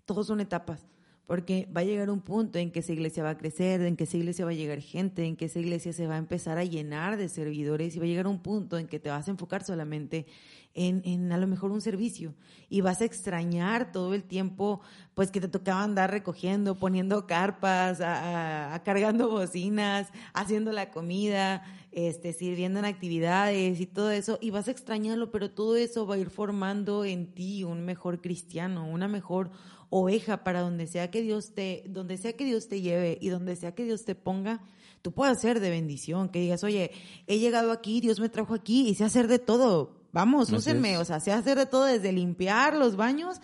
Todos 0.05 0.27
son 0.27 0.41
etapas 0.41 0.85
porque 1.31 1.65
va 1.73 1.79
a 1.79 1.85
llegar 1.85 2.09
un 2.09 2.19
punto 2.19 2.59
en 2.59 2.71
que 2.71 2.79
esa 2.79 2.91
iglesia 2.91 3.23
va 3.23 3.29
a 3.29 3.37
crecer, 3.37 3.81
en 3.83 3.95
que 3.95 4.03
esa 4.03 4.17
iglesia 4.17 4.43
va 4.43 4.51
a 4.51 4.53
llegar 4.53 4.81
gente, 4.81 5.23
en 5.23 5.37
que 5.37 5.45
esa 5.45 5.59
iglesia 5.59 5.93
se 5.93 6.05
va 6.05 6.15
a 6.15 6.17
empezar 6.17 6.57
a 6.57 6.65
llenar 6.65 7.15
de 7.15 7.29
servidores 7.29 7.95
y 7.95 7.99
va 7.99 8.03
a 8.03 8.09
llegar 8.09 8.27
un 8.27 8.39
punto 8.39 8.77
en 8.77 8.85
que 8.85 8.99
te 8.99 9.09
vas 9.09 9.29
a 9.29 9.31
enfocar 9.31 9.63
solamente 9.63 10.25
en, 10.73 11.01
en 11.05 11.31
a 11.31 11.37
lo 11.37 11.47
mejor 11.47 11.71
un 11.71 11.79
servicio 11.79 12.33
y 12.69 12.81
vas 12.81 12.99
a 12.99 13.05
extrañar 13.05 13.93
todo 13.93 14.13
el 14.13 14.23
tiempo 14.23 14.81
pues 15.13 15.31
que 15.31 15.39
te 15.39 15.47
tocaba 15.47 15.83
andar 15.83 16.11
recogiendo, 16.11 16.75
poniendo 16.75 17.27
carpas, 17.27 18.01
a, 18.01 18.81
cargando 18.83 19.29
bocinas, 19.29 20.09
haciendo 20.33 20.73
la 20.73 20.91
comida, 20.91 21.63
este, 21.91 22.33
sirviendo 22.33 22.79
en 22.79 22.85
actividades 22.85 23.79
y 23.79 23.85
todo 23.85 24.11
eso, 24.11 24.37
y 24.41 24.49
vas 24.49 24.67
a 24.67 24.71
extrañarlo, 24.71 25.31
pero 25.31 25.51
todo 25.51 25.75
eso 25.75 26.07
va 26.07 26.15
a 26.15 26.19
ir 26.19 26.29
formando 26.29 27.05
en 27.05 27.33
ti 27.33 27.63
un 27.63 27.83
mejor 27.83 28.21
cristiano, 28.21 28.87
una 28.87 29.07
mejor 29.07 29.51
oveja 29.89 30.43
para 30.43 30.61
donde 30.61 30.87
sea 30.87 31.11
que 31.11 31.21
Dios 31.21 31.53
te, 31.53 31.83
donde 31.87 32.17
sea 32.17 32.33
que 32.33 32.45
Dios 32.45 32.69
te 32.69 32.81
lleve 32.81 33.17
y 33.19 33.29
donde 33.29 33.55
sea 33.57 33.75
que 33.75 33.83
Dios 33.83 34.05
te 34.05 34.15
ponga, 34.15 34.61
tú 35.01 35.11
puedas 35.11 35.41
ser 35.41 35.59
de 35.59 35.69
bendición, 35.69 36.29
que 36.29 36.39
digas, 36.39 36.63
oye, 36.63 36.91
he 37.27 37.39
llegado 37.39 37.71
aquí, 37.71 37.99
Dios 37.99 38.19
me 38.19 38.29
trajo 38.29 38.53
aquí 38.53 38.87
y 38.87 38.95
sé 38.95 39.03
hacer 39.03 39.27
de 39.27 39.39
todo. 39.39 39.99
Vamos, 40.13 40.51
úsenme, 40.51 40.97
o 40.97 41.05
sea, 41.05 41.19
sé 41.19 41.31
hacer 41.31 41.57
de 41.57 41.65
todo 41.65 41.85
desde 41.85 42.11
limpiar 42.11 42.75
los 42.75 42.97
baños 42.97 43.39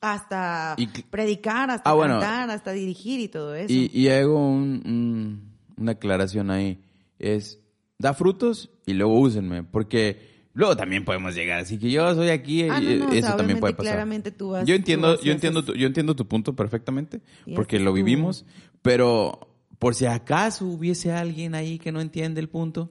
hasta 0.00 0.76
predicar, 1.10 1.70
hasta 1.70 1.90
ah, 1.90 1.98
cantar, 1.98 2.50
hasta 2.50 2.72
dirigir 2.72 3.20
y 3.20 3.28
todo 3.28 3.54
eso. 3.54 3.72
Y, 3.72 4.08
hago 4.08 4.50
una 4.50 5.92
aclaración 5.92 6.50
ahí. 6.50 6.80
Es, 7.18 7.60
da 7.98 8.14
frutos 8.14 8.70
y 8.86 8.94
luego 8.94 9.18
úsenme, 9.18 9.62
porque 9.62 10.38
Luego 10.54 10.76
también 10.76 11.04
podemos 11.04 11.36
llegar, 11.36 11.60
así 11.60 11.78
que 11.78 11.88
yo 11.88 12.12
soy 12.16 12.30
aquí, 12.30 12.64
y 12.64 12.68
ah, 12.68 12.80
eso 13.12 13.36
también 13.36 13.60
puede 13.60 13.74
pasar. 13.74 13.92
Claramente 13.92 14.32
tú 14.32 14.48
vas, 14.48 14.66
yo 14.66 14.74
entiendo, 14.74 15.20
yo 15.20 15.30
entiendo, 15.30 15.64
tu, 15.64 15.74
yo 15.74 15.86
entiendo 15.86 16.16
tu 16.16 16.26
punto 16.26 16.56
perfectamente, 16.56 17.20
porque 17.54 17.78
lo 17.78 17.92
vivimos, 17.92 18.44
pero 18.82 19.54
por 19.78 19.94
si 19.94 20.06
acaso 20.06 20.66
hubiese 20.66 21.12
alguien 21.12 21.54
ahí 21.54 21.78
que 21.78 21.92
no 21.92 22.00
entiende 22.00 22.40
el 22.40 22.48
punto, 22.48 22.90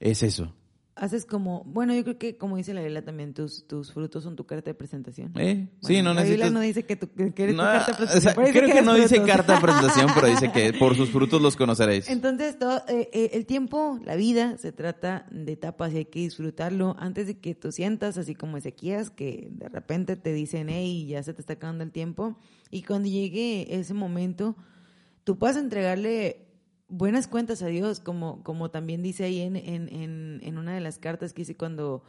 es 0.00 0.22
eso 0.22 0.54
haces 0.96 1.26
como, 1.26 1.62
bueno, 1.64 1.94
yo 1.94 2.02
creo 2.02 2.18
que 2.18 2.38
como 2.38 2.56
dice 2.56 2.72
la 2.72 2.80
Biblia 2.80 3.04
también, 3.04 3.34
tus, 3.34 3.66
tus 3.66 3.92
frutos 3.92 4.24
son 4.24 4.34
tu 4.34 4.46
carta 4.46 4.70
de 4.70 4.74
presentación. 4.74 5.30
Eh, 5.36 5.68
sí, 5.82 6.00
no 6.00 6.14
la 6.14 6.24
Biblia 6.24 6.48
no 6.50 6.60
dice 6.60 6.84
que, 6.84 6.96
tu, 6.96 7.08
que 7.12 7.42
eres 7.42 7.54
tu 7.54 7.62
carta 7.62 7.92
de 7.92 7.98
presentación. 7.98 8.52
creo 8.52 8.74
que, 8.74 8.82
no 8.82 8.94
dice 8.94 9.22
carta 9.22 9.54
de 9.56 9.60
presentación, 9.60 10.10
pero 10.14 10.26
dice 10.26 10.50
que 10.50 10.72
por 10.72 10.96
sus 10.96 11.10
frutos 11.10 11.42
los 11.42 11.54
conoceréis. 11.54 12.08
Entonces, 12.08 12.58
todo, 12.58 12.82
eh, 12.88 13.10
eh, 13.12 13.30
el 13.34 13.44
tiempo, 13.44 14.00
la 14.04 14.16
vida, 14.16 14.56
se 14.56 14.72
trata 14.72 15.26
de 15.30 15.52
etapas 15.52 15.92
y 15.92 15.98
hay 15.98 16.04
que 16.06 16.20
disfrutarlo 16.20 16.96
antes 16.98 17.26
de 17.26 17.38
que 17.38 17.54
tú 17.54 17.72
sientas, 17.72 18.16
así 18.16 18.34
como 18.34 18.56
Ezequías, 18.56 19.10
que 19.10 19.48
de 19.50 19.68
repente 19.68 20.16
te 20.16 20.32
dicen, 20.32 20.68
hey, 20.70 21.06
ya 21.06 21.22
se 21.22 21.34
te 21.34 21.42
está 21.42 21.54
acabando 21.54 21.84
el 21.84 21.92
tiempo. 21.92 22.38
Y 22.70 22.82
cuando 22.82 23.08
llegue 23.08 23.66
ese 23.78 23.92
momento, 23.92 24.56
tú 25.24 25.36
puedas 25.38 25.58
entregarle 25.58 26.45
buenas 26.88 27.26
cuentas 27.26 27.62
a 27.62 27.66
Dios, 27.66 28.00
como, 28.00 28.42
como 28.42 28.70
también 28.70 29.02
dice 29.02 29.24
ahí 29.24 29.40
en, 29.40 29.56
en, 29.56 30.40
en, 30.42 30.58
una 30.58 30.74
de 30.74 30.80
las 30.80 30.98
cartas 30.98 31.32
que 31.32 31.42
hice 31.42 31.56
cuando, 31.56 32.04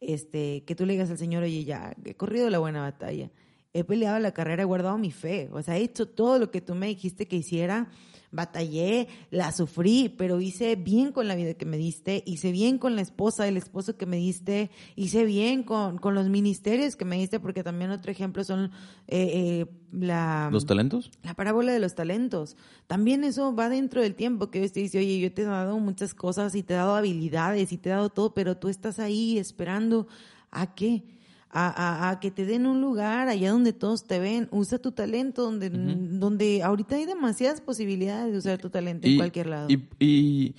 este, 0.00 0.64
que 0.64 0.74
tú 0.74 0.86
le 0.86 0.94
digas 0.94 1.10
al 1.10 1.18
Señor, 1.18 1.42
oye, 1.42 1.64
ya, 1.64 1.94
he 2.04 2.14
corrido 2.14 2.48
la 2.50 2.58
buena 2.58 2.82
batalla, 2.82 3.30
he 3.72 3.84
peleado 3.84 4.18
la 4.18 4.32
carrera, 4.32 4.62
he 4.62 4.66
guardado 4.66 4.98
mi 4.98 5.10
fe, 5.10 5.48
o 5.52 5.62
sea, 5.62 5.76
he 5.76 5.82
hecho 5.82 6.08
todo 6.08 6.38
lo 6.38 6.50
que 6.50 6.60
tú 6.60 6.74
me 6.74 6.86
dijiste 6.88 7.28
que 7.28 7.36
hiciera, 7.36 7.90
batallé, 8.32 9.08
la 9.30 9.52
sufrí, 9.52 10.08
pero 10.08 10.40
hice 10.40 10.74
bien 10.74 11.12
con 11.12 11.28
la 11.28 11.34
vida 11.36 11.54
que 11.54 11.66
me 11.66 11.76
diste, 11.76 12.24
hice 12.26 12.50
bien 12.50 12.78
con 12.78 12.96
la 12.96 13.02
esposa, 13.02 13.46
el 13.46 13.58
esposo 13.58 13.96
que 13.96 14.06
me 14.06 14.16
diste, 14.16 14.70
hice 14.96 15.24
bien 15.24 15.62
con, 15.62 15.98
con 15.98 16.14
los 16.14 16.28
ministerios 16.28 16.96
que 16.96 17.04
me 17.04 17.18
diste, 17.18 17.38
porque 17.38 17.62
también 17.62 17.90
otro 17.90 18.10
ejemplo 18.10 18.42
son 18.42 18.72
eh, 19.06 19.30
eh, 19.34 19.66
la... 19.92 20.48
¿Los 20.50 20.64
talentos? 20.64 21.10
La 21.22 21.34
parábola 21.34 21.72
de 21.72 21.78
los 21.78 21.94
talentos. 21.94 22.56
También 22.86 23.22
eso 23.22 23.54
va 23.54 23.68
dentro 23.68 24.00
del 24.00 24.14
tiempo 24.14 24.50
que 24.50 24.60
Dios 24.60 24.72
te 24.72 24.80
dice, 24.80 24.98
oye, 24.98 25.20
yo 25.20 25.32
te 25.32 25.42
he 25.42 25.44
dado 25.44 25.78
muchas 25.78 26.14
cosas 26.14 26.54
y 26.54 26.62
te 26.62 26.72
he 26.72 26.76
dado 26.76 26.96
habilidades 26.96 27.70
y 27.72 27.78
te 27.78 27.90
he 27.90 27.92
dado 27.92 28.08
todo, 28.08 28.32
pero 28.32 28.56
tú 28.56 28.68
estás 28.68 28.98
ahí 28.98 29.38
esperando 29.38 30.06
a 30.50 30.74
qué? 30.74 31.04
A, 31.52 32.18
que 32.20 32.30
te 32.30 32.46
den 32.46 32.66
un 32.66 32.80
lugar 32.80 33.28
allá 33.28 33.50
donde 33.50 33.72
todos 33.72 34.06
te 34.06 34.18
ven. 34.18 34.48
Usa 34.50 34.78
tu 34.78 34.92
talento, 34.92 35.42
donde, 35.42 35.70
donde 35.70 36.62
ahorita 36.62 36.96
hay 36.96 37.04
demasiadas 37.04 37.60
posibilidades 37.60 38.32
de 38.32 38.38
usar 38.38 38.58
tu 38.58 38.70
talento 38.70 39.06
en 39.06 39.18
cualquier 39.18 39.48
lado. 39.48 39.68
Y, 39.98 40.54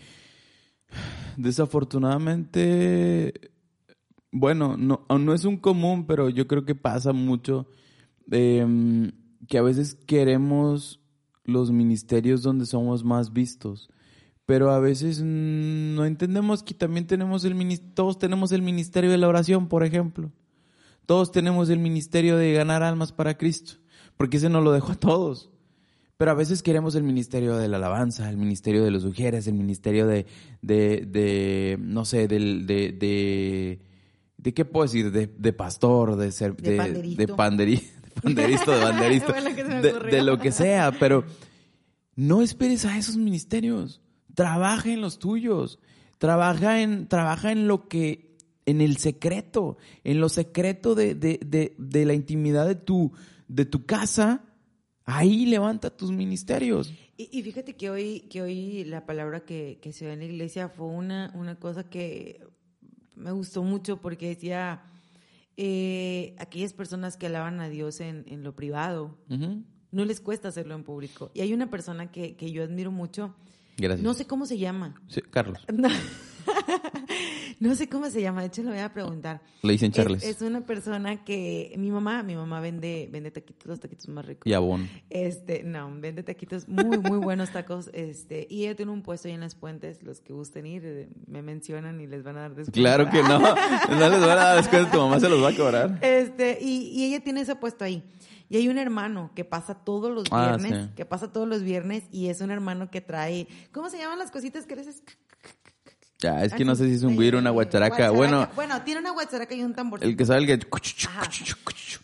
desafortunadamente 1.36 3.52
bueno, 4.34 4.76
no, 4.78 5.06
no 5.08 5.34
es 5.34 5.46
un 5.46 5.58
común, 5.58 6.06
pero 6.06 6.28
yo 6.28 6.48
creo 6.48 6.66
que 6.66 6.76
pasa 6.76 7.14
mucho 7.14 7.68
em, 8.32 9.12
que 9.48 9.60
a 9.60 9.62
veces 9.62 9.94
queremos 9.94 11.00
los 11.44 11.72
ministerios 11.72 12.42
donde 12.42 12.66
somos 12.66 13.04
más 13.04 13.32
vistos, 13.32 13.90
pero 14.46 14.72
a 14.72 14.80
veces 14.80 15.22
no 15.22 16.06
entendemos 16.06 16.64
que 16.64 16.74
también 16.74 17.06
tenemos 17.06 17.46
el 17.46 17.80
todos 17.94 18.18
tenemos 18.18 18.52
el 18.52 18.64
ministerio 18.64 19.12
de 19.12 19.18
la 19.18 19.28
oración, 19.28 19.68
por 19.68 19.84
ejemplo. 19.84 20.32
Todos 21.06 21.32
tenemos 21.32 21.70
el 21.70 21.80
ministerio 21.80 22.38
de 22.38 22.54
ganar 22.54 22.84
almas 22.84 23.12
para 23.12 23.38
Cristo, 23.38 23.74
porque 24.18 24.38
ese 24.38 24.50
no 24.50 24.62
lo 24.62 24.72
dejó 24.72 24.94
a 24.94 24.96
todos. 24.96 25.50
Pero 26.18 26.32
a 26.32 26.36
veces 26.36 26.64
queremos 26.64 26.96
el 26.96 27.04
ministerio 27.04 27.58
de 27.58 27.68
la 27.68 27.78
alabanza, 27.78 28.30
el 28.30 28.38
ministerio 28.38 28.84
de 28.84 28.92
los 28.92 29.02
sugieres, 29.02 29.48
el 29.48 29.56
ministerio 29.56 30.08
de, 30.08 30.26
de, 30.62 31.06
de 31.08 31.78
no 31.82 32.06
sé, 32.06 32.28
del, 32.28 32.66
de, 32.66 32.92
de, 32.92 33.82
de, 34.38 34.54
qué 34.54 34.64
puedo 34.64 34.84
decir, 34.86 35.12
de, 35.12 35.28
de 35.28 35.54
pastor, 35.54 36.16
de 36.16 36.32
ser, 36.32 36.56
de, 36.56 36.72
de, 36.72 36.78
panderi, 36.78 37.16
de 37.16 37.26
banderista, 37.36 37.82
de, 39.42 40.22
lo 40.22 40.38
que 40.38 40.52
sea, 40.52 40.92
pero 40.98 41.26
no 42.16 42.42
esperes 42.42 42.86
a 42.86 42.98
esos 42.98 43.18
ministerios. 43.18 44.02
Trabaja 44.36 44.92
en 44.92 45.02
los 45.02 45.20
tuyos. 45.20 45.80
Trabaja 46.20 46.82
en, 46.82 47.08
trabaja 47.08 47.52
en 47.52 47.68
lo 47.68 47.88
que, 47.88 48.33
en 48.66 48.82
el 48.82 48.98
secreto, 48.98 49.78
en 50.04 50.20
lo 50.20 50.30
secreto 50.30 50.96
de, 50.96 51.16
de, 51.16 51.40
de, 51.46 51.76
de 51.78 52.06
la 52.06 52.14
intimidad 52.14 52.68
de 52.68 52.76
tu, 52.76 53.12
de 53.48 53.66
tu 53.66 53.86
casa 53.86 54.44
Ahí 55.06 55.46
levanta 55.46 55.90
tus 55.90 56.12
ministerios. 56.12 56.94
Y, 57.18 57.42
fíjate 57.44 57.76
que 57.76 57.90
hoy, 57.90 58.22
que 58.22 58.42
hoy 58.42 58.86
la 58.86 59.06
palabra 59.06 59.42
que, 59.42 59.78
se 59.92 60.06
ve 60.06 60.14
en 60.14 60.20
la 60.20 60.26
iglesia 60.26 60.70
fue 60.70 60.88
una, 60.88 61.32
una 61.36 61.60
cosa 61.60 61.84
que 61.90 62.42
me 63.16 63.32
gustó 63.32 63.64
mucho 63.64 64.02
porque 64.02 64.30
decía 64.30 64.84
eh, 65.58 66.36
aquellas 66.40 66.74
personas 66.74 67.18
que 67.18 67.28
alaban 67.28 67.60
a 67.60 67.70
Dios 67.70 68.00
en, 68.00 68.44
lo 68.44 68.56
privado, 68.56 69.18
no 69.92 70.06
les 70.06 70.22
cuesta 70.22 70.48
hacerlo 70.48 70.74
en 70.74 70.84
público. 70.84 71.32
Y 71.34 71.42
hay 71.42 71.54
una 71.54 71.70
persona 71.70 72.12
que, 72.12 72.36
que 72.36 72.52
yo 72.52 72.64
admiro 72.64 72.92
mucho. 72.92 73.36
Gracias. 73.78 74.04
No 74.04 74.14
sé 74.14 74.26
cómo 74.26 74.46
se 74.46 74.58
llama. 74.58 74.96
Sí, 75.08 75.22
Carlos. 75.22 75.66
No 77.60 77.76
sé 77.76 77.90
cómo 77.90 78.10
se 78.10 78.22
llama, 78.22 78.42
de 78.42 78.48
hecho 78.48 78.64
le 78.64 78.70
voy 78.70 78.80
a 78.80 78.94
preguntar. 78.94 79.42
Le 79.62 79.74
dicen 79.74 79.92
Charles. 79.92 80.24
Es, 80.24 80.42
una 80.42 80.62
persona 80.62 81.24
que 81.24 81.74
mi 81.78 81.92
mamá, 81.92 82.24
mi 82.24 82.36
mamá 82.36 82.60
vende 82.60 83.10
vende 83.12 83.32
taquitos, 83.32 83.68
los 83.68 83.80
taquitos 83.80 84.08
más 84.10 84.26
ricos. 84.26 84.46
Y 84.46 84.54
abón. 84.54 84.90
Este, 85.10 85.64
no, 85.64 85.90
vende 86.00 86.24
taquitos 86.24 86.68
muy 86.68 86.98
muy 86.98 87.18
buenos 87.18 87.52
tacos, 87.52 87.90
este, 87.94 88.48
y 88.50 88.64
ella 88.66 88.76
tiene 88.76 88.92
un 88.92 89.02
puesto 89.02 89.28
ahí 89.28 89.34
en 89.34 89.42
las 89.42 89.56
puentes, 89.56 90.04
los 90.04 90.20
que 90.20 90.34
gusten 90.34 90.66
ir 90.66 90.84
eh, 90.86 91.10
me 91.28 91.42
mencionan 91.42 92.02
y 92.02 92.08
les 92.08 92.24
van 92.24 92.38
a 92.38 92.42
dar 92.42 92.56
descuento. 92.56 92.80
Claro 92.80 93.10
que 93.10 93.22
no. 93.24 93.40
No 93.94 94.10
les 94.10 94.20
van 94.22 94.38
a 94.38 94.44
dar 94.44 94.58
descuento, 94.58 94.92
tu 94.92 94.98
mamá 94.98 95.20
se 95.20 95.30
los 95.30 95.42
va 95.44 95.50
a 95.50 95.56
cobrar. 95.56 96.00
Este, 96.02 96.58
y, 96.62 96.90
y 96.90 97.06
ella 97.06 97.24
tiene 97.24 97.42
ese 97.42 97.56
puesto 97.56 97.84
ahí. 97.84 98.04
Y 98.54 98.58
hay 98.58 98.68
un 98.68 98.78
hermano 98.78 99.32
que 99.34 99.46
pasa 99.46 99.74
todos 99.74 100.12
los 100.12 100.26
ah, 100.30 100.56
viernes, 100.58 100.90
que 100.96 101.06
pasa 101.06 101.32
todos 101.32 101.48
los 101.48 101.64
viernes 101.64 102.04
y 102.12 102.28
es 102.28 102.40
un 102.40 102.52
hermano 102.52 102.92
que 102.92 103.02
trae, 103.02 103.48
¿cómo 103.72 103.90
se 103.90 103.98
llaman 103.98 104.20
las 104.20 104.30
cositas 104.30 104.68
que 104.68 104.76
les 104.76 105.02
ya, 106.24 106.44
es 106.44 106.54
que 106.54 106.64
no 106.64 106.76
sé 106.76 106.88
si 106.88 106.96
es 106.96 107.04
un 107.04 107.16
güiro 107.16 107.38
o 107.38 107.42
una 107.42 107.50
guacharaca. 107.50 108.10
Bueno, 108.12 108.48
bueno, 108.56 108.82
tiene 108.84 109.02
una 109.02 109.12
guacharaca 109.12 109.54
y 109.54 109.62
un 109.62 109.74
tambor. 109.74 110.04
El 110.04 110.16
que 110.16 110.26
sabe 110.26 110.40
el 110.42 110.48
que... 110.48 110.66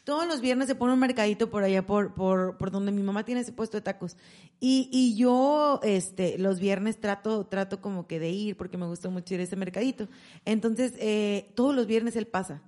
Todos 0.04 0.28
los 0.28 0.42
viernes 0.42 0.68
se 0.68 0.76
pone 0.76 0.94
un 0.94 1.00
mercadito 1.00 1.50
por 1.50 1.64
allá, 1.64 1.86
por, 1.86 2.14
por, 2.14 2.58
por 2.58 2.70
donde 2.70 2.92
mi 2.92 3.02
mamá 3.02 3.24
tiene 3.24 3.42
ese 3.42 3.54
puesto 3.54 3.78
de 3.78 3.82
tacos. 3.82 4.18
Y, 4.60 4.90
y 4.92 5.16
yo, 5.16 5.80
este, 5.84 6.38
los 6.38 6.60
viernes 6.60 7.00
trato, 7.00 7.46
trato 7.46 7.82
como 7.82 8.08
que 8.08 8.20
de 8.20 8.30
ir 8.30 8.58
porque 8.58 8.78
me 8.78 8.88
gusta 8.88 9.10
mucho 9.10 9.34
ir 9.34 9.40
a 9.40 9.44
ese 9.44 9.56
mercadito. 9.56 10.10
Entonces, 10.46 10.94
eh, 11.00 11.52
todos 11.56 11.74
los 11.74 11.88
viernes 11.88 12.16
él 12.16 12.28
pasa. 12.28 12.62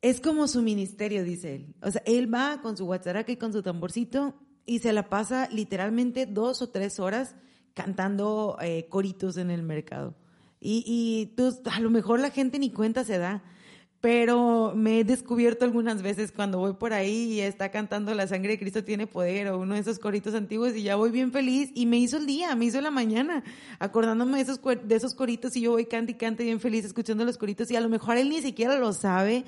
Es 0.00 0.20
como 0.20 0.48
su 0.48 0.62
ministerio, 0.62 1.24
dice 1.24 1.56
él. 1.56 1.74
O 1.82 1.90
sea, 1.90 2.02
él 2.06 2.32
va 2.32 2.60
con 2.62 2.76
su 2.76 2.86
guacharaca 2.86 3.30
y 3.30 3.36
con 3.36 3.52
su 3.52 3.62
tamborcito 3.62 4.34
y 4.64 4.78
se 4.78 4.92
la 4.92 5.08
pasa 5.08 5.48
literalmente 5.50 6.26
dos 6.26 6.62
o 6.62 6.70
tres 6.70 6.98
horas 7.00 7.36
cantando 7.74 8.58
eh, 8.60 8.86
coritos 8.88 9.36
en 9.36 9.50
el 9.50 9.62
mercado. 9.62 10.14
Y, 10.64 10.84
y 10.86 11.34
pues, 11.34 11.60
a 11.64 11.80
lo 11.80 11.90
mejor 11.90 12.20
la 12.20 12.30
gente 12.30 12.60
ni 12.60 12.70
cuenta 12.70 13.02
se 13.02 13.18
da, 13.18 13.42
pero 14.00 14.74
me 14.76 15.00
he 15.00 15.04
descubierto 15.04 15.64
algunas 15.64 16.02
veces 16.02 16.30
cuando 16.30 16.58
voy 16.58 16.74
por 16.74 16.92
ahí 16.92 17.34
y 17.34 17.40
está 17.40 17.70
cantando 17.70 18.14
La 18.14 18.26
sangre 18.26 18.52
de 18.52 18.58
Cristo 18.58 18.82
tiene 18.82 19.06
poder 19.06 19.48
o 19.48 19.58
uno 19.58 19.74
de 19.74 19.80
esos 19.80 19.98
coritos 20.00 20.34
antiguos 20.34 20.74
y 20.74 20.82
ya 20.82 20.96
voy 20.96 21.10
bien 21.10 21.32
feliz 21.32 21.70
y 21.74 21.86
me 21.86 21.98
hizo 21.98 22.16
el 22.16 22.26
día, 22.26 22.54
me 22.54 22.64
hizo 22.64 22.80
la 22.80 22.90
mañana, 22.92 23.44
acordándome 23.78 24.38
de 24.38 24.42
esos, 24.42 24.60
de 24.60 24.94
esos 24.94 25.14
coritos 25.14 25.56
y 25.56 25.62
yo 25.62 25.72
voy 25.72 25.86
cante 25.86 26.12
y 26.12 26.14
cante 26.16 26.44
bien 26.44 26.60
feliz 26.60 26.84
escuchando 26.84 27.24
los 27.24 27.38
coritos 27.38 27.70
y 27.70 27.76
a 27.76 27.80
lo 27.80 27.88
mejor 27.88 28.16
él 28.16 28.28
ni 28.28 28.40
siquiera 28.40 28.76
lo 28.76 28.92
sabe. 28.92 29.44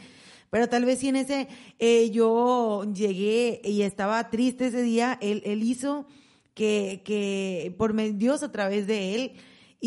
Pero 0.50 0.68
tal 0.68 0.84
vez 0.84 1.00
si 1.00 1.08
en 1.08 1.16
ese 1.16 1.48
eh, 1.80 2.10
yo 2.10 2.84
llegué 2.92 3.60
y 3.64 3.82
estaba 3.82 4.30
triste 4.30 4.66
ese 4.66 4.82
día, 4.82 5.18
él, 5.20 5.42
él 5.46 5.64
hizo 5.64 6.06
que, 6.54 7.02
que 7.04 7.74
por 7.76 7.92
Dios 8.16 8.44
a 8.44 8.52
través 8.52 8.86
de 8.86 9.14
él 9.16 9.32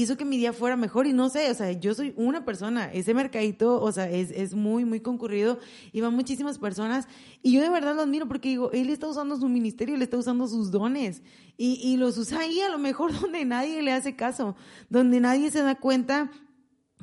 hizo 0.01 0.15
que 0.15 0.25
mi 0.25 0.37
día 0.37 0.53
fuera 0.53 0.77
mejor 0.77 1.07
y 1.07 1.13
no 1.13 1.27
sé, 1.27 1.49
o 1.49 1.53
sea, 1.55 1.71
yo 1.71 1.95
soy 1.95 2.13
una 2.17 2.45
persona, 2.45 2.85
ese 2.93 3.15
mercadito, 3.15 3.81
o 3.81 3.91
sea, 3.91 4.07
es, 4.07 4.29
es 4.29 4.53
muy, 4.53 4.85
muy 4.85 4.99
concurrido 4.99 5.57
y 5.91 6.01
van 6.01 6.13
muchísimas 6.13 6.59
personas 6.59 7.07
y 7.41 7.53
yo 7.53 7.61
de 7.61 7.69
verdad 7.69 7.95
lo 7.95 8.03
admiro 8.03 8.27
porque 8.27 8.49
digo, 8.49 8.71
él 8.73 8.91
está 8.91 9.07
usando 9.07 9.37
su 9.37 9.49
ministerio, 9.49 9.95
él 9.95 10.03
está 10.03 10.15
usando 10.15 10.47
sus 10.47 10.69
dones 10.69 11.23
y, 11.57 11.79
y 11.81 11.97
los 11.97 12.15
usa 12.19 12.41
ahí 12.41 12.61
a 12.61 12.69
lo 12.69 12.77
mejor 12.77 13.11
donde 13.19 13.43
nadie 13.43 13.81
le 13.81 13.91
hace 13.91 14.15
caso, 14.15 14.55
donde 14.87 15.19
nadie 15.19 15.49
se 15.49 15.63
da 15.63 15.73
cuenta 15.73 16.29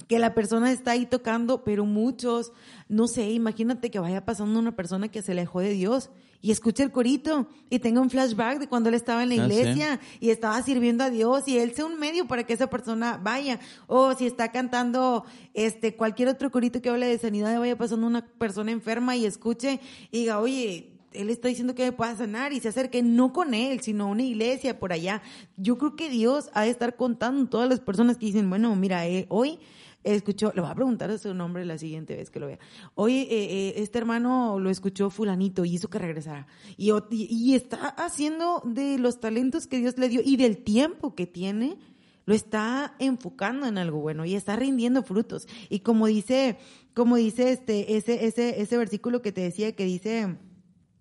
que 0.06 0.20
la 0.20 0.32
persona 0.32 0.70
está 0.70 0.92
ahí 0.92 1.04
tocando, 1.04 1.64
pero 1.64 1.86
muchos, 1.86 2.52
no 2.88 3.08
sé, 3.08 3.32
imagínate 3.32 3.90
que 3.90 3.98
vaya 3.98 4.24
pasando 4.24 4.60
una 4.60 4.76
persona 4.76 5.08
que 5.08 5.20
se 5.20 5.32
alejó 5.32 5.58
de 5.58 5.70
Dios 5.70 6.10
y 6.40 6.50
escuche 6.50 6.82
el 6.82 6.92
corito 6.92 7.48
y 7.70 7.78
tenga 7.78 8.00
un 8.00 8.10
flashback 8.10 8.58
de 8.58 8.68
cuando 8.68 8.88
él 8.88 8.94
estaba 8.94 9.22
en 9.22 9.30
la 9.30 9.42
ah, 9.42 9.46
iglesia 9.46 10.00
y 10.20 10.30
estaba 10.30 10.60
sirviendo 10.62 11.04
a 11.04 11.10
Dios 11.10 11.48
y 11.48 11.58
él 11.58 11.74
sea 11.74 11.86
un 11.86 11.98
medio 11.98 12.26
para 12.26 12.44
que 12.44 12.52
esa 12.52 12.68
persona 12.68 13.18
vaya. 13.22 13.60
O 13.86 14.14
si 14.14 14.26
está 14.26 14.52
cantando 14.52 15.24
este 15.54 15.96
cualquier 15.96 16.28
otro 16.28 16.50
corito 16.50 16.82
que 16.82 16.90
hable 16.90 17.06
de 17.06 17.18
sanidad, 17.18 17.58
vaya 17.58 17.76
pasando 17.76 18.06
una 18.06 18.26
persona 18.26 18.72
enferma 18.72 19.16
y 19.16 19.26
escuche 19.26 19.80
y 20.10 20.20
diga, 20.20 20.38
oye, 20.40 20.94
él 21.14 21.30
está 21.30 21.48
diciendo 21.48 21.74
que 21.74 21.84
me 21.84 21.92
pueda 21.92 22.14
sanar 22.16 22.52
y 22.52 22.60
se 22.60 22.68
acerque 22.68 23.02
no 23.02 23.32
con 23.32 23.54
él, 23.54 23.80
sino 23.80 24.04
a 24.04 24.08
una 24.08 24.22
iglesia 24.22 24.78
por 24.78 24.92
allá. 24.92 25.22
Yo 25.56 25.78
creo 25.78 25.96
que 25.96 26.10
Dios 26.10 26.50
ha 26.52 26.62
de 26.62 26.70
estar 26.70 26.96
contando 26.96 27.48
todas 27.48 27.68
las 27.68 27.80
personas 27.80 28.18
que 28.18 28.26
dicen, 28.26 28.50
bueno, 28.50 28.74
mira, 28.76 29.06
eh, 29.06 29.26
hoy 29.28 29.58
escuchó, 30.04 30.52
le 30.54 30.60
voy 30.60 30.70
a 30.70 30.74
preguntar 30.74 31.18
su 31.18 31.34
nombre 31.34 31.64
la 31.64 31.78
siguiente 31.78 32.14
vez 32.14 32.30
que 32.30 32.38
lo 32.38 32.46
vea. 32.46 32.58
Hoy 32.94 33.20
eh, 33.22 33.26
eh, 33.30 33.74
este 33.78 33.98
hermano 33.98 34.58
lo 34.60 34.70
escuchó 34.70 35.10
fulanito 35.10 35.64
y 35.64 35.74
hizo 35.74 35.88
que 35.88 35.98
regresara. 35.98 36.46
Y, 36.76 36.92
y, 37.10 37.54
está 37.54 37.88
haciendo 37.88 38.62
de 38.64 38.98
los 38.98 39.20
talentos 39.20 39.66
que 39.66 39.78
Dios 39.78 39.98
le 39.98 40.08
dio 40.08 40.20
y 40.24 40.36
del 40.36 40.58
tiempo 40.58 41.14
que 41.14 41.26
tiene, 41.26 41.78
lo 42.26 42.34
está 42.34 42.94
enfocando 42.98 43.66
en 43.66 43.78
algo 43.78 44.00
bueno 44.00 44.24
y 44.24 44.34
está 44.34 44.56
rindiendo 44.56 45.02
frutos. 45.02 45.48
Y 45.68 45.80
como 45.80 46.06
dice, 46.06 46.58
como 46.94 47.16
dice 47.16 47.50
este, 47.50 47.96
ese, 47.96 48.26
ese, 48.26 48.60
ese 48.60 48.76
versículo 48.76 49.22
que 49.22 49.32
te 49.32 49.40
decía 49.40 49.74
que 49.74 49.84
dice, 49.84 50.36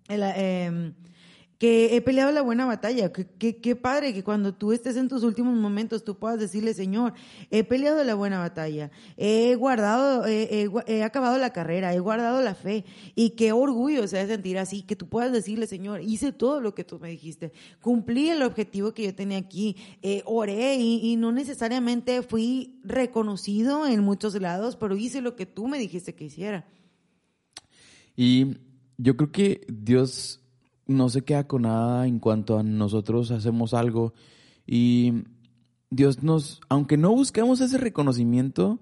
el, 0.08 0.22
eh, 0.22 0.92
que 1.64 1.96
he 1.96 2.02
peleado 2.02 2.30
la 2.30 2.42
buena 2.42 2.66
batalla. 2.66 3.10
Qué 3.10 3.76
padre 3.80 4.12
que 4.12 4.22
cuando 4.22 4.52
tú 4.52 4.72
estés 4.72 4.98
en 4.98 5.08
tus 5.08 5.22
últimos 5.22 5.56
momentos 5.56 6.04
tú 6.04 6.18
puedas 6.18 6.38
decirle, 6.38 6.74
Señor, 6.74 7.14
he 7.50 7.64
peleado 7.64 8.04
la 8.04 8.14
buena 8.14 8.38
batalla, 8.38 8.90
he 9.16 9.54
guardado, 9.54 10.26
he, 10.26 11.02
acabado 11.02 11.38
la 11.38 11.54
carrera, 11.54 11.94
he 11.94 12.00
guardado 12.00 12.42
la 12.42 12.54
fe. 12.54 12.84
Y 13.14 13.30
qué 13.30 13.52
orgullo 13.52 14.06
se 14.08 14.18
de 14.18 14.26
sentir 14.26 14.58
así, 14.58 14.82
que 14.82 14.94
tú 14.94 15.08
puedas 15.08 15.32
decirle, 15.32 15.66
Señor, 15.66 16.02
hice 16.02 16.32
todo 16.32 16.60
lo 16.60 16.74
que 16.74 16.84
tú 16.84 16.98
me 16.98 17.08
dijiste, 17.08 17.50
cumplí 17.80 18.28
el 18.28 18.42
objetivo 18.42 18.92
que 18.92 19.04
yo 19.04 19.14
tenía 19.14 19.38
aquí, 19.38 19.78
eh, 20.02 20.22
oré 20.26 20.76
y, 20.76 21.12
y 21.12 21.16
no 21.16 21.32
necesariamente 21.32 22.20
fui 22.20 22.78
reconocido 22.84 23.86
en 23.86 24.00
muchos 24.00 24.38
lados, 24.38 24.76
pero 24.76 24.96
hice 24.96 25.22
lo 25.22 25.34
que 25.34 25.46
tú 25.46 25.66
me 25.66 25.78
dijiste 25.78 26.14
que 26.14 26.26
hiciera. 26.26 26.68
Y 28.14 28.58
yo 28.98 29.16
creo 29.16 29.32
que 29.32 29.66
Dios 29.66 30.43
no 30.86 31.08
se 31.08 31.22
queda 31.22 31.46
con 31.46 31.62
nada 31.62 32.06
en 32.06 32.18
cuanto 32.18 32.58
a 32.58 32.62
nosotros 32.62 33.30
hacemos 33.30 33.74
algo 33.74 34.12
y 34.66 35.24
Dios 35.90 36.22
nos, 36.22 36.60
aunque 36.68 36.96
no 36.96 37.14
busquemos 37.14 37.60
ese 37.60 37.78
reconocimiento, 37.78 38.80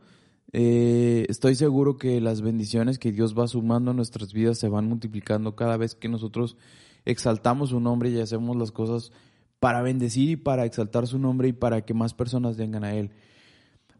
eh, 0.53 1.27
estoy 1.29 1.55
seguro 1.55 1.97
que 1.97 2.21
las 2.21 2.43
bendiciones 2.43 2.99
que 2.99 3.13
Dios 3.13 3.39
va 3.39 3.47
sumando 3.49 3.91
a 3.91 3.95
nuestras 3.95 4.33
vidas 4.33 4.59
se 4.59 4.69
van 4.69 4.89
multiplicando 4.89 5.55
cada 5.57 5.77
vez 5.77 5.95
que 5.95 6.09
nosotros 6.09 6.57
exaltamos 7.05 7.71
su 7.71 7.81
nombre 7.81 8.11
y 8.11 8.21
hacemos 8.21 8.57
las 8.57 8.73
cosas 8.73 9.13
para 9.61 9.83
bendecir 9.83 10.31
y 10.31 10.37
para 10.37 10.65
exaltar 10.65 11.07
su 11.07 11.19
nombre 11.19 11.49
y 11.49 11.53
para 11.53 11.83
que 11.85 11.95
más 11.95 12.15
personas 12.15 12.57
vengan 12.57 12.85
a 12.85 12.95
Él. 12.95 13.11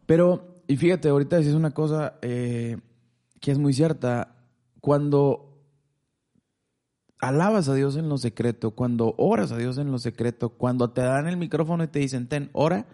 Pero, 0.05 0.61
y 0.67 0.77
fíjate, 0.77 1.09
ahorita 1.09 1.37
decís 1.37 1.53
una 1.53 1.71
cosa 1.71 2.19
eh, 2.21 2.77
que 3.39 3.51
es 3.51 3.57
muy 3.57 3.73
cierta, 3.73 4.35
cuando 4.81 5.52
alabas 7.23 7.69
a 7.69 7.73
Dios 7.73 7.95
en 7.95 8.09
lo 8.09 8.17
secreto, 8.17 8.71
cuando 8.71 9.15
oras 9.17 9.51
a 9.53 9.57
Dios 9.57 9.77
en 9.77 9.91
lo 9.91 9.97
secreto, 9.97 10.49
cuando 10.49 10.91
te 10.91 11.01
dan 11.01 11.27
el 11.27 11.37
micrófono 11.37 11.83
y 11.85 11.87
te 11.87 11.99
dicen, 11.99 12.27
ten, 12.27 12.49
ora, 12.51 12.85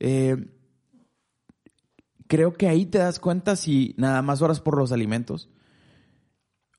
eh, 0.00 0.48
creo 2.26 2.54
que 2.54 2.66
ahí 2.66 2.86
te 2.86 2.96
das 2.96 3.20
cuenta 3.20 3.56
si 3.56 3.94
nada 3.98 4.22
más 4.22 4.40
oras 4.40 4.60
por 4.60 4.78
los 4.78 4.90
alimentos 4.90 5.50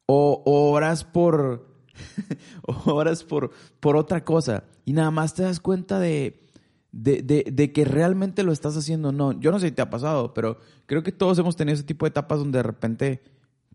o, 0.07 0.41
oras 0.45 1.03
por 1.03 1.67
oras 2.85 3.23
por, 3.23 3.51
por 3.79 3.95
otra 3.95 4.25
cosa 4.25 4.63
y 4.83 4.93
nada 4.93 5.11
más 5.11 5.35
te 5.35 5.43
das 5.43 5.59
cuenta 5.59 5.99
de, 5.99 6.47
de, 6.91 7.21
de, 7.21 7.45
de, 7.51 7.71
que 7.71 7.85
realmente 7.85 8.41
lo 8.41 8.51
estás 8.51 8.75
haciendo. 8.75 9.11
No, 9.11 9.39
yo 9.39 9.51
no 9.51 9.59
sé 9.59 9.67
si 9.67 9.73
te 9.73 9.83
ha 9.83 9.91
pasado, 9.91 10.33
pero 10.33 10.57
creo 10.87 11.03
que 11.03 11.11
todos 11.11 11.37
hemos 11.37 11.55
tenido 11.55 11.75
ese 11.75 11.83
tipo 11.83 12.07
de 12.07 12.09
etapas 12.09 12.39
donde 12.39 12.57
de 12.57 12.63
repente, 12.63 13.21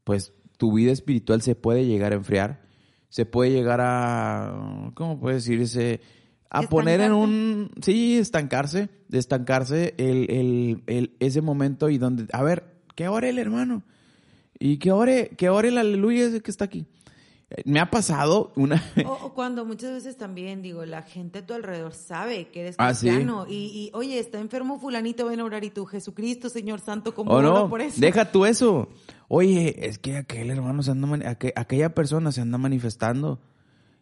pues, 0.02 0.32
tu 0.56 0.72
vida 0.72 0.90
espiritual 0.90 1.42
se 1.42 1.54
puede 1.54 1.86
llegar 1.86 2.12
a 2.12 2.16
enfriar, 2.16 2.67
se 3.08 3.26
puede 3.26 3.50
llegar 3.50 3.80
a, 3.80 4.90
¿cómo 4.94 5.18
puedes 5.18 5.44
decirse? 5.44 6.00
A 6.50 6.62
poner 6.62 7.00
en 7.00 7.12
un, 7.12 7.70
sí, 7.82 8.18
estancarse, 8.18 8.88
de 9.08 9.18
estancarse 9.18 9.94
el, 9.98 10.30
el, 10.30 10.82
el, 10.86 11.16
ese 11.20 11.42
momento 11.42 11.90
y 11.90 11.98
donde, 11.98 12.26
a 12.32 12.42
ver, 12.42 12.64
que 12.94 13.08
ore 13.08 13.28
el 13.28 13.38
hermano 13.38 13.82
y 14.58 14.78
que 14.78 14.92
ore, 14.92 15.30
que 15.36 15.50
ore 15.50 15.68
el 15.68 15.78
aleluya 15.78 16.26
ese 16.26 16.40
que 16.40 16.50
está 16.50 16.64
aquí. 16.64 16.86
Me 17.64 17.80
ha 17.80 17.90
pasado 17.90 18.52
una... 18.56 18.82
O, 19.06 19.32
cuando 19.32 19.64
muchas 19.64 19.92
veces 19.92 20.18
también, 20.18 20.60
digo, 20.60 20.84
la 20.84 21.02
gente 21.02 21.38
a 21.38 21.46
tu 21.46 21.54
alrededor 21.54 21.94
sabe 21.94 22.48
que 22.48 22.60
eres 22.60 22.76
cristiano. 22.76 23.42
¿Ah, 23.42 23.46
sí? 23.48 23.54
y, 23.54 23.84
y, 23.86 23.90
oye, 23.94 24.18
está 24.18 24.38
enfermo 24.38 24.78
fulanito, 24.78 25.26
ven 25.26 25.40
a 25.40 25.44
orar 25.44 25.64
y 25.64 25.70
tú, 25.70 25.86
Jesucristo, 25.86 26.50
Señor 26.50 26.80
Santo, 26.80 27.14
¿cómo 27.14 27.30
oh, 27.30 27.40
no, 27.40 27.70
por 27.70 27.80
eso? 27.80 27.98
Deja 27.98 28.30
tú 28.30 28.44
eso. 28.44 28.90
Oye, 29.28 29.86
es 29.88 29.98
que 29.98 30.18
aquel 30.18 30.50
hermano 30.50 30.82
se 30.82 30.90
anda, 30.90 31.30
aqu 31.30 31.48
aquella 31.56 31.94
persona 31.94 32.32
se 32.32 32.42
anda 32.42 32.58
manifestando 32.58 33.40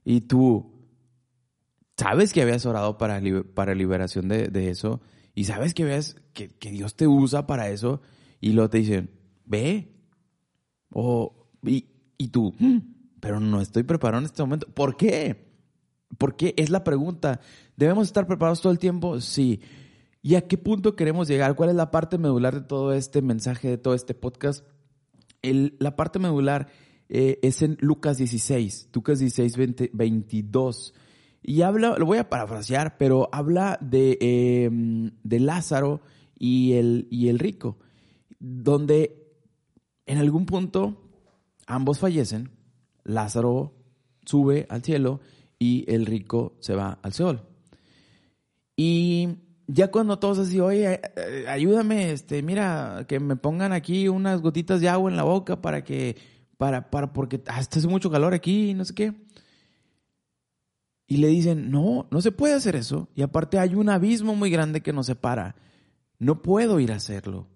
y 0.05 0.23
tú 0.23 0.73
sabes 1.97 2.33
que 2.33 2.43
habías 2.43 2.67
orado 2.67 2.99
para, 2.99 3.21
para 3.55 3.77
liberación 3.77 4.27
de, 4.27 4.49
de 4.49 4.71
eso 4.71 5.01
y 5.37 5.45
sabes 5.45 5.73
que, 5.73 5.85
habías, 5.85 6.17
que, 6.33 6.49
que 6.49 6.73
Dios 6.73 6.97
te 6.97 7.07
usa 7.07 7.47
para 7.47 7.69
eso 7.71 8.01
y 8.41 8.53
luego 8.53 8.71
te 8.71 8.79
dicen, 8.79 9.11
ve. 9.45 9.93
O, 10.91 11.49
y, 11.63 11.87
y 12.19 12.29
tú... 12.29 12.53
Mm, 12.59 12.96
pero 13.27 13.41
no 13.41 13.61
estoy 13.61 13.83
preparado 13.83 14.21
en 14.21 14.27
este 14.27 14.41
momento. 14.41 14.69
¿Por 14.69 14.97
qué? 14.97 15.51
¿Por 16.17 16.37
qué? 16.37 16.55
Es 16.57 16.71
la 16.71 16.85
pregunta. 16.85 17.41
¿Debemos 17.77 18.07
estar 18.07 18.25
preparados 18.25 18.61
todo 18.61 18.73
el 18.73 18.79
tiempo? 18.79 19.21
Sí. 19.21 19.61
¿Y 20.23 20.37
a 20.37 20.47
qué 20.47 20.57
punto 20.57 20.95
queremos 20.95 21.27
llegar? 21.27 21.57
¿Cuál 21.57 21.71
es 21.71 21.75
la 21.75 21.91
parte 21.91 22.19
medular 22.19 22.55
de 22.55 22.61
todo 22.61 22.93
este 22.93 23.23
mensaje, 23.23 23.69
de 23.69 23.79
todo 23.79 23.95
este 23.95 24.15
podcast? 24.15 24.65
La 25.43 25.97
parte 25.97 26.21
medular 26.21 26.69
eh, 27.09 27.41
es 27.43 27.63
en 27.63 27.77
Lucas 27.81 28.19
16, 28.19 28.91
Lucas 28.95 29.19
16, 29.19 29.57
20, 29.57 29.91
22. 29.93 30.95
Y 31.43 31.63
habla, 31.63 31.97
lo 31.99 32.07
voy 32.07 32.19
a 32.19 32.29
parafrasear, 32.31 32.97
pero 32.97 33.29
habla 33.33 33.77
de, 33.81 34.19
eh, 34.21 34.71
de 34.71 35.41
Lázaro 35.41 36.01
y 36.39 36.75
el, 36.75 37.09
y 37.11 37.27
el 37.27 37.41
rico, 37.41 37.77
donde 38.39 39.35
en 40.07 40.19
algún 40.19 40.47
punto 40.47 41.11
ambos 41.67 41.99
fallecen 41.99 42.56
Lázaro 43.07 43.75
sube 44.25 44.67
al 44.69 44.83
cielo 44.83 45.21
y 45.59 45.85
el 45.93 46.07
rico 46.07 46.57
se 46.61 46.75
va 46.75 46.99
al 47.03 47.13
Seol. 47.13 47.43
Y 48.77 49.39
ya 49.67 49.91
cuando 49.91 50.19
todos 50.19 50.39
así, 50.39 50.61
oye, 50.61 51.01
eh, 51.17 51.47
ayúdame, 51.49 52.13
este, 52.13 52.43
mira, 52.43 53.05
que 53.09 53.21
me 53.21 53.37
pongan 53.37 53.73
aquí 53.73 54.09
unas 54.09 54.43
gotitas 54.43 54.81
de 54.81 54.89
agua 54.89 55.11
en 55.11 55.17
la 55.17 55.23
boca 55.23 55.61
para 55.61 55.83
que, 55.83 56.17
para, 56.59 56.91
para, 56.91 57.13
porque 57.13 57.43
hasta 57.47 57.79
hace 57.79 57.89
mucho 57.89 58.11
calor 58.11 58.35
aquí, 58.35 58.75
no 58.75 58.85
sé 58.85 58.95
qué. 58.95 59.15
Y 61.07 61.19
le 61.19 61.29
dicen, 61.29 61.71
no, 61.71 62.09
no 62.11 62.21
se 62.21 62.33
puede 62.33 62.55
hacer 62.55 62.75
eso. 62.75 63.09
Y 63.15 63.23
aparte 63.23 63.59
hay 63.59 63.75
un 63.77 63.89
abismo 63.89 64.35
muy 64.35 64.51
grande 64.51 64.83
que 64.83 64.93
nos 64.93 65.07
separa. 65.07 65.55
No 66.19 66.43
puedo 66.43 66.81
ir 66.81 66.91
a 66.93 66.97
hacerlo. 66.97 67.47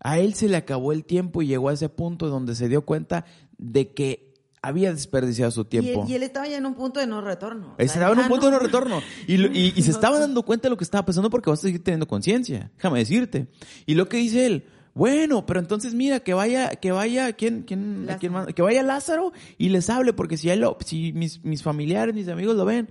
A 0.00 0.18
él 0.18 0.34
se 0.34 0.48
le 0.48 0.56
acabó 0.56 0.92
el 0.92 1.04
tiempo 1.04 1.42
y 1.42 1.46
llegó 1.46 1.68
a 1.68 1.74
ese 1.74 1.88
punto 1.88 2.28
donde 2.28 2.54
se 2.54 2.68
dio 2.68 2.82
cuenta 2.82 3.24
de 3.56 3.92
que 3.94 4.27
había 4.62 4.92
desperdiciado 4.92 5.50
su 5.50 5.64
tiempo. 5.64 6.04
Y 6.08 6.14
él, 6.14 6.22
estaba 6.22 6.46
ya 6.46 6.56
en 6.56 6.66
un 6.66 6.74
punto 6.74 7.00
de 7.00 7.06
no 7.06 7.20
retorno. 7.20 7.74
estaba 7.78 8.12
en 8.12 8.20
un 8.20 8.28
punto 8.28 8.46
de 8.46 8.52
no 8.52 8.58
retorno. 8.58 9.00
Y, 9.26 9.82
se 9.82 9.90
estaba 9.90 10.18
dando 10.18 10.42
cuenta 10.42 10.68
de 10.68 10.70
lo 10.70 10.76
que 10.76 10.84
estaba 10.84 11.04
pasando 11.04 11.30
porque 11.30 11.50
vas 11.50 11.60
a 11.60 11.62
seguir 11.62 11.82
teniendo 11.82 12.06
conciencia. 12.06 12.70
Déjame 12.76 12.98
decirte. 12.98 13.48
Y 13.86 13.94
lo 13.94 14.08
que 14.08 14.18
dice 14.18 14.46
él, 14.46 14.66
bueno, 14.94 15.46
pero 15.46 15.60
entonces 15.60 15.94
mira, 15.94 16.20
que 16.20 16.34
vaya, 16.34 16.70
que 16.70 16.90
vaya, 16.90 17.32
¿quién, 17.34 17.62
quién, 17.62 18.08
quién 18.18 18.32
que 18.54 18.62
vaya 18.62 18.82
Lázaro 18.82 19.32
y 19.56 19.68
les 19.68 19.90
hable, 19.90 20.12
porque 20.12 20.36
si, 20.36 20.50
él 20.50 20.64
si 20.84 21.12
mis, 21.12 21.44
mis 21.44 21.62
familiares, 21.62 22.14
mis 22.14 22.28
amigos 22.28 22.56
lo 22.56 22.64
ven, 22.64 22.88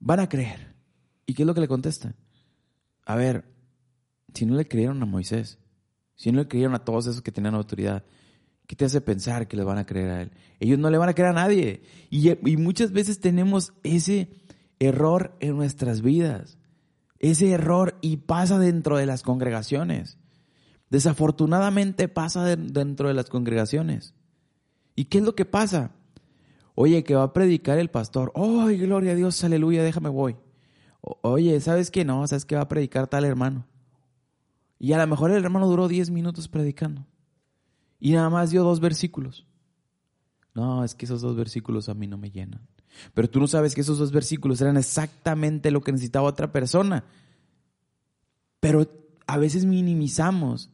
van 0.00 0.20
a 0.20 0.28
creer. 0.28 0.74
¿Y 1.26 1.34
qué 1.34 1.42
es 1.42 1.46
lo 1.46 1.54
que 1.54 1.60
le 1.60 1.68
contesta? 1.68 2.14
A 3.06 3.14
ver, 3.16 3.44
si 4.34 4.46
no 4.46 4.56
le 4.56 4.66
creyeron 4.66 5.02
a 5.02 5.06
Moisés, 5.06 5.58
si 6.16 6.32
no 6.32 6.40
le 6.40 6.48
creyeron 6.48 6.74
a 6.74 6.84
todos 6.84 7.06
esos 7.06 7.22
que 7.22 7.32
tenían 7.32 7.54
autoridad, 7.54 8.04
¿Qué 8.66 8.76
te 8.76 8.84
hace 8.84 9.00
pensar 9.00 9.46
que 9.46 9.56
le 9.56 9.64
van 9.64 9.78
a 9.78 9.86
creer 9.86 10.10
a 10.10 10.22
él? 10.22 10.32
Ellos 10.58 10.78
no 10.78 10.90
le 10.90 10.98
van 10.98 11.10
a 11.10 11.14
creer 11.14 11.30
a 11.30 11.34
nadie. 11.34 11.82
Y, 12.10 12.30
y, 12.30 12.56
muchas 12.56 12.92
veces 12.92 13.20
tenemos 13.20 13.74
ese 13.82 14.30
error 14.78 15.36
en 15.40 15.56
nuestras 15.56 16.00
vidas. 16.00 16.58
Ese 17.18 17.50
error 17.50 17.98
y 18.00 18.18
pasa 18.18 18.58
dentro 18.58 18.96
de 18.96 19.06
las 19.06 19.22
congregaciones. 19.22 20.18
Desafortunadamente 20.88 22.08
pasa 22.08 22.44
dentro 22.56 23.08
de 23.08 23.14
las 23.14 23.28
congregaciones. 23.28 24.14
¿Y 24.96 25.06
qué 25.06 25.18
es 25.18 25.24
lo 25.24 25.34
que 25.34 25.44
pasa? 25.44 25.90
Oye, 26.74 27.04
que 27.04 27.14
va 27.14 27.24
a 27.24 27.32
predicar 27.32 27.78
el 27.78 27.90
pastor. 27.90 28.32
¡Ay, 28.34 28.78
gloria 28.78 29.12
a 29.12 29.14
Dios! 29.14 29.42
Aleluya, 29.44 29.82
déjame 29.82 30.08
voy. 30.08 30.36
Oye, 31.00 31.60
¿sabes 31.60 31.90
qué? 31.90 32.04
No, 32.04 32.26
¿sabes 32.26 32.44
que 32.44 32.56
va 32.56 32.62
a 32.62 32.68
predicar 32.68 33.06
tal 33.08 33.24
hermano? 33.24 33.66
Y 34.78 34.92
a 34.92 34.98
lo 34.98 35.06
mejor 35.06 35.30
el 35.30 35.44
hermano 35.44 35.68
duró 35.68 35.88
10 35.88 36.10
minutos 36.10 36.48
predicando. 36.48 37.06
Y 38.00 38.12
nada 38.12 38.30
más 38.30 38.50
dio 38.50 38.62
dos 38.62 38.80
versículos. 38.80 39.46
No, 40.54 40.84
es 40.84 40.94
que 40.94 41.04
esos 41.04 41.20
dos 41.20 41.36
versículos 41.36 41.88
a 41.88 41.94
mí 41.94 42.06
no 42.06 42.16
me 42.16 42.30
llenan. 42.30 42.66
Pero 43.12 43.28
tú 43.28 43.40
no 43.40 43.46
sabes 43.46 43.74
que 43.74 43.80
esos 43.80 43.98
dos 43.98 44.12
versículos 44.12 44.60
eran 44.60 44.76
exactamente 44.76 45.70
lo 45.70 45.80
que 45.80 45.92
necesitaba 45.92 46.28
otra 46.28 46.52
persona. 46.52 47.04
Pero 48.60 48.88
a 49.26 49.38
veces 49.38 49.64
minimizamos 49.64 50.70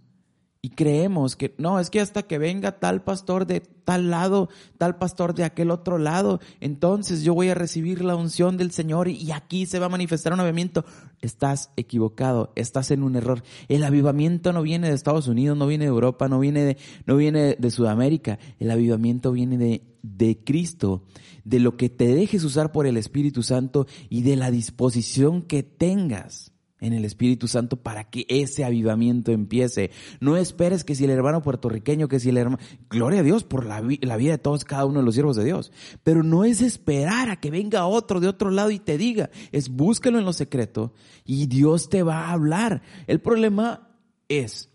y 0.63 0.71
creemos 0.71 1.37
que 1.37 1.55
no, 1.57 1.81
es 1.81 1.89
que 1.89 2.01
hasta 2.01 2.23
que 2.23 2.37
venga 2.37 2.79
tal 2.79 3.03
pastor 3.03 3.47
de 3.47 3.61
tal 3.61 4.11
lado, 4.11 4.51
tal 4.77 4.99
pastor 4.99 5.35
de 5.35 5.45
aquel 5.45 5.71
otro 5.71 5.97
lado, 5.97 6.39
entonces 6.61 7.23
yo 7.23 7.33
voy 7.33 7.49
a 7.49 7.55
recibir 7.55 8.05
la 8.05 8.15
unción 8.15 8.59
del 8.59 8.71
Señor 8.71 9.09
y 9.09 9.33
aquí 9.33 9.65
se 9.65 9.79
va 9.79 9.87
a 9.87 9.91
manifestar 9.91 10.35
un 10.35 10.41
avivamiento. 10.41 10.85
Estás 11.23 11.71
equivocado, 11.77 12.53
estás 12.57 12.91
en 12.91 13.03
un 13.03 13.17
error. 13.17 13.43
El 13.69 13.85
avivamiento 13.85 14.53
no 14.53 14.61
viene 14.61 14.89
de 14.89 14.95
Estados 14.95 15.29
Unidos, 15.29 15.57
no 15.57 15.67
viene 15.67 15.87
de 15.87 15.91
Europa, 15.91 16.29
no 16.29 16.39
viene 16.39 16.63
de, 16.63 16.77
no 17.07 17.17
viene 17.17 17.57
de 17.59 17.71
Sudamérica. 17.71 18.39
El 18.59 18.71
avivamiento 18.71 19.33
viene 19.33 19.57
de, 19.57 19.83
de 20.03 20.45
Cristo, 20.45 21.05
de 21.45 21.59
lo 21.59 21.79
que 21.79 21.89
te 21.89 22.15
dejes 22.15 22.45
usar 22.45 22.71
por 22.71 22.87
el 22.87 22.99
Espíritu 22.99 23.43
Santo 23.43 23.87
y 24.11 24.23
de 24.23 24.37
la 24.37 24.51
disposición 24.51 25.41
que 25.41 25.63
tengas 25.63 26.50
en 26.81 26.93
el 26.93 27.05
Espíritu 27.05 27.49
Santo 27.49 27.77
para 27.77 28.05
que 28.05 28.27
ese 28.29 28.65
avivamiento 28.65 29.33
empiece. 29.33 29.91
No 30.21 30.37
esperes 30.37 30.85
que 30.85 30.95
si 30.95 31.05
el 31.05 31.11
hermano 31.11 31.43
puertorriqueño, 31.43 32.09
que 32.09 32.21
si 32.21 32.31
el 32.31 32.39
hermano... 32.39 32.63
Gloria 32.89 33.21
a 33.21 33.23
Dios 33.23 33.45
por 33.45 33.67
la, 33.67 33.83
la, 34.01 34.17
vida 34.17 34.33
de 34.33 34.39
todos, 34.39 34.65
cada 34.65 34.87
uno 34.87 35.01
de 35.01 35.05
los 35.05 35.15
siervos 35.15 35.37
de 35.37 35.45
Dios. 35.45 35.73
Pero 36.03 36.23
no 36.23 36.45
es 36.45 36.63
esperar 36.63 37.31
a 37.31 37.37
que 37.37 37.51
venga 37.51 37.87
otro 37.87 38.21
de 38.21 38.29
otro 38.29 38.51
lado 38.51 38.71
y 38.71 38.79
te 38.79 38.99
diga. 38.99 39.31
Es 39.53 39.69
búscalo 39.69 40.19
en 40.19 40.25
lo 40.25 40.33
secreto 40.33 40.95
y 41.25 41.47
Dios 41.47 41.89
te 41.89 42.03
va 42.03 42.27
a 42.27 42.33
hablar. 42.33 42.83
El 43.07 43.21
problema 43.21 43.89
es, 44.29 44.71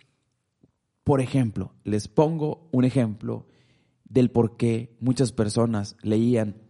por 1.04 1.22
ejemplo, 1.22 1.74
les 1.84 2.08
pongo 2.08 2.70
un 2.72 2.86
ejemplo 2.86 3.48
del 4.04 4.32
por 4.32 4.58
qué 4.58 4.96
muchas 5.00 5.32
personas 5.32 5.98
leían 6.02 6.65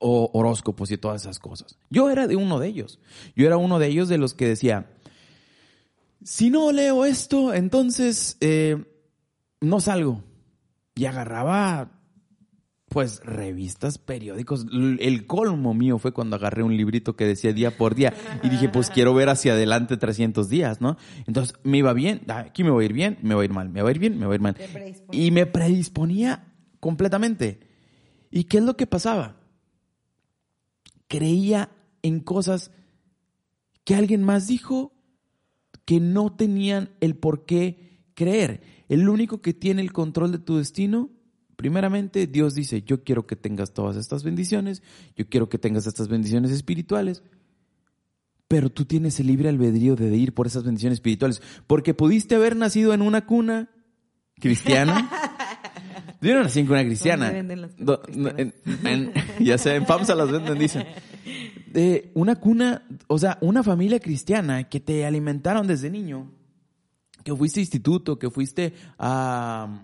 o 0.00 0.30
horóscopos 0.32 0.90
y 0.90 0.98
todas 0.98 1.22
esas 1.22 1.38
cosas. 1.38 1.78
Yo 1.90 2.10
era 2.10 2.26
de 2.26 2.34
uno 2.34 2.58
de 2.58 2.66
ellos. 2.66 2.98
Yo 3.36 3.46
era 3.46 3.56
uno 3.56 3.78
de 3.78 3.86
ellos 3.86 4.08
de 4.08 4.18
los 4.18 4.34
que 4.34 4.48
decía, 4.48 4.90
si 6.24 6.50
no 6.50 6.72
leo 6.72 7.04
esto, 7.04 7.54
entonces 7.54 8.36
eh, 8.40 8.84
no 9.60 9.80
salgo. 9.80 10.22
Y 10.94 11.04
agarraba, 11.04 11.92
pues, 12.88 13.20
revistas, 13.24 13.98
periódicos. 13.98 14.66
El 14.72 15.26
colmo 15.26 15.72
mío 15.74 15.98
fue 15.98 16.12
cuando 16.12 16.36
agarré 16.36 16.62
un 16.62 16.76
librito 16.76 17.14
que 17.14 17.26
decía 17.26 17.52
día 17.52 17.76
por 17.76 17.94
día 17.94 18.12
y 18.42 18.48
dije, 18.48 18.68
pues 18.68 18.90
quiero 18.90 19.14
ver 19.14 19.28
hacia 19.28 19.52
adelante 19.52 19.96
300 19.96 20.48
días, 20.48 20.80
¿no? 20.80 20.96
Entonces 21.26 21.56
me 21.62 21.78
iba 21.78 21.92
bien, 21.92 22.22
aquí 22.28 22.64
me 22.64 22.70
voy 22.70 22.84
a 22.84 22.86
ir 22.86 22.92
bien, 22.92 23.18
me 23.22 23.34
voy 23.34 23.42
a 23.42 23.44
ir 23.46 23.52
mal, 23.52 23.68
me 23.68 23.82
voy 23.82 23.90
a 23.90 23.92
ir 23.92 23.98
bien, 23.98 24.18
me 24.18 24.26
voy 24.26 24.34
a 24.34 24.36
ir 24.36 24.40
mal. 24.40 24.56
Y 25.12 25.30
me 25.30 25.46
predisponía 25.46 26.52
completamente. 26.80 27.60
¿Y 28.30 28.44
qué 28.44 28.58
es 28.58 28.64
lo 28.64 28.76
que 28.76 28.86
pasaba? 28.86 29.39
Creía 31.10 31.72
en 32.02 32.20
cosas 32.20 32.70
que 33.84 33.96
alguien 33.96 34.22
más 34.22 34.46
dijo 34.46 34.94
que 35.84 35.98
no 35.98 36.36
tenían 36.36 36.90
el 37.00 37.16
por 37.16 37.44
qué 37.46 38.06
creer. 38.14 38.62
El 38.88 39.08
único 39.08 39.42
que 39.42 39.52
tiene 39.52 39.82
el 39.82 39.92
control 39.92 40.30
de 40.30 40.38
tu 40.38 40.56
destino, 40.56 41.10
primeramente 41.56 42.28
Dios 42.28 42.54
dice, 42.54 42.82
yo 42.82 43.02
quiero 43.02 43.26
que 43.26 43.34
tengas 43.34 43.74
todas 43.74 43.96
estas 43.96 44.22
bendiciones, 44.22 44.84
yo 45.16 45.28
quiero 45.28 45.48
que 45.48 45.58
tengas 45.58 45.88
estas 45.88 46.06
bendiciones 46.06 46.52
espirituales, 46.52 47.24
pero 48.46 48.70
tú 48.70 48.84
tienes 48.84 49.18
el 49.18 49.26
libre 49.26 49.48
albedrío 49.48 49.96
de 49.96 50.16
ir 50.16 50.32
por 50.32 50.46
esas 50.46 50.62
bendiciones 50.62 50.98
espirituales, 50.98 51.42
porque 51.66 51.92
pudiste 51.92 52.36
haber 52.36 52.54
nacido 52.54 52.94
en 52.94 53.02
una 53.02 53.26
cuna 53.26 53.68
cristiana. 54.36 55.10
No 56.20 56.42
nací 56.42 56.60
en 56.60 56.66
cuna 56.66 56.84
cristiana. 56.84 57.32
ya 59.40 59.58
sé, 59.58 59.74
en 59.74 59.86
FAMSA 59.86 60.14
las 60.14 60.30
venden, 60.30 60.58
dicen. 60.58 60.86
De 61.66 62.10
una 62.14 62.36
cuna, 62.36 62.86
o 63.06 63.18
sea, 63.18 63.38
una 63.40 63.62
familia 63.62 64.00
cristiana 64.00 64.68
que 64.68 64.80
te 64.80 65.06
alimentaron 65.06 65.66
desde 65.66 65.88
niño, 65.88 66.30
que 67.24 67.34
fuiste 67.34 67.60
a 67.60 67.62
instituto, 67.62 68.18
que 68.18 68.30
fuiste 68.30 68.74
a, 68.98 69.82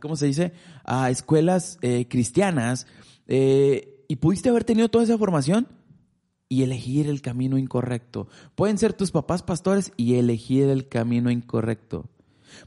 ¿cómo 0.00 0.16
se 0.16 0.26
dice? 0.26 0.52
A 0.84 1.10
escuelas 1.10 1.78
eh, 1.82 2.06
cristianas, 2.08 2.86
eh, 3.26 4.04
y 4.06 4.16
pudiste 4.16 4.50
haber 4.50 4.64
tenido 4.64 4.88
toda 4.88 5.04
esa 5.04 5.18
formación 5.18 5.66
y 6.48 6.62
elegir 6.62 7.08
el 7.08 7.22
camino 7.22 7.58
incorrecto. 7.58 8.28
Pueden 8.54 8.78
ser 8.78 8.92
tus 8.92 9.10
papás 9.10 9.42
pastores 9.42 9.92
y 9.96 10.14
elegir 10.16 10.68
el 10.68 10.88
camino 10.88 11.30
incorrecto. 11.30 12.10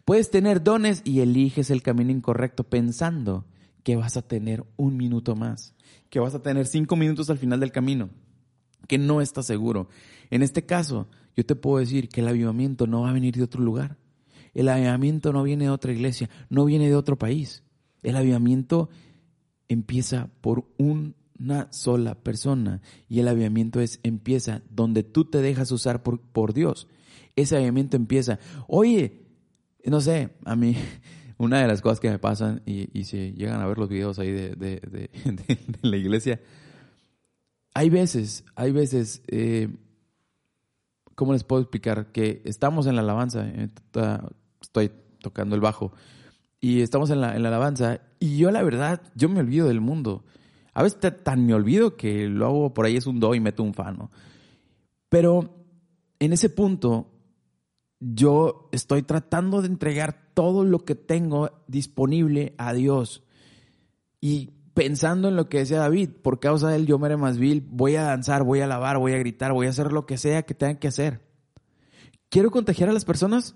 Puedes 0.06 0.30
tener 0.30 0.64
dones 0.64 1.02
y 1.04 1.22
eliges 1.22 1.70
el 1.70 1.82
camino 1.82 2.12
incorrecto 2.12 2.64
pensando 2.64 3.46
que 3.84 3.96
vas 3.96 4.18
a 4.18 4.22
tener 4.22 4.66
un 4.76 4.98
minuto 4.98 5.36
más, 5.36 5.74
que 6.10 6.20
vas 6.20 6.36
a 6.36 6.42
tener 6.42 6.68
cinco 6.68 6.96
minutos 6.96 7.30
al 7.30 7.38
final 7.38 7.60
del 7.60 7.72
camino, 7.72 8.10
que 8.88 8.98
no 8.98 9.22
estás 9.22 9.46
seguro. 9.46 9.90
En 10.30 10.44
este 10.44 10.66
caso, 10.66 11.08
yo 11.36 11.46
te 11.46 11.56
puedo 11.56 11.78
decir 11.78 12.10
que 12.10 12.22
el 12.22 12.28
avivamiento 12.28 12.88
no 12.88 13.02
va 13.02 13.10
a 13.10 13.14
venir 13.14 13.36
de 13.36 13.44
otro 13.44 13.62
lugar. 13.62 13.98
El 14.54 14.70
avivamiento 14.70 15.32
no 15.32 15.44
viene 15.44 15.66
de 15.66 15.70
otra 15.70 15.92
iglesia, 15.92 16.30
no 16.50 16.66
viene 16.66 16.88
de 16.88 16.96
otro 16.96 17.18
país. 17.18 17.64
El 18.04 18.16
avivamiento 18.16 18.90
empieza 19.68 20.30
por 20.42 20.66
un 20.78 21.16
una 21.40 21.72
sola 21.72 22.16
persona. 22.16 22.82
Y 23.08 23.20
el 23.20 23.28
avivamiento 23.28 23.80
es, 23.80 24.00
empieza 24.04 24.62
donde 24.70 25.04
tú 25.04 25.26
te 25.26 25.42
dejas 25.42 25.72
usar 25.72 26.04
por, 26.04 26.20
por 26.20 26.54
Dios. 26.54 26.88
Ese 27.36 27.56
avivamiento 27.56 27.98
empieza. 27.98 28.40
Oye, 28.68 29.27
no 29.90 30.02
sé, 30.02 30.30
a 30.46 30.56
mí, 30.56 30.76
una 31.38 31.62
de 31.62 31.68
las 31.68 31.82
cosas 31.82 32.00
que 32.00 32.10
me 32.10 32.20
pasan, 32.20 32.62
y, 32.66 32.90
y 32.98 33.06
si 33.06 33.34
llegan 33.34 33.62
a 33.62 33.68
ver 33.68 33.78
los 33.78 33.90
videos 33.90 34.20
ahí 34.20 34.32
de, 34.32 34.56
de, 34.56 34.80
de, 34.80 35.60
la 35.82 35.98
iglesia, 35.98 36.40
hay 37.74 37.90
veces, 37.90 38.44
hay 38.56 38.72
veces, 38.72 39.22
eh, 39.28 39.70
¿cómo 41.16 41.34
les 41.34 41.44
puedo 41.44 41.62
explicar? 41.62 42.12
Que 42.12 42.42
estamos 42.46 42.88
en 42.88 42.96
la 42.96 43.02
alabanza, 43.02 43.48
eh, 43.48 43.70
estoy 44.62 44.92
tocando 45.22 45.56
el 45.56 45.62
bajo, 45.62 45.94
y 46.60 46.82
estamos 46.82 47.10
en 47.10 47.22
la, 47.22 47.36
en 47.36 47.44
la 47.44 47.50
alabanza, 47.50 48.02
y 48.20 48.38
yo 48.38 48.52
la 48.52 48.64
verdad, 48.64 49.02
yo 49.16 49.30
me 49.30 49.40
olvido 49.40 49.68
del 49.68 49.82
mundo. 49.82 50.26
A 50.74 50.84
veces 50.84 51.00
tan 51.24 51.46
me 51.46 51.56
olvido 51.56 51.98
que 51.98 52.28
lo 52.28 52.46
hago 52.46 52.74
por 52.74 52.86
ahí 52.86 52.98
es 52.98 53.08
un 53.08 53.20
do 53.20 53.34
y 53.34 53.40
meto 53.40 53.64
un 53.64 53.74
fa, 53.74 53.92
¿no? 53.92 54.12
Pero 55.10 55.66
en 56.20 56.34
ese 56.34 56.50
punto 56.50 57.17
yo 58.00 58.70
estoy 58.72 59.04
tratando 59.04 59.62
de 59.62 59.68
entregar 59.68 60.32
todo 60.34 60.64
lo 60.64 60.86
que 60.86 60.96
tengo 60.96 61.52
disponible 61.68 62.54
a 62.58 62.74
Dios. 62.74 63.24
Y 64.22 64.52
pensando 64.74 65.28
en 65.30 65.36
lo 65.36 65.50
que 65.50 65.60
decía 65.60 65.80
David, 65.80 66.10
por 66.22 66.40
causa 66.40 66.70
de 66.70 66.76
él 66.76 66.86
yo 66.86 67.00
me 67.00 67.08
haré 67.08 67.18
más 67.18 67.38
vil, 67.38 67.66
voy 67.68 67.96
a 67.96 68.04
danzar, 68.04 68.44
voy 68.44 68.60
a 68.60 68.66
alabar, 68.66 69.00
voy 69.00 69.14
a 69.14 69.18
gritar, 69.18 69.52
voy 69.52 69.68
a 69.68 69.72
hacer 69.72 69.92
lo 69.92 70.06
que 70.06 70.18
sea 70.18 70.44
que 70.44 70.54
tengan 70.54 70.78
que 70.78 70.88
hacer. 70.88 71.26
¿Quiero 72.30 72.52
contagiar 72.52 72.90
a 72.90 72.94
las 72.94 73.06
personas? 73.06 73.56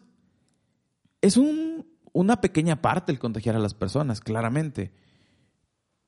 Es 1.21 1.37
un, 1.37 1.85
una 2.13 2.41
pequeña 2.41 2.81
parte 2.81 3.11
el 3.11 3.19
contagiar 3.19 3.55
a 3.55 3.59
las 3.59 3.73
personas, 3.73 4.21
claramente. 4.21 4.91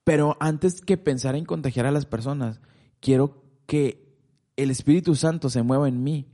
Pero 0.03 0.37
antes 0.39 0.81
que 0.81 0.97
pensar 0.97 1.35
en 1.35 1.45
contagiar 1.45 1.85
a 1.85 1.91
las 1.91 2.05
personas, 2.05 2.61
quiero 2.99 3.43
que 3.67 4.17
el 4.55 4.71
Espíritu 4.71 5.15
Santo 5.15 5.49
se 5.49 5.61
mueva 5.61 5.87
en 5.87 6.03
mí 6.03 6.32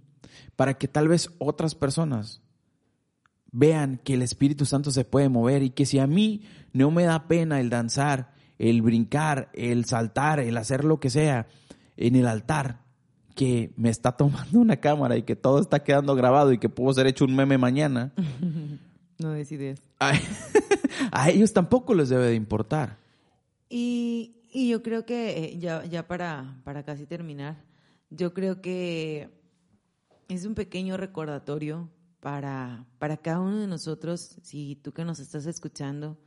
para 0.56 0.78
que 0.78 0.88
tal 0.88 1.08
vez 1.08 1.30
otras 1.38 1.76
personas 1.76 2.42
vean 3.52 4.00
que 4.04 4.14
el 4.14 4.22
Espíritu 4.22 4.66
Santo 4.66 4.92
se 4.92 5.06
puede 5.06 5.30
mover 5.30 5.64
y 5.64 5.70
que 5.72 5.86
si 5.86 6.00
a 6.00 6.08
mí 6.08 6.44
no 6.74 6.92
me 6.92 7.04
da 7.04 7.28
pena 7.28 7.60
el 7.60 7.70
danzar, 7.70 8.34
el 8.58 8.82
brincar, 8.82 9.50
el 9.54 9.86
saltar, 9.86 10.40
el 10.40 10.58
hacer 10.58 10.84
lo 10.84 11.00
que 11.00 11.10
sea 11.10 11.48
en 11.98 12.16
el 12.16 12.28
altar, 12.28 12.82
que 13.36 13.72
me 13.78 13.90
está 13.90 14.12
tomando 14.14 14.60
una 14.60 14.78
cámara 14.78 15.18
y 15.18 15.24
que 15.24 15.36
todo 15.36 15.60
está 15.60 15.84
quedando 15.84 16.16
grabado 16.16 16.52
y 16.52 16.58
que 16.58 16.70
puedo 16.70 16.94
ser 16.94 17.08
hecho 17.08 17.26
un 17.26 17.36
meme 17.36 17.58
mañana. 17.58 18.14
no 19.20 19.32
decides. 19.32 19.82
a 21.12 21.30
ellos 21.30 21.54
tampoco 21.54 21.94
les 21.94 22.10
debe 22.10 22.28
de 22.28 22.36
importar. 22.36 22.98
Y, 23.70 24.36
yo 24.52 24.82
creo 24.82 25.06
que, 25.06 25.46
eh, 25.46 25.60
ya, 25.60 25.86
ya 25.86 26.08
para, 26.08 26.60
para 26.64 26.84
casi 26.84 27.06
terminar, 27.06 27.64
yo 28.10 28.34
creo 28.34 28.62
que 28.62 29.30
es 30.30 30.46
un 30.46 30.54
pequeño 30.54 30.96
recordatorio 30.96 31.90
para, 32.20 32.86
para 33.00 33.18
cada 33.18 33.40
uno 33.40 33.60
de 33.60 33.68
nosotros, 33.68 34.38
si 34.44 34.76
tú 34.76 34.94
que 34.94 35.04
nos 35.04 35.20
estás 35.20 35.48
escuchando 35.48 36.18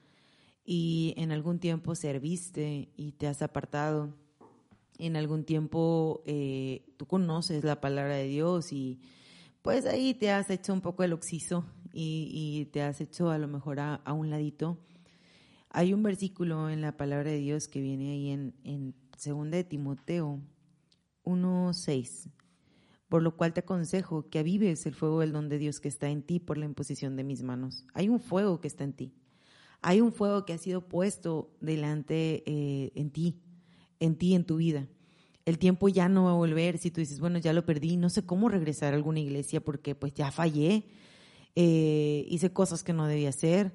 y 0.65 1.15
en 1.17 1.31
algún 1.31 1.61
tiempo 1.61 1.95
serviste 1.95 2.91
y 2.97 3.13
te 3.13 3.29
has 3.29 3.43
apartado, 3.43 4.13
en 4.99 5.17
algún 5.17 5.45
tiempo 5.45 6.23
eh, 6.27 6.85
tú 6.97 7.07
conoces 7.07 7.63
la 7.63 7.81
palabra 7.81 8.17
de 8.17 8.27
Dios 8.27 8.73
y 8.73 9.01
pues 9.63 9.87
ahí 9.87 10.15
te 10.15 10.33
has 10.33 10.51
hecho 10.51 10.73
un 10.73 10.81
poco 10.81 11.05
el 11.05 11.13
oxiso 11.13 11.65
y, 11.93 12.69
te 12.73 12.83
has 12.83 13.01
hecho 13.01 13.31
a 13.31 13.39
lo 13.39 13.47
mejor 13.47 13.79
a, 13.79 14.01
un 14.13 14.31
ladito. 14.31 14.79
Hay 15.71 15.93
un 15.93 16.03
versículo 16.03 16.71
en 16.71 16.81
la 16.81 16.97
palabra 16.97 17.31
de 17.31 17.39
Dios 17.39 17.69
que 17.69 17.81
viene 17.81 18.13
ahí 18.13 18.31
en, 18.31 18.55
en 18.65 18.95
2 19.25 19.51
de 19.51 19.63
Timoteo 19.65 20.41
1.6, 21.25 22.31
por 23.13 23.23
lo 23.23 23.37
cual 23.37 23.53
te 23.53 23.61
aconsejo 23.61 24.31
que 24.31 24.39
avives 24.39 24.87
el 24.87 24.95
fuego 24.95 25.21
del 25.21 25.33
don 25.33 25.51
de 25.51 25.59
Dios 25.59 25.81
que 25.81 25.89
está 25.89 26.09
en 26.09 26.23
ti 26.23 26.41
por 26.41 26.57
la 26.57 26.65
imposición 26.65 27.15
de 27.15 27.25
mis 27.25 27.43
manos. 27.43 27.85
Hay 27.93 28.09
un 28.09 28.21
fuego 28.21 28.59
que 28.59 28.69
está 28.69 28.85
en 28.85 28.95
ti. 28.95 29.13
Hay 29.83 30.01
un 30.01 30.15
fuego 30.15 30.47
que 30.47 30.55
ha 30.55 30.59
sido 30.59 30.89
puesto 30.89 31.51
delante 31.61 32.43
eh, 32.47 32.91
en 32.95 33.11
ti, 33.11 33.43
en 34.01 34.17
ti, 34.17 34.35
en 34.35 34.47
tu 34.47 34.57
vida. 34.57 34.89
El 35.45 35.59
tiempo 35.59 35.91
ya 35.91 36.09
no 36.09 36.25
va 36.25 36.31
a 36.31 36.37
volver. 36.37 36.79
Si 36.79 36.91
tú 36.91 37.03
dices, 37.03 37.21
bueno, 37.21 37.39
ya 37.39 37.53
lo 37.53 37.67
perdí, 37.67 37.99
no 37.99 38.09
sé 38.09 38.25
cómo 38.25 38.49
regresar 38.49 38.95
a 38.95 38.97
alguna 38.97 39.21
iglesia 39.21 39.63
porque 39.63 39.95
pues 39.95 40.15
ya 40.15 40.33
fallé, 40.33 40.87
eh, 41.55 42.25
hice 42.31 42.51
cosas 42.55 42.83
que 42.83 42.95
no 42.95 43.07
debía 43.07 43.29
hacer. 43.29 43.75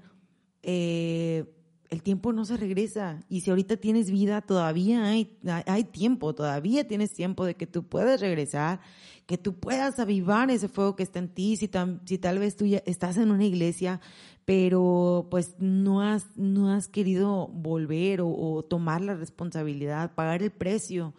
Eh, 0.64 1.46
el 1.90 2.04
tiempo 2.04 2.34
no 2.34 2.46
se 2.46 2.58
regresa. 2.58 3.22
Y 3.30 3.42
si 3.42 3.50
ahorita 3.50 3.78
tienes 3.78 4.12
vida, 4.12 4.42
todavía 4.42 5.06
hay, 5.06 5.38
hay 5.66 5.84
tiempo, 5.84 6.34
todavía 6.36 6.88
tienes 6.88 7.14
tiempo 7.14 7.46
de 7.46 7.56
que 7.56 7.68
tú 7.68 7.84
puedas 7.84 8.20
regresar, 8.20 8.80
que 9.26 9.38
tú 9.38 9.56
puedas 9.56 10.00
avivar 10.00 10.50
ese 10.50 10.68
fuego 10.68 10.96
que 10.96 11.04
está 11.04 11.20
en 11.20 11.30
ti. 11.30 11.56
Si, 11.56 11.70
si 12.06 12.18
tal 12.18 12.40
vez 12.40 12.56
tú 12.56 12.66
ya 12.66 12.82
estás 12.86 13.18
en 13.18 13.32
una 13.32 13.46
iglesia, 13.46 14.02
pero 14.46 15.28
pues 15.30 15.56
no 15.60 16.02
has, 16.02 16.26
no 16.38 16.72
has 16.72 16.88
querido 16.88 17.48
volver 17.50 18.22
o, 18.22 18.64
tomar 18.64 19.02
la 19.02 19.16
responsabilidad, 19.16 20.14
pagar 20.16 20.42
el 20.42 20.52
precio 20.52 21.14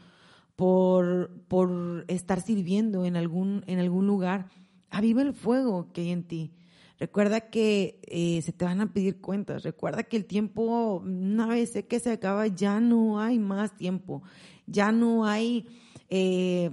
por, 0.56 1.30
por 1.46 2.04
estar 2.08 2.40
sirviendo 2.40 3.04
en 3.04 3.16
algún, 3.16 3.64
en 3.66 3.78
algún 3.78 4.06
lugar, 4.06 4.48
aviva 4.90 5.22
el 5.22 5.34
fuego 5.34 5.92
que 5.92 6.00
hay 6.02 6.10
en 6.10 6.24
ti. 6.24 6.52
Recuerda 6.98 7.42
que 7.42 8.00
eh, 8.08 8.42
se 8.42 8.52
te 8.52 8.64
van 8.64 8.80
a 8.80 8.92
pedir 8.92 9.20
cuentas. 9.20 9.62
Recuerda 9.62 10.02
que 10.02 10.16
el 10.16 10.24
tiempo, 10.24 10.96
una 11.04 11.46
vez 11.46 11.78
que 11.88 12.00
se 12.00 12.10
acaba, 12.10 12.46
ya 12.48 12.80
no 12.80 13.20
hay 13.20 13.38
más 13.38 13.76
tiempo. 13.76 14.22
Ya 14.66 14.90
no 14.90 15.24
hay, 15.24 15.66
eh, 16.10 16.70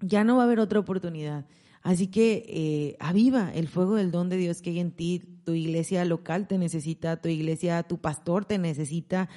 ya 0.00 0.24
no 0.24 0.36
va 0.36 0.42
a 0.42 0.46
haber 0.46 0.58
otra 0.58 0.80
oportunidad. 0.80 1.46
Así 1.82 2.08
que 2.08 2.44
eh, 2.48 2.96
aviva 2.98 3.52
el 3.54 3.68
fuego 3.68 3.94
del 3.94 4.10
don 4.10 4.28
de 4.28 4.36
Dios 4.36 4.62
que 4.62 4.70
hay 4.70 4.80
en 4.80 4.90
ti. 4.90 5.22
Tu 5.44 5.52
iglesia 5.52 6.04
local 6.04 6.48
te 6.48 6.58
necesita, 6.58 7.20
tu 7.20 7.28
iglesia, 7.28 7.84
tu 7.84 7.98
pastor 7.98 8.44
te 8.44 8.58
necesita 8.58 9.28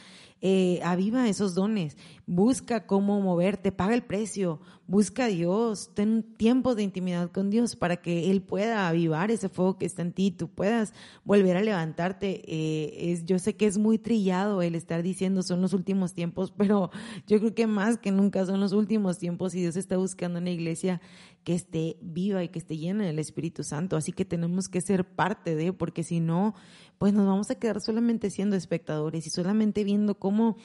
eh, 0.42 0.80
aviva 0.84 1.28
esos 1.28 1.54
dones, 1.54 1.98
busca 2.30 2.86
cómo 2.86 3.20
moverte, 3.22 3.72
paga 3.72 3.96
el 3.96 4.04
precio, 4.04 4.60
busca 4.86 5.26
a 5.26 5.28
Dios, 5.30 5.90
ten 5.96 6.22
tiempos 6.38 6.76
de 6.76 6.84
intimidad 6.84 7.32
con 7.32 7.50
Dios 7.50 7.76
para 7.76 8.04
que 8.04 8.30
Él 8.30 8.44
pueda 8.44 8.88
avivar 8.88 9.32
ese 9.32 9.50
fuego 9.50 9.80
que 9.80 9.88
está 9.88 10.04
en 10.04 10.14
ti, 10.14 10.30
tú 10.30 10.48
puedas 10.48 10.94
volver 11.24 11.58
a 11.58 11.64
levantarte. 11.64 12.44
Eh, 12.46 13.12
es, 13.12 13.26
yo 13.26 13.40
sé 13.40 13.56
que 13.56 13.66
es 13.66 13.80
muy 13.80 13.98
trillado 13.98 14.62
el 14.62 14.76
estar 14.76 15.02
diciendo 15.02 15.42
son 15.42 15.60
los 15.60 15.74
últimos 15.74 16.14
tiempos, 16.14 16.52
pero 16.56 16.92
yo 17.26 17.40
creo 17.40 17.56
que 17.56 17.66
más 17.66 17.98
que 17.98 18.12
nunca 18.12 18.46
son 18.46 18.60
los 18.60 18.74
últimos 18.74 19.18
tiempos 19.18 19.56
y 19.56 19.62
Dios 19.62 19.76
está 19.76 19.98
buscando 19.98 20.38
una 20.38 20.52
iglesia 20.52 21.02
que 21.44 21.56
esté 21.56 21.98
viva 22.00 22.44
y 22.44 22.50
que 22.50 22.60
esté 22.60 22.78
llena 22.78 23.06
del 23.06 23.18
Espíritu 23.18 23.64
Santo. 23.64 23.98
Así 23.98 24.12
que 24.12 24.24
tenemos 24.24 24.70
que 24.70 24.82
ser 24.82 25.04
parte 25.04 25.56
de, 25.56 25.74
porque 25.74 26.04
si 26.04 26.20
no, 26.20 26.54
pues 27.00 27.12
nos 27.12 27.26
vamos 27.26 27.50
a 27.50 27.56
quedar 27.56 27.82
solamente 27.82 28.30
siendo 28.30 28.56
espectadores 28.56 29.26
y 29.26 29.32
solamente 29.32 29.84
viendo 29.84 30.20
cómo 30.20 30.58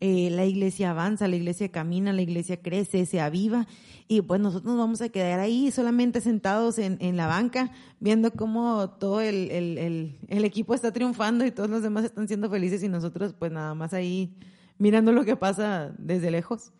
eh, 0.00 0.30
la 0.30 0.46
iglesia 0.46 0.90
avanza, 0.90 1.28
la 1.28 1.36
iglesia 1.36 1.68
camina, 1.70 2.12
la 2.12 2.22
iglesia 2.22 2.56
crece, 2.56 3.04
se 3.04 3.20
aviva 3.20 3.66
y 4.08 4.22
pues 4.22 4.40
nosotros 4.40 4.72
nos 4.72 4.78
vamos 4.78 5.02
a 5.02 5.10
quedar 5.10 5.40
ahí 5.40 5.70
solamente 5.70 6.20
sentados 6.20 6.78
en, 6.78 6.96
en 7.00 7.16
la 7.16 7.26
banca 7.26 7.70
viendo 8.00 8.32
cómo 8.32 8.90
todo 8.98 9.20
el, 9.20 9.50
el, 9.50 10.18
el, 10.28 10.44
equipo 10.44 10.74
está 10.74 10.90
triunfando 10.90 11.44
y 11.44 11.50
todos 11.50 11.68
los 11.68 11.82
demás 11.82 12.04
están 12.04 12.26
siendo 12.26 12.48
felices 12.48 12.82
y 12.82 12.88
nosotros 12.88 13.34
pues 13.38 13.52
nada 13.52 13.74
más 13.74 13.92
ahí 13.92 14.34
mirando 14.78 15.12
lo 15.12 15.24
que 15.24 15.36
pasa 15.36 15.94
desde 15.98 16.30
lejos. 16.30 16.72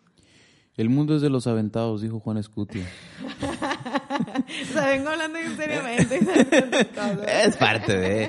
El 0.75 0.89
mundo 0.89 1.15
es 1.15 1.21
de 1.21 1.29
los 1.29 1.47
aventados, 1.47 2.01
dijo 2.01 2.19
Juan 2.19 2.37
Escutia. 2.37 2.87
o 4.69 4.73
sea, 4.73 4.87
vengo 4.87 5.09
hablando 5.09 5.39
seriamente. 5.55 6.19
es 7.45 7.57
parte 7.57 7.97
de... 7.97 8.23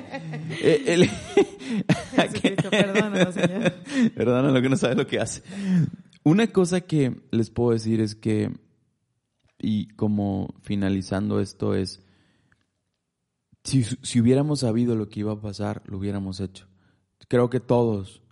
Eh, 0.61 0.83
el... 0.87 1.09
perdónalo, 2.69 3.31
señor. 3.31 3.73
Perdónalo 4.15 4.61
que 4.61 4.69
no 4.69 4.75
sabe 4.75 4.95
lo 4.95 5.07
que 5.07 5.19
hace. 5.19 5.43
Una 6.23 6.47
cosa 6.47 6.81
que 6.81 7.21
les 7.31 7.49
puedo 7.49 7.71
decir 7.71 8.01
es 8.01 8.15
que, 8.15 8.51
y 9.59 9.89
como 9.89 10.55
finalizando 10.61 11.39
esto 11.39 11.75
es, 11.75 12.01
si, 13.63 13.83
si 13.83 14.19
hubiéramos 14.19 14.61
sabido 14.61 14.95
lo 14.95 15.09
que 15.09 15.19
iba 15.19 15.33
a 15.33 15.41
pasar, 15.41 15.83
lo 15.85 15.97
hubiéramos 15.97 16.39
hecho. 16.39 16.67
Creo 17.27 17.49
que 17.49 17.59
todos, 17.59 18.22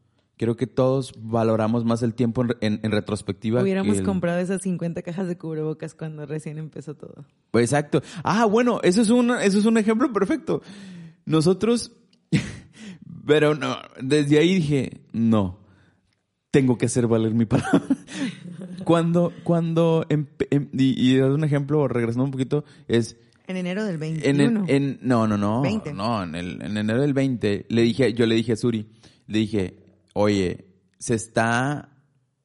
creo 0.41 0.57
que 0.57 0.65
todos 0.65 1.13
valoramos 1.19 1.85
más 1.85 2.01
el 2.01 2.15
tiempo 2.15 2.43
en, 2.61 2.79
en, 2.81 2.91
retrospectiva. 2.91 3.61
Hubiéramos 3.61 4.01
comprado 4.01 4.39
esas 4.39 4.63
50 4.63 5.03
cajas 5.03 5.27
de 5.27 5.37
cubrebocas 5.37 5.93
cuando 5.93 6.25
recién 6.25 6.57
empezó 6.57 6.95
todo. 6.95 7.25
Pues 7.51 7.65
exacto. 7.65 8.01
Ah, 8.23 8.45
bueno, 8.45 8.79
eso 8.81 9.03
es 9.03 9.11
un, 9.11 9.29
eso 9.29 9.59
es 9.59 9.65
un 9.65 9.77
ejemplo 9.77 10.11
perfecto. 10.11 10.63
Nosotros, 11.25 11.91
pero 13.27 13.53
no, 13.53 13.77
desde 14.01 14.39
ahí 14.39 14.55
dije, 14.55 15.01
no, 15.13 15.59
tengo 16.49 16.75
que 16.75 16.87
hacer 16.87 17.05
valer 17.05 17.35
mi 17.35 17.45
palabra. 17.45 17.83
cuando, 18.83 19.33
cuando, 19.43 20.07
em, 20.09 20.25
y, 20.73 21.11
y 21.11 21.19
un 21.19 21.43
ejemplo, 21.43 21.87
regresando 21.87 22.23
un 22.23 22.31
poquito, 22.31 22.65
es... 22.87 23.15
En 23.45 23.57
enero 23.57 23.85
del 23.85 23.99
21. 23.99 24.65
En, 24.67 24.97
no, 25.03 25.27
no, 25.27 25.37
no. 25.37 25.61
20. 25.61 25.93
No, 25.93 26.23
en, 26.23 26.33
el, 26.33 26.63
en 26.63 26.77
enero 26.77 27.01
del 27.01 27.13
20, 27.13 27.67
le 27.69 27.81
dije, 27.83 28.13
yo 28.13 28.25
le 28.25 28.33
dije 28.33 28.53
a 28.53 28.55
Suri, 28.55 28.87
le 29.27 29.37
dije, 29.37 29.80
oye, 30.14 30.68
se 30.97 31.16
está, 31.16 31.89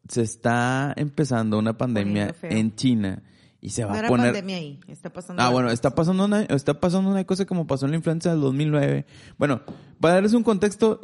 se 0.09 0.23
está 0.23 0.93
empezando 0.97 1.59
una 1.59 1.77
pandemia 1.77 2.35
en 2.43 2.75
China 2.75 3.23
y 3.61 3.71
se 3.71 3.85
va 3.85 4.01
no 4.01 4.07
a 4.07 4.09
poner. 4.09 4.27
pandemia 4.33 4.57
ahí, 4.57 4.81
está 4.89 5.12
pasando. 5.12 5.43
Ah, 5.43 5.51
bueno, 5.51 5.71
está 5.71 5.95
pasando 5.95 6.25
una, 6.25 6.43
está 6.43 6.79
pasando 6.81 7.11
una 7.11 7.25
cosa 7.25 7.47
como 7.47 7.67
pasó 7.67 7.87
en 7.87 7.93
la 7.93 7.97
influenza 7.97 8.31
del 8.31 8.41
2009. 8.41 9.07
Bueno, 9.39 9.62
para 10.01 10.14
darles 10.14 10.35
un 10.35 10.43
contexto, 10.43 11.01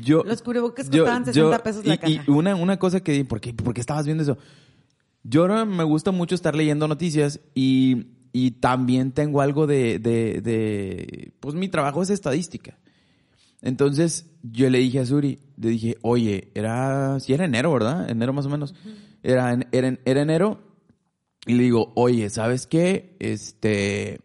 yo. 0.00 0.22
Los 0.24 0.42
cubrebocas 0.42 0.90
costaban 0.90 1.24
60 1.24 1.62
pesos 1.62 1.86
la 1.86 1.96
caja. 1.96 2.12
Y 2.12 2.20
una, 2.30 2.54
una 2.54 2.78
cosa 2.78 3.00
que, 3.00 3.24
¿por 3.24 3.40
qué, 3.40 3.54
¿por 3.54 3.74
qué 3.74 3.80
estabas 3.80 4.04
viendo 4.06 4.22
eso? 4.22 4.36
Yo 5.22 5.42
ahora 5.42 5.64
me 5.64 5.84
gusta 5.84 6.12
mucho 6.12 6.34
estar 6.34 6.54
leyendo 6.54 6.86
noticias 6.86 7.40
y, 7.54 8.06
y 8.32 8.52
también 8.52 9.10
tengo 9.12 9.40
algo 9.40 9.66
de, 9.66 9.98
de, 9.98 10.40
de, 10.40 11.32
pues 11.40 11.54
mi 11.54 11.68
trabajo 11.68 12.02
es 12.02 12.10
estadística. 12.10 12.78
Entonces 13.62 14.26
yo 14.42 14.68
le 14.70 14.78
dije 14.78 15.00
a 15.00 15.06
Suri, 15.06 15.40
le 15.56 15.70
dije, 15.70 15.96
oye, 16.02 16.50
era, 16.54 17.18
sí 17.20 17.32
era 17.32 17.44
enero, 17.44 17.72
¿verdad? 17.72 18.08
Enero 18.08 18.32
más 18.32 18.46
o 18.46 18.50
menos. 18.50 18.74
era, 19.22 19.58
era, 19.72 19.98
era 20.04 20.22
enero. 20.22 20.60
Y 21.46 21.54
le 21.54 21.62
digo, 21.64 21.92
oye, 21.94 22.28
¿sabes 22.30 22.66
qué? 22.66 23.16
Este, 23.20 24.20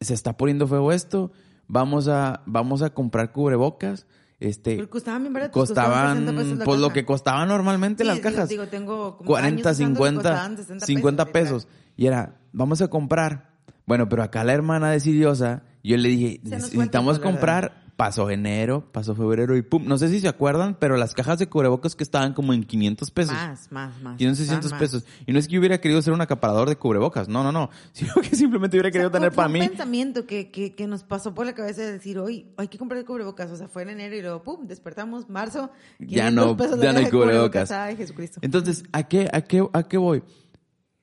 se 0.00 0.14
está 0.14 0.36
poniendo 0.36 0.66
feo 0.66 0.92
esto. 0.92 1.32
Vamos 1.66 2.08
a, 2.08 2.42
vamos 2.46 2.82
a 2.82 2.90
comprar 2.90 3.32
cubrebocas. 3.32 4.06
Este, 4.40 4.86
costaban 4.88 5.22
bien. 5.22 5.50
Costaban, 5.50 5.52
costaban 5.52 6.18
60 6.18 6.32
pesos 6.42 6.58
la 6.58 6.64
pues 6.64 6.80
lo 6.80 6.92
que 6.92 7.04
costaban 7.04 7.48
normalmente 7.48 8.02
Sí, 8.02 8.08
las 8.08 8.18
cajas. 8.20 8.48
Digo, 8.48 8.66
tengo 8.66 9.16
como 9.16 9.28
40, 9.28 9.46
años 9.46 9.60
usando 9.78 10.00
que 10.00 10.06
50, 10.06 10.22
costaban 10.30 10.56
60 10.56 10.86
50 10.86 11.24
literal. 11.24 11.32
pesos. 11.32 11.68
Y 11.96 12.06
era, 12.06 12.40
vamos 12.52 12.82
a 12.82 12.88
comprar. 12.88 13.54
Bueno, 13.86 14.08
pero 14.08 14.22
acá 14.22 14.44
la 14.44 14.52
hermana 14.52 14.90
decidiosa, 14.90 15.62
yo 15.82 15.96
le 15.96 16.08
dije, 16.08 16.40
necesitamos 16.42 17.20
comprar. 17.20 17.83
Pasó 17.96 18.28
enero, 18.28 18.88
pasó 18.90 19.14
febrero 19.14 19.56
y 19.56 19.62
pum. 19.62 19.84
No 19.86 19.98
sé 19.98 20.08
si 20.08 20.18
se 20.20 20.26
acuerdan, 20.26 20.76
pero 20.80 20.96
las 20.96 21.14
cajas 21.14 21.38
de 21.38 21.48
cubrebocas 21.48 21.94
que 21.94 22.02
estaban 22.02 22.34
como 22.34 22.52
en 22.52 22.64
500 22.64 23.10
pesos. 23.12 23.34
Más, 23.34 23.70
más, 23.70 24.02
más. 24.02 24.16
Tienen 24.16 24.32
Estaban 24.32 24.62
600 24.62 24.70
más. 24.72 24.80
pesos. 24.80 25.04
Y 25.26 25.32
no 25.32 25.38
es 25.38 25.46
que 25.46 25.54
yo 25.54 25.60
hubiera 25.60 25.80
querido 25.80 26.02
ser 26.02 26.12
un 26.12 26.20
acaparador 26.20 26.68
de 26.68 26.74
cubrebocas. 26.74 27.28
No, 27.28 27.44
no, 27.44 27.52
no. 27.52 27.70
Sino 27.92 28.12
que 28.14 28.34
simplemente 28.34 28.76
hubiera 28.76 28.88
O 28.88 28.92
sea, 28.92 29.00
querido 29.00 29.10
fue- 29.10 29.20
tener 29.20 29.30
fue 29.30 29.36
para 29.36 29.46
un 29.46 29.52
mí. 29.52 29.60
pensamiento 29.68 30.26
que, 30.26 30.50
que, 30.50 30.74
que 30.74 30.86
nos 30.88 31.04
pasó 31.04 31.34
por 31.36 31.46
la 31.46 31.54
cabeza 31.54 31.82
de 31.82 31.92
decir, 31.92 32.18
hoy 32.18 32.46
hay 32.56 32.66
que 32.66 32.78
comprar 32.78 33.04
cubrebocas. 33.04 33.52
O 33.52 33.56
sea, 33.56 33.68
fue 33.68 33.82
en 33.82 33.90
enero 33.90 34.16
y 34.16 34.22
luego, 34.22 34.42
pum, 34.42 34.66
despertamos, 34.66 35.30
marzo. 35.30 35.70
Ya 36.00 36.30
500 36.30 36.34
no- 36.34 36.56
pesos 36.56 36.80
ya 36.80 36.92
no 36.92 36.98
hay 36.98 37.06
cubrebocas. 37.10 37.70
Ay, 37.70 37.94
Jesucristo. 37.96 38.40
Entonces, 38.42 38.82
¿a 38.90 39.04
qué, 39.04 39.28
a 39.32 39.40
qué, 39.42 39.64
a 39.72 39.82
qué 39.84 39.98
voy? 39.98 40.24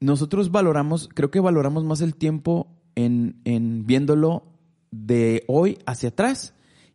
Nosotros 0.01 0.51
valoramos, 0.51 1.09
creo 1.13 1.31
que 1.31 1.39
valoramos 1.39 1.83
más 1.85 2.01
el 2.01 2.15
tiempo 2.15 2.67
en, 2.95 3.39
en 3.45 3.85
viéndolo 3.85 4.43
de 4.91 5.45
hoy 5.47 5.77
hacia 5.85 6.09
atrás 6.09 6.53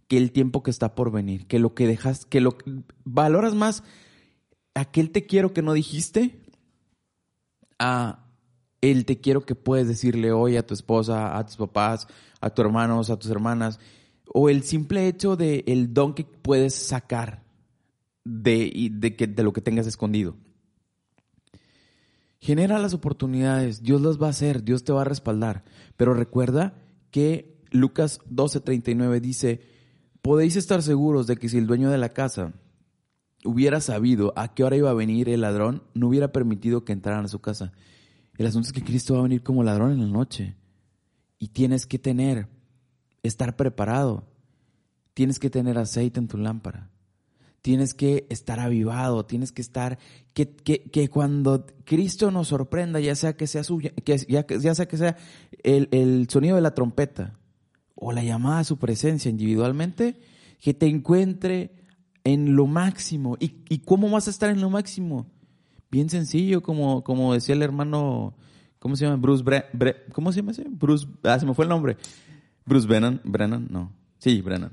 que 0.08 0.16
el 0.16 0.32
tiempo 0.32 0.62
que 0.62 0.70
está 0.70 0.94
por 0.94 1.10
venir, 1.10 1.46
que 1.46 1.58
lo 1.58 1.74
que 1.74 1.86
dejas, 1.86 2.26
que 2.26 2.40
lo 2.40 2.56
valoras 3.04 3.54
más 3.54 3.82
aquel 4.76 5.10
te 5.10 5.26
quiero 5.26 5.52
que 5.52 5.62
no 5.62 5.72
dijiste 5.72 6.38
a 7.78 8.26
el 8.82 9.04
te 9.04 9.20
quiero 9.20 9.44
que 9.44 9.54
puedes 9.54 9.88
decirle 9.88 10.32
hoy 10.32 10.56
a 10.56 10.66
tu 10.66 10.74
esposa, 10.74 11.36
a 11.36 11.44
tus 11.46 11.56
papás, 11.56 12.06
a 12.40 12.50
tus 12.50 12.64
hermanos, 12.64 13.10
a 13.10 13.18
tus 13.18 13.30
hermanas, 13.30 13.80
o 14.32 14.48
el 14.48 14.62
simple 14.62 15.08
hecho 15.08 15.34
de 15.36 15.64
el 15.66 15.94
don 15.94 16.14
que 16.14 16.24
puedes 16.24 16.74
sacar 16.74 17.42
de, 18.24 18.90
de, 18.92 19.16
que, 19.16 19.26
de 19.26 19.42
lo 19.42 19.52
que 19.52 19.62
tengas 19.62 19.86
escondido. 19.86 20.36
Genera 22.38 22.78
las 22.78 22.92
oportunidades, 22.92 23.82
Dios 23.82 24.02
las 24.02 24.20
va 24.20 24.26
a 24.26 24.30
hacer, 24.30 24.62
Dios 24.62 24.84
te 24.84 24.92
va 24.92 25.00
a 25.00 25.06
respaldar. 25.06 25.64
Pero 25.96 26.12
recuerda 26.12 26.74
que 27.10 27.56
Lucas 27.70 28.20
12:39 28.30 29.20
dice, 29.20 29.62
podéis 30.26 30.56
estar 30.56 30.82
seguros 30.82 31.28
de 31.28 31.36
que 31.36 31.48
si 31.48 31.56
el 31.56 31.68
dueño 31.68 31.88
de 31.88 31.98
la 31.98 32.08
casa 32.08 32.52
hubiera 33.44 33.80
sabido 33.80 34.32
a 34.34 34.54
qué 34.54 34.64
hora 34.64 34.74
iba 34.74 34.90
a 34.90 34.94
venir 34.94 35.28
el 35.28 35.42
ladrón, 35.42 35.84
no 35.94 36.08
hubiera 36.08 36.32
permitido 36.32 36.84
que 36.84 36.92
entraran 36.92 37.26
a 37.26 37.28
su 37.28 37.38
casa. 37.38 37.72
El 38.36 38.46
asunto 38.46 38.66
es 38.66 38.72
que 38.72 38.82
Cristo 38.82 39.14
va 39.14 39.20
a 39.20 39.22
venir 39.22 39.44
como 39.44 39.62
ladrón 39.62 39.92
en 39.92 40.00
la 40.00 40.08
noche. 40.08 40.56
Y 41.38 41.48
tienes 41.48 41.86
que 41.86 42.00
tener, 42.00 42.48
estar 43.22 43.54
preparado. 43.54 44.26
Tienes 45.14 45.38
que 45.38 45.48
tener 45.48 45.78
aceite 45.78 46.18
en 46.18 46.26
tu 46.26 46.38
lámpara. 46.38 46.90
Tienes 47.62 47.94
que 47.94 48.26
estar 48.28 48.58
avivado, 48.58 49.26
tienes 49.26 49.52
que 49.52 49.62
estar, 49.62 49.96
que, 50.34 50.48
que, 50.50 50.90
que 50.90 51.08
cuando 51.08 51.66
Cristo 51.84 52.32
nos 52.32 52.48
sorprenda, 52.48 52.98
ya 52.98 53.14
sea 53.14 53.36
que 53.36 53.46
sea 53.46 53.62
suya, 53.62 53.90
que, 53.90 54.18
ya, 54.18 54.44
ya 54.44 54.74
sea 54.74 54.88
que 54.88 54.96
sea 54.96 55.16
el, 55.62 55.88
el 55.92 56.28
sonido 56.28 56.56
de 56.56 56.62
la 56.62 56.74
trompeta 56.74 57.38
o 57.96 58.12
la 58.12 58.22
llamada 58.22 58.60
a 58.60 58.64
su 58.64 58.76
presencia 58.78 59.28
individualmente, 59.30 60.20
que 60.60 60.72
te 60.74 60.86
encuentre 60.86 61.72
en 62.24 62.54
lo 62.54 62.66
máximo. 62.66 63.36
¿Y, 63.40 63.56
y 63.68 63.78
cómo 63.78 64.08
vas 64.10 64.28
a 64.28 64.30
estar 64.30 64.50
en 64.50 64.60
lo 64.60 64.70
máximo? 64.70 65.26
Bien 65.90 66.08
sencillo, 66.10 66.62
como, 66.62 67.02
como 67.02 67.34
decía 67.34 67.54
el 67.54 67.62
hermano, 67.62 68.34
¿cómo 68.78 68.96
se 68.96 69.04
llama? 69.04 69.16
Bruce 69.16 69.44
Bre- 69.44 69.66
Bre- 69.72 69.96
¿cómo 70.12 70.30
se 70.32 70.40
llama 70.40 70.52
ese? 70.52 70.64
Bruce, 70.68 71.06
ah, 71.24 71.38
se 71.38 71.46
me 71.46 71.54
fue 71.54 71.64
el 71.64 71.68
nombre. 71.70 71.96
Bruce 72.64 72.86
Brennan, 72.86 73.20
Brennan, 73.24 73.68
no. 73.70 73.92
Sí, 74.18 74.40
Brennan. 74.42 74.72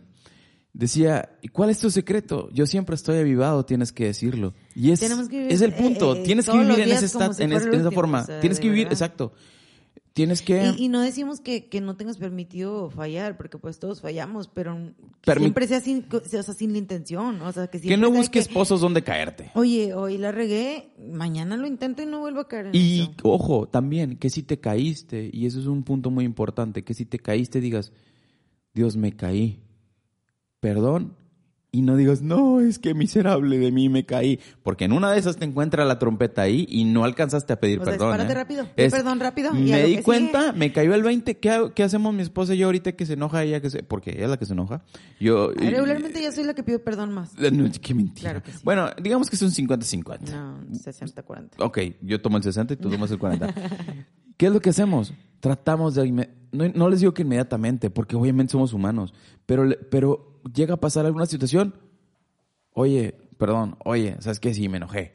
Decía, 0.74 1.30
¿y 1.44 1.50
cuál 1.50 1.70
es 1.70 1.78
tu 1.78 1.92
secreto? 1.92 2.50
Yo 2.52 2.66
siempre 2.66 2.96
estoy 2.96 3.18
avivado, 3.20 3.64
tienes 3.64 3.92
que 3.92 4.06
decirlo. 4.06 4.56
Y 4.76 4.90
es, 4.90 5.00
que 5.02 5.08
vivir, 5.38 5.52
es 5.52 5.62
el 5.62 5.74
punto. 5.74 6.16
eh, 6.16 6.22
eh, 6.22 6.24
tienes 6.24 6.48
que 6.48 6.58
vivir 6.58 6.80
en, 6.80 6.92
ese 6.92 7.08
si 7.08 7.18
en, 7.44 7.54
esa 7.54 7.92
forma. 7.92 8.26
tienes 8.42 8.60
que 8.60 8.68
vivir, 8.70 8.86
verdad. 8.86 8.94
exacto. 8.94 9.34
Tienes 10.14 10.44
que... 10.44 10.74
Y, 10.78 10.86
y 10.86 10.90
no 10.90 11.02
decimos 11.02 11.42
que, 11.42 11.66
que 11.66 11.82
no 11.82 11.96
tengas 11.96 12.18
permitido 12.18 12.92
fallar, 12.92 13.36
porque 13.36 13.58
pues 13.58 13.80
todos 13.80 14.00
fallamos, 14.02 14.48
pero 14.48 14.78
Permi- 15.26 15.40
siempre 15.40 15.68
sea 15.68 15.82
sin, 15.82 16.06
o 16.12 16.20
sea, 16.24 16.44
sin 16.44 16.72
la 16.72 16.78
intención. 16.78 17.42
O 17.42 17.52
sea, 17.52 17.66
que, 17.66 17.98
no 17.98 18.12
busques 18.12 18.48
que, 18.48 18.54
pozos 18.54 18.80
donde 18.80 19.02
caerte. 19.02 19.50
Oye, 19.56 19.96
hoy 19.96 20.20
la 20.20 20.32
regué, 20.32 20.94
mañana 21.00 21.58
lo 21.58 21.66
intento 21.66 22.04
y 22.04 22.06
no 22.06 22.20
vuelvo 22.20 22.42
a 22.42 22.48
caer 22.48 22.68
en 22.68 22.76
Y 22.76 23.02
eso. 23.02 23.12
ojo, 23.24 23.68
también 23.68 24.18
que 24.18 24.30
si 24.30 24.44
te 24.44 24.60
caíste, 24.60 25.32
y 25.34 25.48
eso 25.48 25.60
es 25.60 25.66
un 25.66 25.82
punto 25.82 26.12
muy 26.12 26.26
importante, 26.26 26.84
que 26.84 26.94
si 26.94 27.06
te 27.06 27.18
caíste 27.18 27.60
digas, 27.60 27.92
Dios 28.76 28.96
me 28.96 29.16
caí, 29.16 29.64
perdón, 30.60 31.16
y 31.76 31.82
no 31.82 31.98
digas, 31.98 32.22
no, 32.22 32.60
es 32.60 32.78
que 32.78 32.94
miserable 32.94 33.58
de 33.58 33.72
mí 33.72 33.90
me 33.90 34.06
caí, 34.06 34.40
porque 34.62 34.86
en 34.86 34.92
una 34.92 35.12
de 35.12 35.18
esas 35.18 35.38
te 35.38 35.46
encuentra 35.46 35.86
la 35.86 35.98
trompeta 35.98 36.44
ahí 36.44 36.68
y 36.70 36.86
no 36.86 37.04
alcanzaste 37.04 37.52
a 37.52 37.60
pedir 37.60 37.80
O 37.80 37.84
sea, 37.84 37.94
perdón. 37.94 38.22
¿eh? 38.22 38.32
rápido, 38.32 38.68
pide 38.76 38.92
perdón 38.92 39.20
rápido 39.20 39.50
y 39.58 39.72
Me 39.72 39.84
di 39.84 39.98
cuenta, 40.04 40.40
sigue. 40.50 40.60
me 40.60 40.72
cayó 40.72 40.94
el 40.94 41.02
20, 41.02 41.40
¿qué, 41.40 41.72
qué 41.74 41.82
hacemos 41.82 42.14
mi 42.14 42.22
esposa 42.22 42.54
y 42.54 42.60
yo 42.60 42.68
ahorita 42.68 42.92
que 42.92 43.08
se 43.08 43.14
enoja 43.14 43.44
ella? 43.44 43.60
que 43.60 43.72
se, 43.72 43.82
Porque 43.82 44.12
ella 44.12 44.26
es 44.26 44.30
la 44.30 44.38
que 44.38 44.46
se 44.46 44.54
enoja. 44.54 44.84
Yo, 45.20 45.50
Regularmente 45.52 46.22
yo 46.24 46.32
soy 46.32 46.44
la 46.44 46.54
que 46.54 46.62
pide 46.62 46.78
perdón 46.78 47.12
más. 47.12 47.34
Eh, 47.40 47.50
no, 47.50 47.68
qué 47.82 47.96
mentira. 47.96 48.30
Claro 48.30 48.44
que 48.44 48.52
sí. 48.52 48.60
Bueno, 48.64 48.92
digamos 49.02 49.32
que 49.32 49.36
es 49.36 49.42
un 49.42 49.50
50-50. 49.50 50.30
No, 50.30 50.60
60-40. 50.70 51.50
Ok, 51.58 51.80
yo 52.04 52.22
tomo 52.22 52.38
el 52.38 52.44
60 52.44 52.76
y 52.76 52.78
tú 52.78 52.92
tomas 52.92 53.10
el 53.10 53.18
40. 53.18 53.52
¿Qué 54.38 54.46
es 54.46 54.52
lo 54.54 54.60
que 54.60 54.70
hacemos? 54.70 55.12
Tratamos 55.40 55.96
de... 55.96 56.30
No, 56.52 56.70
no 56.70 56.90
les 56.90 57.00
digo 57.00 57.16
que 57.16 57.24
inmediatamente, 57.24 57.90
porque 57.90 58.16
obviamente 58.16 58.52
somos 58.52 58.74
humanos, 58.74 59.12
pero, 59.48 59.68
pero 59.90 60.33
llega 60.54 60.76
a 60.76 60.80
pasar 60.80 61.06
alguna 61.06 61.26
situación, 61.26 61.76
oye, 62.74 63.16
perdón, 63.38 63.78
oye, 63.86 64.16
¿sabes 64.20 64.40
qué? 64.40 64.54
Sí, 64.54 64.70
me 64.70 64.78
enojé. 64.78 65.14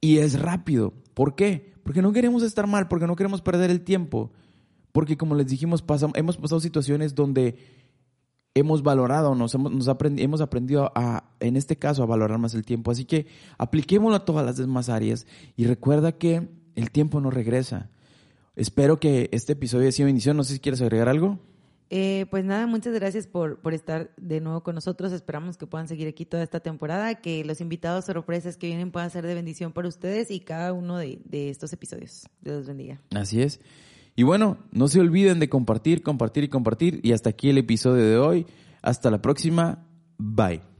Y 0.00 0.18
es 0.18 0.38
rápido. 0.40 0.92
¿Por 1.14 1.34
qué? 1.34 1.72
Porque 1.82 2.02
no 2.02 2.12
queremos 2.12 2.42
estar 2.42 2.66
mal, 2.66 2.88
porque 2.88 3.06
no 3.06 3.16
queremos 3.16 3.42
perder 3.42 3.70
el 3.70 3.82
tiempo. 3.82 4.32
Porque 4.92 5.16
como 5.16 5.34
les 5.34 5.46
dijimos, 5.48 5.84
pasam- 5.84 6.12
hemos 6.16 6.36
pasado 6.36 6.60
situaciones 6.60 7.14
donde 7.14 7.56
hemos 8.54 8.82
valorado, 8.82 9.34
nos 9.34 9.54
hemos, 9.54 9.72
nos 9.72 9.88
hemos 10.18 10.40
aprendido 10.40 10.92
a, 10.94 11.32
en 11.40 11.56
este 11.56 11.76
caso, 11.76 12.02
a 12.02 12.06
valorar 12.06 12.38
más 12.38 12.54
el 12.54 12.64
tiempo. 12.64 12.90
Así 12.90 13.04
que 13.04 13.26
apliquémoslo 13.58 14.16
a 14.16 14.24
todas 14.24 14.46
las 14.46 14.56
demás 14.56 14.88
áreas 14.88 15.26
y 15.56 15.66
recuerda 15.66 16.12
que 16.12 16.48
el 16.76 16.90
tiempo 16.90 17.20
no 17.20 17.30
regresa. 17.30 17.90
Espero 18.56 19.00
que 19.00 19.28
este 19.32 19.54
episodio 19.54 19.82
haya 19.82 19.92
sido 19.92 20.06
bendición. 20.06 20.36
No 20.36 20.44
sé 20.44 20.54
si 20.54 20.60
quieres 20.60 20.80
agregar 20.80 21.08
algo. 21.08 21.40
Eh, 21.96 22.26
pues 22.28 22.44
nada, 22.44 22.66
muchas 22.66 22.92
gracias 22.92 23.28
por, 23.28 23.60
por 23.60 23.72
estar 23.72 24.10
de 24.16 24.40
nuevo 24.40 24.64
con 24.64 24.74
nosotros. 24.74 25.12
Esperamos 25.12 25.56
que 25.56 25.68
puedan 25.68 25.86
seguir 25.86 26.08
aquí 26.08 26.24
toda 26.24 26.42
esta 26.42 26.58
temporada, 26.58 27.14
que 27.14 27.44
los 27.44 27.60
invitados 27.60 28.06
sorpresas 28.06 28.56
que 28.56 28.66
vienen 28.66 28.90
puedan 28.90 29.10
ser 29.10 29.24
de 29.24 29.32
bendición 29.32 29.70
para 29.70 29.86
ustedes 29.86 30.32
y 30.32 30.40
cada 30.40 30.72
uno 30.72 30.98
de, 30.98 31.20
de 31.24 31.50
estos 31.50 31.72
episodios. 31.72 32.28
Dios 32.40 32.66
bendiga. 32.66 33.00
Así 33.14 33.42
es. 33.42 33.60
Y 34.16 34.24
bueno, 34.24 34.58
no 34.72 34.88
se 34.88 34.98
olviden 34.98 35.38
de 35.38 35.48
compartir, 35.48 36.02
compartir 36.02 36.42
y 36.42 36.48
compartir. 36.48 36.98
Y 37.04 37.12
hasta 37.12 37.30
aquí 37.30 37.50
el 37.50 37.58
episodio 37.58 38.04
de 38.04 38.18
hoy. 38.18 38.46
Hasta 38.82 39.08
la 39.08 39.22
próxima. 39.22 39.86
Bye. 40.18 40.73